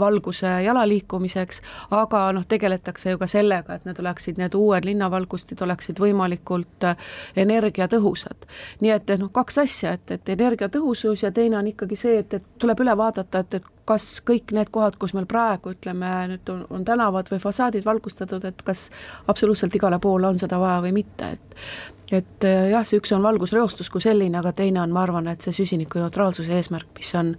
valguse 0.00 0.50
jala 0.64 0.86
liikumiseks, 0.88 1.62
aga 1.90 2.26
noh, 2.32 2.46
tegeletakse 2.48 3.10
ju 3.10 3.18
ka 3.18 3.28
sellega, 3.30 3.76
et 3.76 3.86
need 3.88 4.00
oleksid, 4.00 4.40
need 4.40 4.54
uued 4.54 4.88
linnavalgustid 4.88 5.62
oleksid 5.62 6.00
võimalikult 6.00 6.88
äh, 6.90 6.96
energiatõhusad. 7.36 8.48
nii 8.80 8.90
et 8.96 9.16
noh, 9.18 9.32
kaks 9.32 9.58
asja, 9.58 9.96
et, 9.96 10.10
et 10.10 10.34
energiatõhusus 10.36 11.22
ja 11.22 11.32
teine 11.32 11.58
on 11.58 11.72
ikkagi 11.72 11.96
see, 11.96 12.18
et, 12.24 12.34
et 12.34 12.52
tuleb 12.58 12.80
üle 12.84 12.96
vaadata, 12.96 13.44
et, 13.44 13.60
et 13.60 13.72
kas 13.86 14.20
kõik 14.26 14.54
need 14.56 14.70
kohad, 14.74 14.98
kus 15.00 15.14
meil 15.16 15.28
praegu 15.30 15.74
ütleme, 15.76 16.12
nüüd 16.32 16.52
on, 16.52 16.64
on 16.74 16.86
tänavad 16.86 17.30
või 17.32 17.42
fassaadid 17.42 17.86
valgustatud, 17.86 18.44
et 18.48 18.64
kas 18.66 18.88
absoluutselt 19.30 19.74
igale 19.78 20.00
poole 20.02 20.28
on 20.30 20.40
seda 20.42 20.58
vaja 20.62 20.80
või 20.86 20.96
mitte, 21.00 21.36
et 21.36 21.60
et 22.12 22.44
eh, 22.46 22.68
jah, 22.70 22.84
see 22.86 23.00
üks 23.00 23.10
on 23.16 23.24
valgusreostus 23.24 23.88
kui 23.90 24.02
selline, 24.04 24.38
aga 24.38 24.52
teine 24.56 24.80
on, 24.82 24.92
ma 24.94 25.02
arvan, 25.02 25.26
et 25.32 25.42
see 25.42 25.54
süsinikuneutraalsuse 25.56 26.54
eesmärk, 26.54 26.92
mis 26.98 27.10
on, 27.18 27.32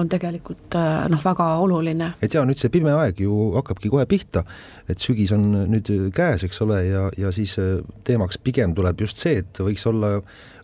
on 0.00 0.10
tegelikult 0.10 0.74
eh, 0.78 1.06
noh, 1.12 1.22
väga 1.24 1.48
oluline. 1.62 2.12
et 2.22 2.34
jaa, 2.34 2.42
nüüd 2.48 2.58
see 2.58 2.72
pime 2.74 2.94
aeg 2.96 3.22
ju 3.22 3.52
hakkabki 3.54 3.92
kohe 3.94 4.08
pihta, 4.10 4.42
et 4.90 5.02
sügis 5.02 5.32
on 5.36 5.46
nüüd 5.70 5.92
käes, 6.16 6.44
eks 6.48 6.62
ole, 6.66 6.82
ja, 6.88 7.08
ja 7.18 7.32
siis 7.34 7.54
eh, 7.62 7.76
teemaks 8.08 8.40
pigem 8.42 8.74
tuleb 8.74 9.06
just 9.06 9.22
see, 9.22 9.44
et 9.44 9.62
võiks 9.62 9.86
olla 9.86 10.16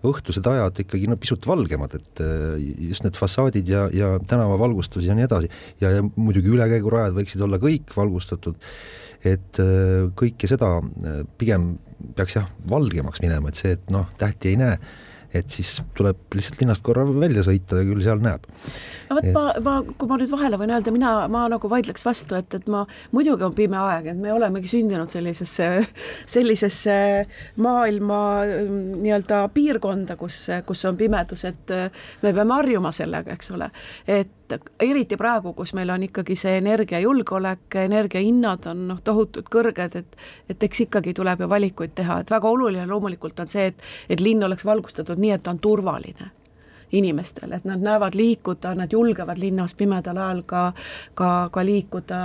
õhtused 0.05 0.47
ajad 0.51 0.83
ikkagi 0.85 1.09
no 1.11 1.17
pisut 1.21 1.47
valgemad, 1.49 1.95
et 1.97 2.25
just 2.89 3.07
need 3.07 3.17
fassaadid 3.17 3.69
ja, 3.71 3.87
ja 3.95 4.11
tänavavalgustus 4.29 5.07
ja 5.09 5.17
nii 5.17 5.27
edasi. 5.29 5.49
Ja, 5.81 5.95
ja 5.97 6.05
muidugi 6.05 6.53
ülekäigurajad 6.53 7.17
võiksid 7.17 7.45
olla 7.47 7.61
kõik 7.63 7.95
valgustatud 7.97 8.61
et 9.25 9.61
äh, 9.63 10.05
kõike 10.17 10.49
seda 10.51 10.77
äh, 10.81 11.23
pigem 11.41 11.75
peaks 12.17 12.37
jah, 12.39 12.49
valgemaks 12.71 13.23
minema, 13.25 13.51
et 13.51 13.61
see, 13.61 13.75
et 13.79 13.93
noh, 13.95 14.11
tähti 14.21 14.53
ei 14.53 14.61
näe, 14.61 14.77
et 15.35 15.51
siis 15.51 15.77
tuleb 15.99 16.37
lihtsalt 16.37 16.61
linnast 16.63 16.85
korra 16.87 17.05
välja 17.09 17.45
sõita 17.47 17.81
ja 17.81 17.89
küll 17.89 18.03
seal 18.05 18.23
näeb 18.25 18.47
no 19.09 19.17
vot, 19.19 19.29
ma, 19.35 19.45
ma, 19.65 19.75
kui 19.99 20.11
ma 20.11 20.19
nüüd 20.21 20.33
vahele 20.33 20.59
võin 20.61 20.73
öelda, 20.75 20.93
mina, 20.95 21.13
ma 21.33 21.45
nagu 21.53 21.71
vaidleks 21.71 22.05
vastu, 22.07 22.39
et, 22.39 22.55
et 22.57 22.69
ma, 22.73 22.85
muidugi 23.15 23.47
on 23.47 23.57
pime 23.57 23.79
aeg, 23.81 24.11
et 24.13 24.21
me 24.21 24.33
olemegi 24.35 24.71
sündinud 24.71 25.11
sellisesse, 25.13 25.69
sellisesse 26.37 26.97
maailma 27.65 28.21
mm, 28.45 29.03
nii-öelda 29.05 29.45
piirkonda, 29.55 30.19
kus, 30.21 30.45
kus 30.67 30.85
on 30.89 30.99
pimedus, 31.01 31.45
et 31.51 31.77
me 32.23 32.33
peame 32.33 32.59
harjuma 32.61 32.95
sellega, 32.95 33.37
eks 33.37 33.55
ole. 33.55 33.71
et 34.07 34.33
eriti 34.81 35.17
praegu, 35.17 35.53
kus 35.57 35.75
meil 35.75 35.91
on 35.91 36.03
ikkagi 36.07 36.37
see 36.37 36.59
energiajulgeolek, 36.59 37.79
energiahinnad 37.85 38.69
on 38.71 38.87
noh, 38.91 39.01
tohutult 39.05 39.49
kõrged, 39.51 39.99
et 40.01 40.17
et 40.51 40.63
eks 40.69 40.85
ikkagi 40.87 41.15
tuleb 41.15 41.41
ju 41.41 41.49
valikuid 41.49 41.95
teha, 41.95 42.21
et 42.21 42.31
väga 42.31 42.49
oluline 42.51 42.87
loomulikult 42.87 43.41
on 43.41 43.49
see, 43.49 43.67
et 43.73 43.85
et 44.09 44.21
linn 44.21 44.45
oleks 44.45 44.65
valgustatud 44.65 45.21
nii, 45.21 45.35
et 45.37 45.43
ta 45.43 45.55
on 45.55 45.59
turvaline 45.59 46.31
inimestele, 46.93 47.57
et 47.57 47.65
nad 47.65 47.83
näevad 47.83 48.15
liikuda, 48.15 48.75
nad 48.75 48.93
julgevad 48.93 49.39
linnas 49.39 49.75
pimedal 49.75 50.17
ajal 50.17 50.43
ka, 50.47 50.65
ka, 51.15 51.31
ka 51.53 51.65
liikuda, 51.65 52.21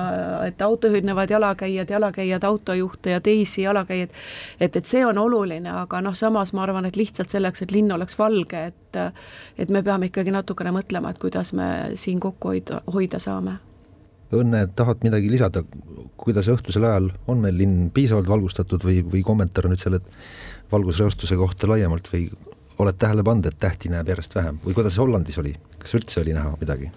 et 0.48 0.62
autojuhid 0.62 1.08
näevad 1.08 1.30
jalakäijad, 1.30 1.90
jalakäijad 1.90 2.44
autojuhte 2.44 3.16
ja 3.16 3.22
teisi 3.22 3.62
jalakäijaid. 3.62 4.10
et, 4.60 4.76
et 4.76 4.86
see 4.86 5.06
on 5.06 5.18
oluline, 5.18 5.70
aga 5.70 6.02
noh, 6.02 6.16
samas 6.16 6.54
ma 6.54 6.64
arvan, 6.64 6.86
et 6.86 6.96
lihtsalt 6.96 7.30
selleks, 7.30 7.62
et 7.62 7.72
linn 7.72 7.92
oleks 7.92 8.18
valge, 8.20 8.66
et 8.66 8.76
et 9.58 9.70
me 9.70 9.84
peame 9.86 10.08
ikkagi 10.10 10.32
natukene 10.34 10.72
mõtlema, 10.74 11.12
et 11.12 11.20
kuidas 11.22 11.54
me 11.54 11.92
siin 11.96 12.20
kokku 12.20 12.50
hoida, 12.50 12.82
hoida 12.90 13.20
saame 13.22 13.60
Õnne, 14.30 14.68
tahad 14.78 15.02
midagi 15.02 15.30
lisada, 15.32 15.64
kuidas 16.20 16.46
õhtusel 16.54 16.84
ajal 16.86 17.08
on 17.32 17.40
meil 17.42 17.56
linn 17.58 17.88
piisavalt 17.94 18.28
valgustatud 18.30 18.84
või, 18.86 19.00
või 19.02 19.24
kommentaar 19.26 19.66
nüüd 19.72 19.82
selle 19.82 20.04
valgusreostuse 20.70 21.38
kohta 21.40 21.70
laiemalt 21.72 22.12
või 22.12 22.28
oled 22.80 22.98
tähele 23.00 23.24
pannud, 23.28 23.46
et 23.50 23.60
tähti 23.60 23.92
näeb 23.92 24.08
järjest 24.08 24.36
vähem 24.36 24.60
või 24.64 24.78
kuidas 24.78 24.98
Hollandis 25.00 25.38
oli, 25.42 25.54
kas 25.80 25.96
üldse 26.00 26.22
oli 26.24 26.36
näha 26.36 26.56
midagi? 26.62 26.92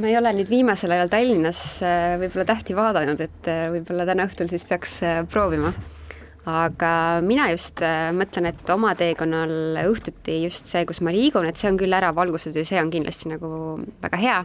ma 0.00 0.08
ei 0.08 0.16
ole 0.16 0.32
nüüd 0.36 0.50
viimasel 0.50 0.94
ajal 0.94 1.10
Tallinnas 1.12 1.60
äh, 1.84 2.16
võib-olla 2.20 2.46
tähti 2.48 2.76
vaadanud, 2.76 3.20
et 3.20 3.48
äh, 3.50 3.66
võib-olla 3.74 4.06
täna 4.08 4.26
õhtul 4.28 4.50
siis 4.52 4.64
peaks 4.68 5.00
äh, 5.06 5.22
proovima. 5.30 5.72
aga 6.50 6.90
mina 7.20 7.50
just 7.50 7.82
mõtlen, 8.16 8.46
et 8.48 8.70
oma 8.72 8.94
teekonnal 8.96 9.76
õhtuti 9.82 10.38
just 10.46 10.70
see, 10.72 10.86
kus 10.88 11.02
ma 11.04 11.12
liigun, 11.12 11.44
et 11.46 11.60
see 11.60 11.68
on 11.68 11.76
küll 11.78 11.92
ära 11.92 12.14
valgustatud 12.16 12.62
ja 12.62 12.64
see 12.64 12.80
on 12.80 12.88
kindlasti 12.90 13.28
nagu 13.28 13.50
väga 14.00 14.20
hea. 14.22 14.38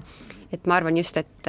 et 0.51 0.67
ma 0.67 0.75
arvan 0.75 0.99
just, 0.99 1.17
et, 1.17 1.47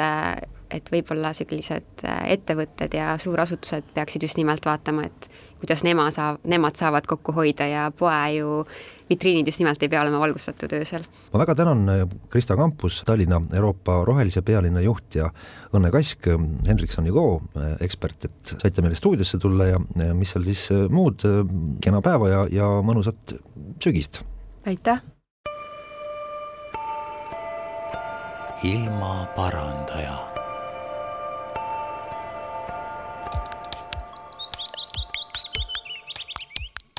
et 0.71 0.93
võib-olla 0.93 1.33
sellised 1.35 2.07
ettevõtted 2.07 2.95
ja 2.95 3.17
suurasutused 3.19 3.91
peaksid 3.99 4.23
just 4.23 4.39
nimelt 4.39 4.65
vaatama, 4.65 5.11
et 5.11 5.29
kuidas 5.61 5.85
nema 5.85 6.11
saab, 6.15 6.43
nemad 6.45 6.77
saavad 6.77 7.07
kokku 7.09 7.33
hoida 7.37 7.67
ja 7.67 7.89
poe 7.91 8.37
ju 8.37 8.65
vitriinid 9.11 9.47
just 9.47 9.61
nimelt 9.63 9.83
ei 9.83 9.89
pea 9.89 10.03
olema 10.03 10.21
valgustatud 10.21 10.73
öösel. 10.77 11.05
ma 11.33 11.39
väga 11.39 11.55
tänan 11.55 11.89
äh, 11.89 12.09
Krista 12.31 12.57
Kampus, 12.57 13.03
Tallinna 13.07 13.41
Euroopa 13.55 14.05
rohelise 14.05 14.43
pealinna 14.43 14.81
juht 14.81 15.15
ja 15.15 15.31
Õnne 15.73 15.91
Kask, 15.95 16.27
äh, 16.29 16.47
Hendriksoni 16.69 17.11
Go 17.11 17.43
äh, 17.57 17.77
ekspert, 17.81 18.25
et 18.25 18.55
saite 18.63 18.83
meile 18.83 18.99
stuudiosse 18.99 19.39
tulla 19.39 19.71
ja 19.73 19.81
mis 20.15 20.35
seal 20.35 20.47
siis 20.47 20.69
muud, 20.91 21.23
kena 21.83 22.03
päeva 22.03 22.33
ja, 22.33 22.47
ja 22.51 22.71
mõnusat 22.83 23.37
sügist! 23.83 24.23
aitäh! 24.67 25.03
ilmaparandaja 28.65 30.36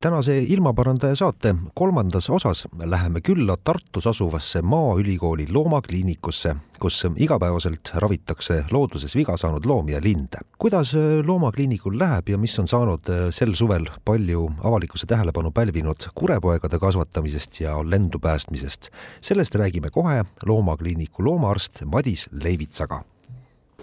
tänase 0.00 0.42
ilmaparandaja 0.42 1.16
saate 1.16 1.54
kolmandas 1.74 2.30
osas 2.30 2.68
läheme 2.84 3.20
külla 3.20 3.56
Tartus 3.64 4.06
asuvasse 4.06 4.62
Maaülikooli 4.62 5.46
loomakliinikusse, 5.50 6.54
kus 6.80 7.06
igapäevaselt 7.16 7.90
ravitakse 7.94 8.64
looduses 8.70 9.16
viga 9.16 9.36
saanud 9.36 9.64
loomi 9.64 9.92
ja 9.92 10.00
linde. 10.02 10.38
kuidas 10.58 10.94
loomakliinikul 11.26 11.98
läheb 11.98 12.28
ja 12.28 12.38
mis 12.38 12.58
on 12.58 12.68
saanud 12.68 13.00
sel 13.30 13.54
suvel 13.54 13.86
palju 14.04 14.50
avalikkuse 14.64 15.06
tähelepanu 15.06 15.50
pälvinud 15.50 16.08
kurepoegade 16.14 16.78
kasvatamisest 16.78 17.60
ja 17.60 17.90
lendu 17.90 18.18
päästmisest, 18.18 18.88
sellest 19.20 19.54
räägime 19.54 19.90
kohe 19.90 20.24
loomakliiniku 20.46 21.24
loomaarst 21.24 21.82
Madis 21.84 22.28
Leivitsaga 22.42 23.04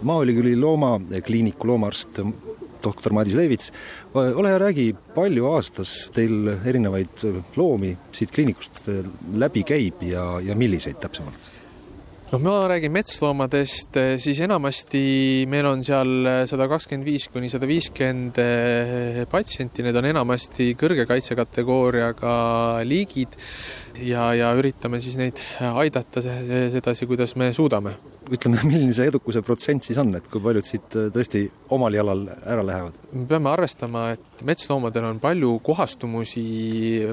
maaülikooli 0.02 0.60
loomakliiniku 0.60 1.66
loomaarst 1.66 2.20
doktor 2.84 3.14
Madis 3.16 3.36
Leivits, 3.38 3.72
ole 4.14 4.52
hea, 4.52 4.62
räägi, 4.62 4.88
palju 5.14 5.50
aastas 5.52 5.94
teil 6.14 6.50
erinevaid 6.58 7.28
loomi 7.56 7.94
siit 8.14 8.34
kliinikust 8.34 8.88
läbi 9.38 9.64
käib 9.68 10.02
ja, 10.06 10.24
ja 10.44 10.58
milliseid 10.58 11.00
täpsemalt? 11.02 11.54
noh, 12.28 12.42
ma 12.44 12.54
räägin 12.68 12.92
metsloomadest, 12.92 13.96
siis 14.20 14.40
enamasti 14.44 15.00
meil 15.48 15.66
on 15.70 15.84
seal 15.84 16.28
sada 16.50 16.66
kakskümmend 16.68 17.08
viis 17.08 17.28
kuni 17.32 17.48
sada 17.52 17.68
viiskümmend 17.68 18.40
eh, 18.42 19.22
patsienti, 19.30 19.84
need 19.86 19.96
on 19.96 20.10
enamasti 20.10 20.74
kõrge 20.78 21.08
kaitsekategooriaga 21.08 22.34
liigid 22.88 23.38
ja, 24.04 24.28
ja 24.36 24.52
üritame 24.58 25.00
siis 25.00 25.16
neid 25.20 25.40
aidata 25.72 26.22
sedasi, 26.22 27.08
kuidas 27.08 27.34
me 27.40 27.52
suudame 27.56 27.96
ütleme, 28.34 28.60
milline 28.68 28.94
see 28.96 29.08
edukuse 29.10 29.42
protsent 29.46 29.86
siis 29.86 29.98
on, 30.00 30.12
et 30.18 30.26
kui 30.30 30.42
paljud 30.42 30.66
siit 30.66 30.96
äh, 30.98 31.08
tõesti 31.14 31.44
omal 31.74 31.96
jalal 31.96 32.24
ära 32.38 32.64
lähevad? 32.66 32.98
me 33.12 33.24
peame 33.30 33.50
arvestama, 33.50 34.04
et 34.16 34.44
metsloomadel 34.46 35.08
on 35.08 35.20
palju 35.22 35.54
kohastumusi, 35.64 36.44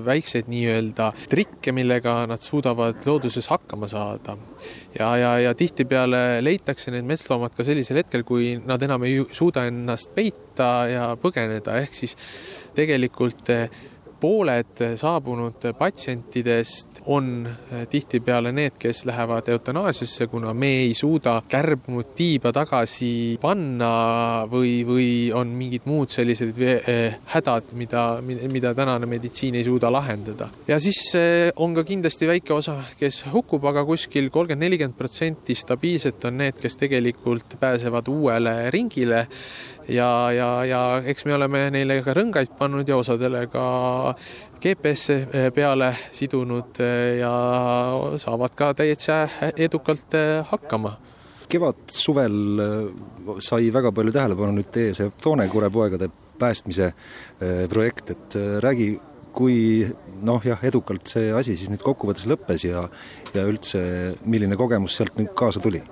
väikseid 0.05 0.49
nii-öelda 0.51 1.11
trikke, 1.32 1.74
millega 1.76 2.18
nad 2.30 2.43
suudavad 2.43 3.05
looduses 3.07 3.49
hakkama 3.51 3.89
saada. 3.91 4.38
ja, 4.97 5.09
ja, 5.18 5.32
ja 5.47 5.55
tihtipeale 5.55 6.43
leitakse 6.43 6.93
need 6.93 7.07
metsloomad 7.07 7.55
ka 7.55 7.66
sellisel 7.68 8.01
hetkel, 8.03 8.24
kui 8.28 8.55
nad 8.66 8.84
enam 8.84 9.07
ei 9.07 9.22
suuda 9.32 9.66
ennast 9.70 10.13
peita 10.16 10.72
ja 10.91 11.09
põgeneda, 11.22 11.80
ehk 11.82 11.95
siis 11.95 12.18
tegelikult 12.76 13.51
pooled 14.20 14.82
saabunud 14.95 15.66
patsientidest 15.78 17.01
on 17.05 17.47
eh, 17.47 17.86
tihtipeale 17.89 18.51
need, 18.55 18.78
kes 18.80 19.03
lähevad 19.05 19.47
eutanaasiasse, 19.53 20.28
kuna 20.28 20.53
me 20.53 20.72
ei 20.86 20.93
suuda 20.93 21.41
kärbnud 21.49 22.13
tiiba 22.18 22.51
tagasi 22.55 23.38
panna 23.41 23.91
või, 24.51 24.80
või 24.88 25.09
on 25.36 25.53
mingid 25.57 25.86
muud 25.89 26.13
sellised 26.13 26.61
eh, 26.66 27.18
hädad, 27.36 27.74
mida, 27.78 28.05
mida 28.24 28.74
tänane 28.78 29.09
meditsiin 29.09 29.59
ei 29.59 29.68
suuda 29.68 29.91
lahendada. 29.93 30.49
ja 30.68 30.80
siis 30.80 31.01
eh, 31.20 31.51
on 31.55 31.76
ka 31.76 31.84
kindlasti 31.84 32.28
väike 32.30 32.53
osa, 32.53 32.80
kes 32.99 33.24
hukkub, 33.34 33.66
aga 33.70 33.86
kuskil 33.86 34.30
kolmkümmend, 34.30 34.66
nelikümmend 34.66 34.97
protsenti 34.97 35.55
stabiilselt 35.55 36.26
on 36.26 36.41
need, 36.41 36.57
kes 36.61 36.78
tegelikult 36.82 37.57
pääsevad 37.59 38.07
uuele 38.09 38.57
ringile 38.74 39.28
ja, 39.89 40.31
ja, 40.31 40.49
ja 40.65 40.81
eks 41.05 41.25
me 41.25 41.36
oleme 41.36 41.65
neile 41.73 41.99
ka 42.05 42.13
rõngaid 42.15 42.53
pannud 42.59 42.89
ja 42.89 42.97
osadele 42.97 43.45
ka 43.51 43.65
GPS-e 44.61 45.17
eh, 45.31 45.49
peale 45.55 45.91
sidunud 46.15 46.79
eh, 46.83 47.19
ja 47.21 47.33
saavad 48.21 48.55
ka 48.57 48.73
täitsa 48.77 49.25
edukalt 49.55 50.17
eh, 50.17 50.39
hakkama 50.51 50.95
kevad-suvel 51.45 52.38
sai 53.43 53.67
väga 53.73 53.91
palju 53.93 54.13
tähelepanu 54.15 54.55
nüüd 54.57 54.71
teie 54.73 54.95
see 54.97 55.11
toonekurepoegade 55.21 56.07
päästmise 56.41 56.89
projekt, 57.69 58.09
et 58.11 58.36
räägi, 58.65 58.88
kui 59.31 59.86
noh, 60.25 60.41
jah, 60.43 60.59
edukalt 60.67 61.05
see 61.07 61.29
asi 61.38 61.53
siis 61.55 61.69
nüüd 61.71 61.86
kokkuvõttes 61.86 62.25
lõppes 62.27 62.65
ja 62.65 62.81
ja 63.36 63.45
üldse, 63.45 63.79
milline 64.25 64.57
kogemus 64.57 64.97
sealt 64.97 65.21
nüüd 65.21 65.31
kaasa 65.38 65.61
tuli? 65.63 65.83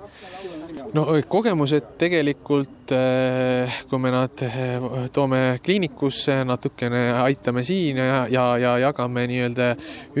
No 0.94 1.04
kogemused 1.28 1.94
tegelikult, 1.98 2.92
eh, 2.94 3.78
kui 3.90 3.98
me 3.98 4.12
nad 4.14 4.42
eh, 4.46 4.78
toome 5.14 5.40
kliinikusse, 5.64 6.36
natukene 6.46 7.02
aitame 7.24 7.64
siin 7.66 7.98
ja, 7.98 8.24
ja, 8.30 8.44
ja 8.60 8.74
jagame 8.86 9.24
nii-öelda 9.30 9.70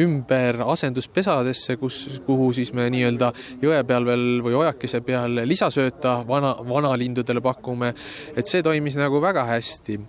ümber 0.02 0.62
asenduspesadesse, 0.66 1.76
kus, 1.78 1.98
kuhu 2.26 2.50
siis 2.56 2.72
me 2.74 2.88
nii-öelda 2.90 3.30
jõe 3.62 3.82
peal 3.86 4.08
veel 4.08 4.24
või 4.44 4.56
ojakese 4.64 5.02
peal 5.06 5.44
lisasööta 5.46 6.20
vana, 6.26 6.56
vanalindudele 6.66 7.42
pakume, 7.44 7.92
et 8.34 8.50
see 8.50 8.64
toimis 8.66 8.98
nagu 8.98 9.22
väga 9.22 9.46
hästi. 9.52 10.00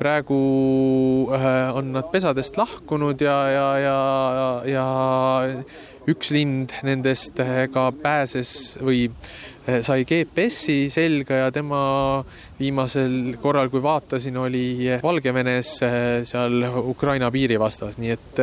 Praegu 0.00 0.38
eh, 1.36 1.50
on 1.76 1.92
nad 1.96 2.08
pesadest 2.12 2.56
lahkunud 2.56 3.20
ja, 3.20 3.36
ja, 3.52 3.68
ja, 3.84 3.98
ja 4.70 4.86
üks 6.06 6.30
lind 6.30 6.72
nendest 6.86 7.40
ka 7.74 7.88
pääses 7.98 8.76
või 8.78 9.08
sai 9.66 10.04
GPS-i 10.06 10.86
selga 10.92 11.40
ja 11.40 11.46
tema 11.54 11.78
viimasel 12.58 13.34
korral, 13.42 13.68
kui 13.72 13.82
vaatasin, 13.82 14.36
oli 14.38 14.66
Valgevenes 15.02 15.72
seal 16.28 16.66
Ukraina 16.86 17.30
piiri 17.34 17.58
vastas, 17.58 17.98
nii 17.98 18.12
et 18.14 18.42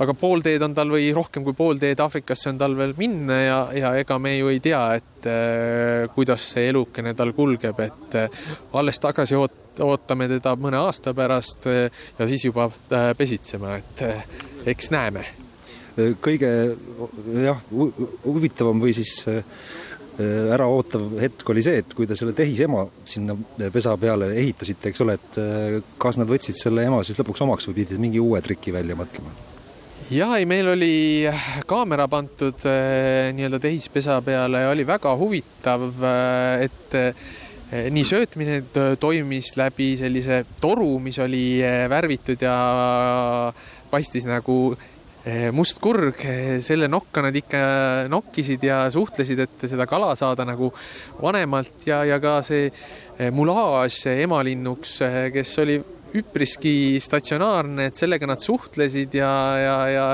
aga 0.00 0.14
pool 0.18 0.44
teed 0.44 0.64
on 0.64 0.76
tal 0.76 0.92
või 0.94 1.10
rohkem 1.14 1.44
kui 1.44 1.56
pool 1.56 1.80
teed 1.82 2.00
Aafrikasse 2.00 2.48
on 2.52 2.60
tal 2.60 2.76
veel 2.78 2.96
minna 2.98 3.40
ja, 3.42 3.58
ja 3.76 3.92
ega 4.00 4.18
me 4.18 4.36
ju 4.38 4.48
ei 4.52 4.62
tea, 4.64 4.82
et 4.96 5.28
kuidas 6.14 6.48
see 6.54 6.70
elukene 6.72 7.14
tal 7.16 7.34
kulgeb, 7.36 7.84
et 7.84 8.18
alles 8.72 9.00
tagasi 9.04 9.36
oot-, 9.38 9.84
ootame 9.84 10.28
teda 10.32 10.56
mõne 10.60 10.80
aasta 10.80 11.14
pärast 11.16 11.68
ja 11.68 12.28
siis 12.28 12.48
juba 12.48 12.70
pesitsema, 13.18 13.76
et 13.78 14.04
eks 14.74 14.90
näeme. 14.94 15.24
kõige 16.20 16.50
jah, 17.44 17.60
huvitavam 18.24 18.80
või 18.82 18.94
siis 18.96 19.20
äraootav 20.22 21.16
hetk 21.18 21.48
oli 21.50 21.62
see, 21.64 21.80
et 21.82 21.94
kui 21.96 22.06
te 22.06 22.16
selle 22.18 22.34
tehisema 22.36 22.84
sinna 23.08 23.34
pesa 23.74 23.96
peale 24.00 24.30
ehitasite, 24.38 24.92
eks 24.92 25.02
ole, 25.02 25.16
et 25.18 25.40
äh, 25.42 25.78
kas 26.00 26.20
nad 26.20 26.30
võtsid 26.30 26.58
selle 26.60 26.84
ema 26.86 27.02
siis 27.06 27.18
lõpuks 27.18 27.42
omaks 27.46 27.68
või 27.70 27.80
pidid 27.80 28.02
mingi 28.02 28.22
uue 28.22 28.42
triki 28.44 28.74
välja 28.74 28.96
mõtlema? 28.98 29.34
ja 30.14 30.28
ei, 30.38 30.46
meil 30.46 30.68
oli 30.74 30.94
kaamera 31.66 32.06
pandud 32.12 32.66
äh, 32.68 33.32
nii-öelda 33.34 33.62
tehispesa 33.62 34.20
peale 34.22 34.66
ja 34.66 34.74
oli 34.74 34.86
väga 34.86 35.16
huvitav, 35.18 35.88
et 36.62 36.98
nii 37.90 38.04
söötmine 38.06 38.60
toimis 39.02 39.54
läbi 39.58 39.94
sellise 39.98 40.44
toru, 40.60 40.98
mis 41.02 41.18
oli 41.18 41.58
värvitud 41.90 42.44
ja 42.44 42.58
paistis 43.90 44.28
nagu 44.28 44.76
must 45.56 45.78
kurg, 45.80 46.20
eh, 46.28 46.60
selle 46.60 46.88
nokka 46.90 47.22
nad 47.24 47.36
ikka 47.36 47.60
nokkisid 48.12 48.64
ja 48.66 48.82
suhtlesid, 48.92 49.40
et 49.40 49.66
seda 49.70 49.86
kala 49.88 50.12
saada 50.20 50.44
nagu 50.44 50.68
vanemalt 51.22 51.86
ja, 51.88 52.02
ja 52.04 52.18
ka 52.20 52.40
see 52.44 52.66
eh, 52.68 53.30
mulaaž 53.32 54.02
emalinnuks, 54.12 54.98
kes 55.32 55.52
oli 55.64 55.78
üpriski 56.14 57.00
statsionaarne, 57.02 57.88
et 57.88 57.98
sellega 57.98 58.28
nad 58.28 58.42
suhtlesid 58.42 59.16
ja, 59.16 59.32
ja, 59.58 59.78
ja 59.90 60.04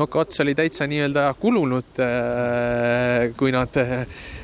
noka 0.00 0.24
ots 0.24 0.40
oli 0.42 0.56
täitsa 0.58 0.88
nii-öelda 0.90 1.28
kulunud, 1.38 2.00
kui 3.38 3.54
nad 3.54 3.78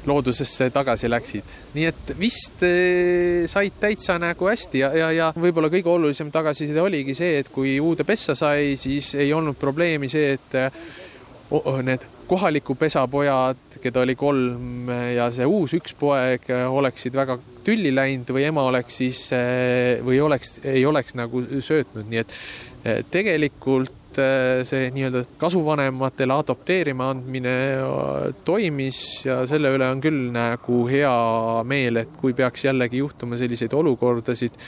loodusesse 0.06 0.70
tagasi 0.72 1.10
läksid. 1.10 1.56
nii 1.74 1.88
et 1.90 2.14
vist 2.18 2.62
eh, 2.66 3.46
said 3.50 3.76
täitsa 3.80 4.18
nagu 4.20 4.48
hästi 4.48 4.84
ja, 4.84 4.92
ja, 4.96 5.10
ja 5.12 5.32
võib-olla 5.36 5.70
kõige 5.72 5.92
olulisem 5.92 6.30
tagasiside 6.32 6.80
oligi 6.82 7.14
see, 7.18 7.40
et 7.42 7.50
kui 7.52 7.78
uude 7.80 8.06
pessa 8.08 8.34
sai, 8.38 8.76
siis 8.80 9.14
ei 9.18 9.32
olnud 9.36 9.58
probleemi 9.60 10.08
see, 10.12 10.34
et 10.38 10.58
oh, 11.50 11.78
need 11.84 12.06
kohaliku 12.30 12.76
pesapojad, 12.78 13.78
keda 13.82 14.04
oli 14.04 14.14
kolm 14.14 14.90
ja 15.16 15.26
see 15.34 15.46
uus 15.50 15.74
üks 15.74 15.96
poeg 15.98 16.46
oleksid 16.70 17.16
väga 17.18 17.36
tülli 17.66 17.90
läinud 17.94 18.30
või 18.30 18.44
ema 18.46 18.62
oleks 18.70 19.00
siis 19.02 19.24
või 20.06 20.20
oleks, 20.22 20.60
ei 20.64 20.84
oleks 20.86 21.16
nagu 21.18 21.42
söötnud, 21.58 22.06
nii 22.06 22.22
et 22.22 22.36
eh, 22.84 23.00
tegelikult 23.10 23.99
Äh, 24.18 24.64
see 24.66 24.88
nii-öelda 24.90 25.20
kasuvanematele 25.38 26.34
adopteerima 26.34 27.12
andmine 27.12 27.52
äh, 27.78 28.32
toimis 28.44 28.98
ja 29.22 29.44
selle 29.46 29.70
üle 29.76 29.86
on 29.86 30.00
küll 30.02 30.32
nagu 30.34 30.78
hea 30.90 31.12
meel, 31.62 32.00
et 32.02 32.16
kui 32.18 32.34
peaks 32.34 32.64
jällegi 32.66 32.98
juhtuma 33.04 33.38
selliseid 33.38 33.76
olukordasid, 33.78 34.58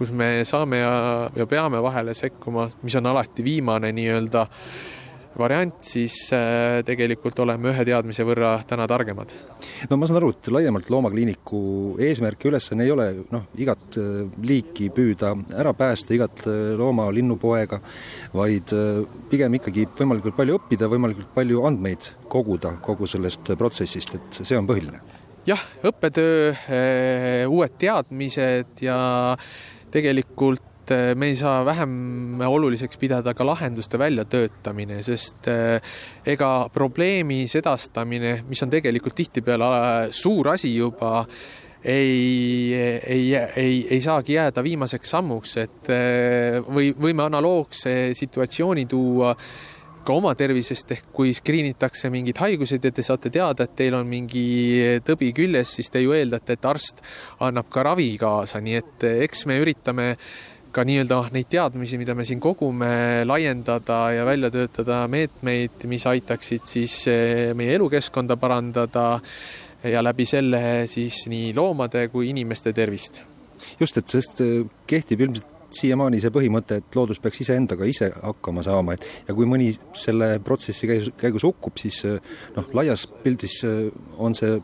kus 0.00 0.10
me 0.10 0.42
saame 0.48 0.80
ja, 0.82 0.90
ja 1.30 1.46
peame 1.46 1.78
vahele 1.84 2.14
sekkuma, 2.18 2.66
mis 2.82 2.98
on 2.98 3.06
alati 3.12 3.46
viimane 3.46 3.92
nii-öelda 3.94 4.48
variant, 5.40 5.76
siis 5.84 6.14
äh, 6.36 6.80
tegelikult 6.86 7.38
oleme 7.44 7.70
ühe 7.72 7.84
teadmise 7.86 8.24
võrra 8.26 8.56
täna 8.68 8.86
targemad. 8.90 9.32
no 9.90 9.98
ma 9.98 10.08
saan 10.08 10.20
aru, 10.20 10.32
et 10.34 10.50
laiemalt 10.54 10.90
Loomakliiniku 10.92 11.60
eesmärk 12.04 12.44
ja 12.44 12.52
ülesanne 12.52 12.86
ei 12.86 12.92
ole 12.94 13.08
noh, 13.34 13.48
igat 13.60 13.98
äh, 14.00 14.24
liiki 14.42 14.90
püüda 14.94 15.34
ära 15.58 15.74
päästa, 15.78 16.14
igat 16.16 16.44
äh, 16.46 16.74
looma, 16.78 17.08
linnupoega, 17.14 17.80
vaid 18.34 18.74
pigem 19.30 19.58
ikkagi 19.58 19.86
võimalikult 19.98 20.36
palju 20.36 20.58
õppida, 20.58 20.90
võimalikult 20.90 21.32
palju 21.34 21.64
andmeid 21.68 22.12
koguda 22.28 22.76
kogu 22.84 23.08
sellest 23.08 23.54
protsessist, 23.58 24.18
et 24.18 24.42
see 24.42 24.58
on 24.58 24.68
põhiline. 24.68 25.00
jah, 25.48 25.60
õppetöö, 25.88 26.52
uued 27.48 27.76
teadmised 27.80 28.82
ja 28.84 28.98
tegelikult 29.94 30.67
et 30.88 30.94
äh, 30.96 31.14
me 31.14 31.28
ei 31.28 31.36
saa 31.36 31.64
vähem 31.64 32.40
oluliseks 32.40 32.96
pidada 32.98 33.34
ka 33.34 33.44
lahenduste 33.46 33.98
väljatöötamine, 33.98 35.02
sest 35.04 35.48
äh, 35.48 35.80
ega 36.26 36.68
probleemi 36.72 37.46
sedastamine, 37.48 38.42
mis 38.48 38.62
on 38.64 38.72
tegelikult 38.72 39.16
tihtipeale 39.18 39.70
äh, 39.70 40.10
suur 40.10 40.48
asi 40.54 40.74
juba, 40.76 41.26
ei, 41.84 42.74
ei, 43.06 43.34
ei, 43.56 43.74
ei 43.90 44.00
saagi 44.02 44.34
jääda 44.34 44.64
viimaseks 44.64 45.12
sammuks, 45.14 45.56
et 45.62 45.90
või 46.66 46.90
võime 46.98 47.22
analoogse 47.28 48.10
situatsiooni 48.18 48.82
tuua 48.90 49.30
ka 50.02 50.16
oma 50.16 50.32
tervisest, 50.34 50.90
ehk 50.96 51.12
kui 51.14 51.30
screen 51.36 51.68
itakse 51.70 52.10
mingeid 52.10 52.40
haiguseid 52.42 52.84
ja 52.88 52.92
te 52.92 53.04
saate 53.06 53.30
teada, 53.30 53.68
et 53.68 53.78
teil 53.78 53.94
on 53.94 54.10
mingi 54.10 54.98
tõbi 55.06 55.30
küljes, 55.36 55.76
siis 55.78 55.92
te 55.92 56.02
ju 56.02 56.16
eeldate, 56.16 56.58
et 56.58 56.68
arst 56.68 57.02
annab 57.46 57.70
ka 57.70 57.86
ravi 57.86 58.10
kaasa, 58.20 58.60
nii 58.64 58.78
et 58.82 59.10
eks 59.28 59.46
me 59.46 59.60
üritame 59.62 60.14
ka 60.78 60.84
nii-öelda 60.86 61.18
neid 61.34 61.48
teadmisi, 61.50 61.98
mida 61.98 62.14
me 62.14 62.24
siin 62.26 62.40
kogume, 62.42 63.24
laiendada 63.26 63.98
ja 64.14 64.26
välja 64.28 64.50
töötada 64.54 65.02
meetmeid, 65.10 65.82
mis 65.90 66.06
aitaksid 66.06 66.66
siis 66.68 67.00
eh, 67.10 67.50
meie 67.58 67.74
elukeskkonda 67.78 68.36
parandada 68.38 69.08
ja 69.82 70.02
läbi 70.04 70.26
selle 70.28 70.60
siis 70.90 71.24
nii 71.30 71.50
loomade 71.56 72.06
kui 72.12 72.30
inimeste 72.30 72.72
tervist. 72.76 73.22
just, 73.80 73.98
et 73.98 74.08
sest 74.08 74.42
eh, 74.44 74.62
kehtib 74.86 75.26
ilmselt 75.26 75.56
siiamaani 75.74 76.20
see 76.22 76.32
põhimõte, 76.32 76.78
et 76.80 76.96
loodus 76.96 77.18
peaks 77.20 77.42
iseendaga 77.44 77.84
ise 77.84 78.08
hakkama 78.22 78.62
saama, 78.64 78.94
et 78.94 79.28
ja 79.28 79.34
kui 79.36 79.50
mõni 79.50 79.72
selle 79.98 80.36
protsessi 80.44 80.88
käigus, 80.88 81.12
käigus 81.18 81.44
hukkub, 81.48 81.76
siis 81.82 82.04
eh, 82.06 82.22
noh, 82.56 82.70
laias 82.78 83.08
pildis 83.24 83.60
on 84.16 84.38
see 84.38 84.60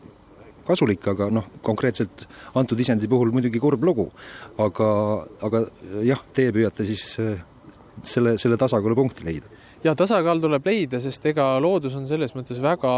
kasulik, 0.67 1.07
aga 1.13 1.29
noh, 1.33 1.49
konkreetselt 1.65 2.27
antud 2.57 2.79
isendi 2.79 3.09
puhul 3.11 3.33
muidugi 3.35 3.61
kurb 3.61 3.83
lugu. 3.83 4.09
aga, 4.57 4.87
aga 5.45 5.65
jah, 6.05 6.23
teie 6.33 6.53
püüate 6.55 6.87
siis 6.87 7.19
äh, 7.23 7.37
selle, 8.03 8.37
selle 8.41 8.57
tasakaalupunkti 8.61 9.25
leida 9.27 9.51
ja 9.85 9.93
tasakaal 9.97 10.41
tuleb 10.41 10.65
leida, 10.65 10.99
sest 11.03 11.25
ega 11.29 11.55
loodus 11.61 11.95
on 11.97 12.07
selles 12.09 12.33
mõttes 12.35 12.59
väga 12.63 12.93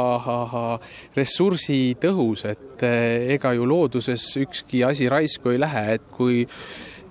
ressursitõhus, 1.18 2.46
et 2.48 2.86
äh, 2.88 3.34
ega 3.36 3.54
ju 3.58 3.68
looduses 3.68 4.30
ükski 4.40 4.86
asi 4.88 5.10
raisku 5.12 5.52
ei 5.52 5.60
lähe, 5.60 5.98
et 5.98 6.06
kui 6.16 6.46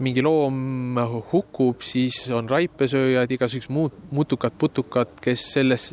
mingi 0.03 0.23
loom 0.25 0.99
hukkub, 1.31 1.85
siis 1.85 2.19
on 2.37 2.49
raipesööjad, 2.51 3.31
igasugused 3.33 3.73
muud 3.73 3.97
mutukad-putukad, 4.17 5.15
kes 5.25 5.51
selles 5.57 5.91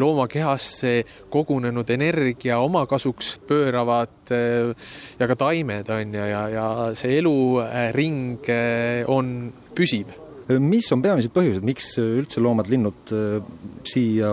looma 0.00 0.26
kehasse 0.30 1.04
kogunenud 1.32 1.90
energia 1.94 2.58
oma 2.64 2.84
kasuks 2.90 3.36
pööravad 3.48 4.34
eh, 4.34 4.74
ja 5.20 5.30
ka 5.30 5.38
taimed 5.46 5.90
on 5.94 6.14
ju, 6.14 6.28
ja, 6.32 6.42
ja 6.52 6.66
see 6.98 7.18
eluring 7.20 8.50
eh, 8.52 9.02
on 9.08 9.52
püsiv. 9.74 10.12
mis 10.60 10.90
on 10.92 11.02
peamised 11.02 11.32
põhjused, 11.32 11.64
miks 11.64 11.94
üldse 12.02 12.42
loomad-linnud 12.44 13.16
eh, 13.16 13.40
siia 13.88 14.30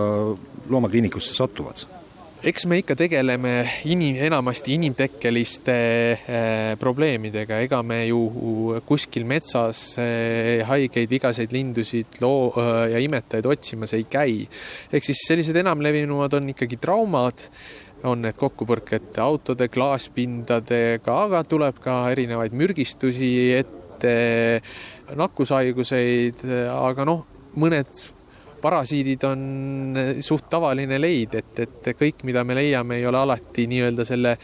loomakliinikusse 0.72 1.34
satuvad? 1.36 1.86
Eks 2.42 2.64
me 2.66 2.80
ikka 2.80 2.96
tegeleme 2.98 3.52
inim, 3.86 4.16
enamasti 4.26 4.74
inimtekkeliste 4.74 5.74
äh, 6.18 6.72
probleemidega, 6.80 7.60
ega 7.62 7.78
me 7.86 8.00
ju 8.08 8.22
kuskil 8.86 9.22
metsas 9.30 9.82
äh, 10.02 10.64
haigeid, 10.66 11.06
vigaseid 11.12 11.54
lindusid 11.54 12.18
loo- 12.24 12.50
äh, 12.58 12.88
ja 12.96 13.02
imetajaid 13.02 13.46
otsimas 13.46 13.94
ei 13.94 14.08
käi. 14.10 14.48
ehk 14.90 15.06
siis 15.06 15.22
sellised 15.28 15.60
enamlevinumad 15.62 16.34
on 16.34 16.50
ikkagi 16.50 16.80
traumad, 16.82 17.44
on 18.10 18.24
need 18.26 18.34
kokkupõrked 18.34 19.20
autode, 19.22 19.68
klaaspindadega, 19.70 21.18
aga 21.28 21.44
tuleb 21.46 21.78
ka 21.84 22.00
erinevaid 22.10 22.56
mürgistusi 22.58 23.30
ette, 23.60 24.16
nakkushaiguseid, 25.14 26.42
aga 26.74 27.06
noh, 27.06 27.22
mõned 27.54 28.02
parasiidid 28.62 29.24
on 29.28 29.42
suht 30.20 30.48
tavaline 30.50 31.00
leid, 31.00 31.34
et, 31.40 31.64
et 31.66 31.90
kõik, 31.98 32.22
mida 32.28 32.44
me 32.46 32.56
leiame, 32.58 33.00
ei 33.00 33.08
ole 33.08 33.20
alati 33.20 33.66
nii-öelda 33.70 34.06
selle 34.08 34.36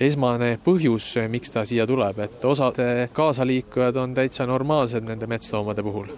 esmane 0.00 0.54
põhjus, 0.64 1.12
miks 1.28 1.52
ta 1.52 1.64
siia 1.68 1.84
tuleb, 1.88 2.22
et 2.24 2.44
osad 2.48 2.78
kaasaliikujad 3.16 3.98
on 4.00 4.14
täitsa 4.16 4.46
normaalsed 4.48 5.04
nende 5.04 5.28
metsloomade 5.30 5.84
puhul. 5.84 6.08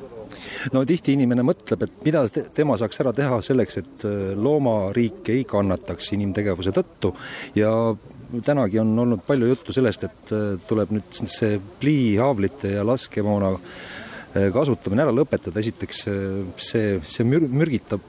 no 0.72 0.84
tihti 0.86 1.16
inimene 1.16 1.42
mõtleb, 1.46 1.82
et 1.86 2.04
mida 2.06 2.22
tema 2.54 2.76
saaks 2.78 3.02
ära 3.02 3.12
teha 3.16 3.40
selleks, 3.42 3.78
et 3.82 4.06
äh, 4.06 4.18
loomariik 4.38 5.32
ei 5.34 5.44
kannataks 5.48 6.12
inimtegevuse 6.14 6.74
tõttu 6.76 7.14
ja 7.58 7.72
tänagi 8.44 8.78
on 8.80 8.94
olnud 8.98 9.24
palju 9.26 9.50
juttu 9.50 9.74
sellest, 9.74 10.06
et 10.06 10.32
äh, 10.36 10.54
tuleb 10.68 10.94
nüüd 10.94 11.22
see 11.26 11.58
pliihaavlite 11.82 12.76
ja 12.76 12.86
laskemoona 12.86 13.56
kasutamine 14.32 15.04
ära 15.04 15.12
lõpetada, 15.14 15.60
esiteks 15.60 16.04
see, 16.56 16.98
see 17.04 17.26
mür-, 17.28 17.48
mürgitab 17.52 18.04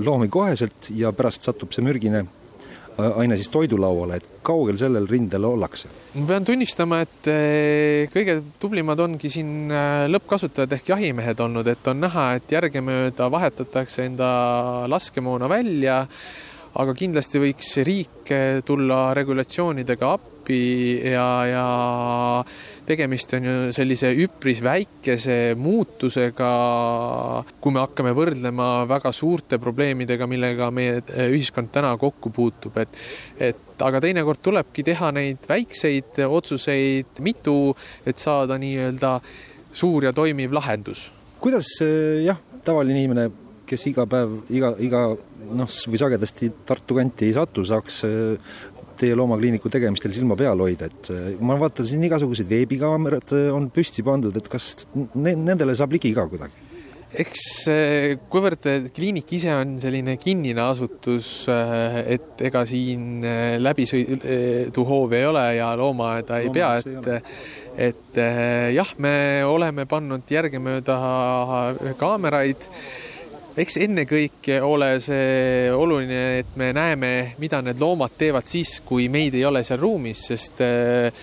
loomi 0.00 0.30
koheselt 0.32 0.88
ja 0.96 1.12
pärast 1.16 1.44
satub 1.44 1.74
see 1.76 1.84
mürgine 1.84 2.24
aine 3.00 3.36
siis 3.38 3.48
toidulauale, 3.52 4.18
et 4.18 4.28
kaugel 4.46 4.78
sellel 4.80 5.06
rindel 5.08 5.46
ollakse? 5.48 5.90
ma 6.18 6.26
pean 6.28 6.46
tunnistama, 6.46 7.00
et 7.04 7.30
eh, 7.30 8.10
kõige 8.12 8.40
tublimad 8.60 9.00
ongi 9.04 9.30
siin 9.32 9.72
lõppkasutajad 10.12 10.76
ehk 10.76 10.92
jahimehed 10.94 11.40
olnud, 11.44 11.70
et 11.70 11.90
on 11.92 12.02
näha, 12.04 12.26
et 12.40 12.56
järgemööda 12.56 13.30
vahetatakse 13.32 14.06
enda 14.08 14.30
laskemoona 14.90 15.48
välja, 15.50 16.02
aga 16.80 16.94
kindlasti 16.94 17.42
võiks 17.42 17.72
riik 17.86 18.34
tulla 18.66 19.10
regulatsioonidega 19.16 20.12
appi 20.16 20.60
ja, 21.12 21.28
ja 21.50 21.64
tegemist 22.90 23.34
on 23.38 23.46
ju 23.46 23.56
sellise 23.74 24.10
üpris 24.24 24.60
väikese 24.64 25.54
muutusega, 25.58 26.50
kui 27.62 27.74
me 27.74 27.82
hakkame 27.84 28.12
võrdlema 28.16 28.70
väga 28.90 29.12
suurte 29.14 29.60
probleemidega, 29.62 30.28
millega 30.30 30.70
meie 30.74 31.00
ühiskond 31.30 31.70
täna 31.74 31.94
kokku 32.00 32.32
puutub, 32.34 32.80
et 32.82 32.98
et 33.40 33.84
aga 33.84 34.00
teinekord 34.04 34.42
tulebki 34.44 34.84
teha 34.84 35.08
neid 35.16 35.46
väikseid 35.48 36.20
otsuseid 36.26 37.22
mitu, 37.24 37.74
et 38.04 38.20
saada 38.20 38.58
nii-öelda 38.60 39.14
suur 39.72 40.04
ja 40.04 40.12
toimiv 40.12 40.52
lahendus. 40.52 41.08
kuidas 41.40 41.70
jah, 42.24 42.36
tavaline 42.64 43.00
inimene, 43.00 43.30
kes 43.66 43.86
iga 43.88 44.04
päev, 44.10 44.40
iga, 44.52 44.74
iga 44.82 45.04
noh, 45.56 45.70
või 45.88 46.00
sagedasti 46.00 46.50
Tartu 46.66 46.96
kanti 46.98 47.28
ei 47.30 47.36
satu, 47.36 47.64
saaks 47.64 48.02
teie 49.00 49.16
loomakliiniku 49.18 49.70
tegemistel 49.72 50.14
silma 50.16 50.36
peal 50.38 50.60
hoida, 50.60 50.90
et 50.90 51.12
äh, 51.12 51.28
ma 51.44 51.56
vaatan 51.60 51.88
siin 51.88 52.04
igasugused 52.08 52.48
veebikaamerad 52.50 53.32
äh, 53.36 53.46
on 53.54 53.70
püsti 53.74 54.04
pandud, 54.06 54.36
et 54.36 54.50
kas 54.50 54.86
ne 55.14 55.36
nendele 55.38 55.76
saab 55.78 55.96
ligi 55.96 56.12
ka 56.16 56.26
kuidagi? 56.30 56.66
eks 57.10 57.44
äh, 57.72 58.12
kuivõrd 58.30 58.68
kliinik 58.94 59.32
ise 59.34 59.50
on 59.56 59.74
selline 59.82 60.14
kinnine 60.20 60.62
asutus, 60.62 61.32
et 61.50 62.44
ega 62.46 62.62
siin 62.68 63.24
läbisõiduhoovi 63.64 65.18
ei 65.18 65.26
ole 65.26 65.46
ja 65.58 65.72
loomaaeda 65.80 66.38
ei 66.44 66.54
pea, 66.54 66.76
et 66.78 67.12
et 67.80 68.18
jah, 68.74 68.88
me 69.00 69.12
oleme 69.46 69.86
pannud 69.88 70.28
järgemööda 70.28 70.96
kaameraid 71.98 72.66
eks 73.60 73.76
ennekõike 73.84 74.60
ole 74.64 74.94
see 75.04 75.68
oluline, 75.74 76.22
et 76.40 76.56
me 76.60 76.70
näeme, 76.76 77.10
mida 77.42 77.60
need 77.64 77.80
loomad 77.80 78.16
teevad 78.18 78.48
siis, 78.48 78.78
kui 78.86 79.08
meid 79.12 79.36
ei 79.36 79.44
ole 79.44 79.62
seal 79.66 79.80
ruumis, 79.82 80.24
sest 80.30 80.62
eh, 80.64 81.20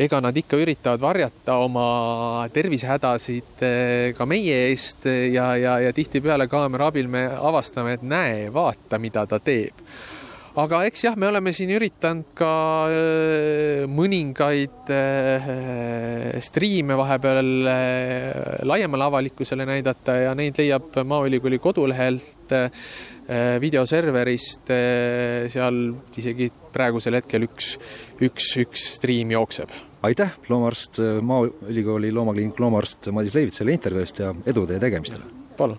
ega 0.00 0.20
nad 0.22 0.36
ikka 0.36 0.60
üritavad 0.60 1.02
varjata 1.02 1.58
oma 1.64 2.46
tervisehädasid 2.54 3.64
eh, 3.66 4.06
ka 4.16 4.28
meie 4.28 4.62
eest 4.68 5.08
ja, 5.08 5.50
ja, 5.58 5.78
ja 5.86 5.92
tihtipeale 5.96 6.46
kaamera 6.50 6.90
abil 6.92 7.10
me 7.10 7.26
avastame, 7.34 7.98
et 7.98 8.06
näe, 8.06 8.48
vaata, 8.54 9.02
mida 9.02 9.26
ta 9.26 9.42
teeb 9.42 9.84
aga 10.58 10.82
eks 10.88 11.04
jah, 11.04 11.16
me 11.18 11.28
oleme 11.30 11.52
siin 11.54 11.70
üritanud 11.76 12.32
ka 12.38 12.52
äh, 12.90 13.84
mõningaid 13.90 14.90
äh, 14.94 15.50
striime 16.42 16.96
vahepeal 16.98 17.50
äh, 17.70 18.64
laiemale 18.66 19.06
avalikkusele 19.06 19.66
näidata 19.68 20.16
ja 20.24 20.34
neid 20.38 20.58
leiab 20.58 21.00
Maaülikooli 21.06 21.60
kodulehelt, 21.62 22.54
videoserverist, 23.62 24.72
seal 25.52 25.76
isegi 26.18 26.48
praegusel 26.74 27.14
hetkel 27.20 27.46
üks, 27.46 27.76
üks, 28.26 28.48
üks 28.58 28.86
striim 28.96 29.30
jookseb. 29.36 29.70
aitäh, 30.02 30.32
loomaarst, 30.48 30.98
Maaülikooli 31.22 32.10
loomakliiniku 32.16 32.64
loomaarst 32.64 33.12
Madis 33.14 33.36
Leivits 33.36 33.62
selle 33.62 33.76
intervjuu 33.78 34.02
eest 34.02 34.24
ja 34.24 34.32
edu 34.50 34.66
teie 34.66 34.82
tegemistele! 34.82 35.30
palun! 35.60 35.78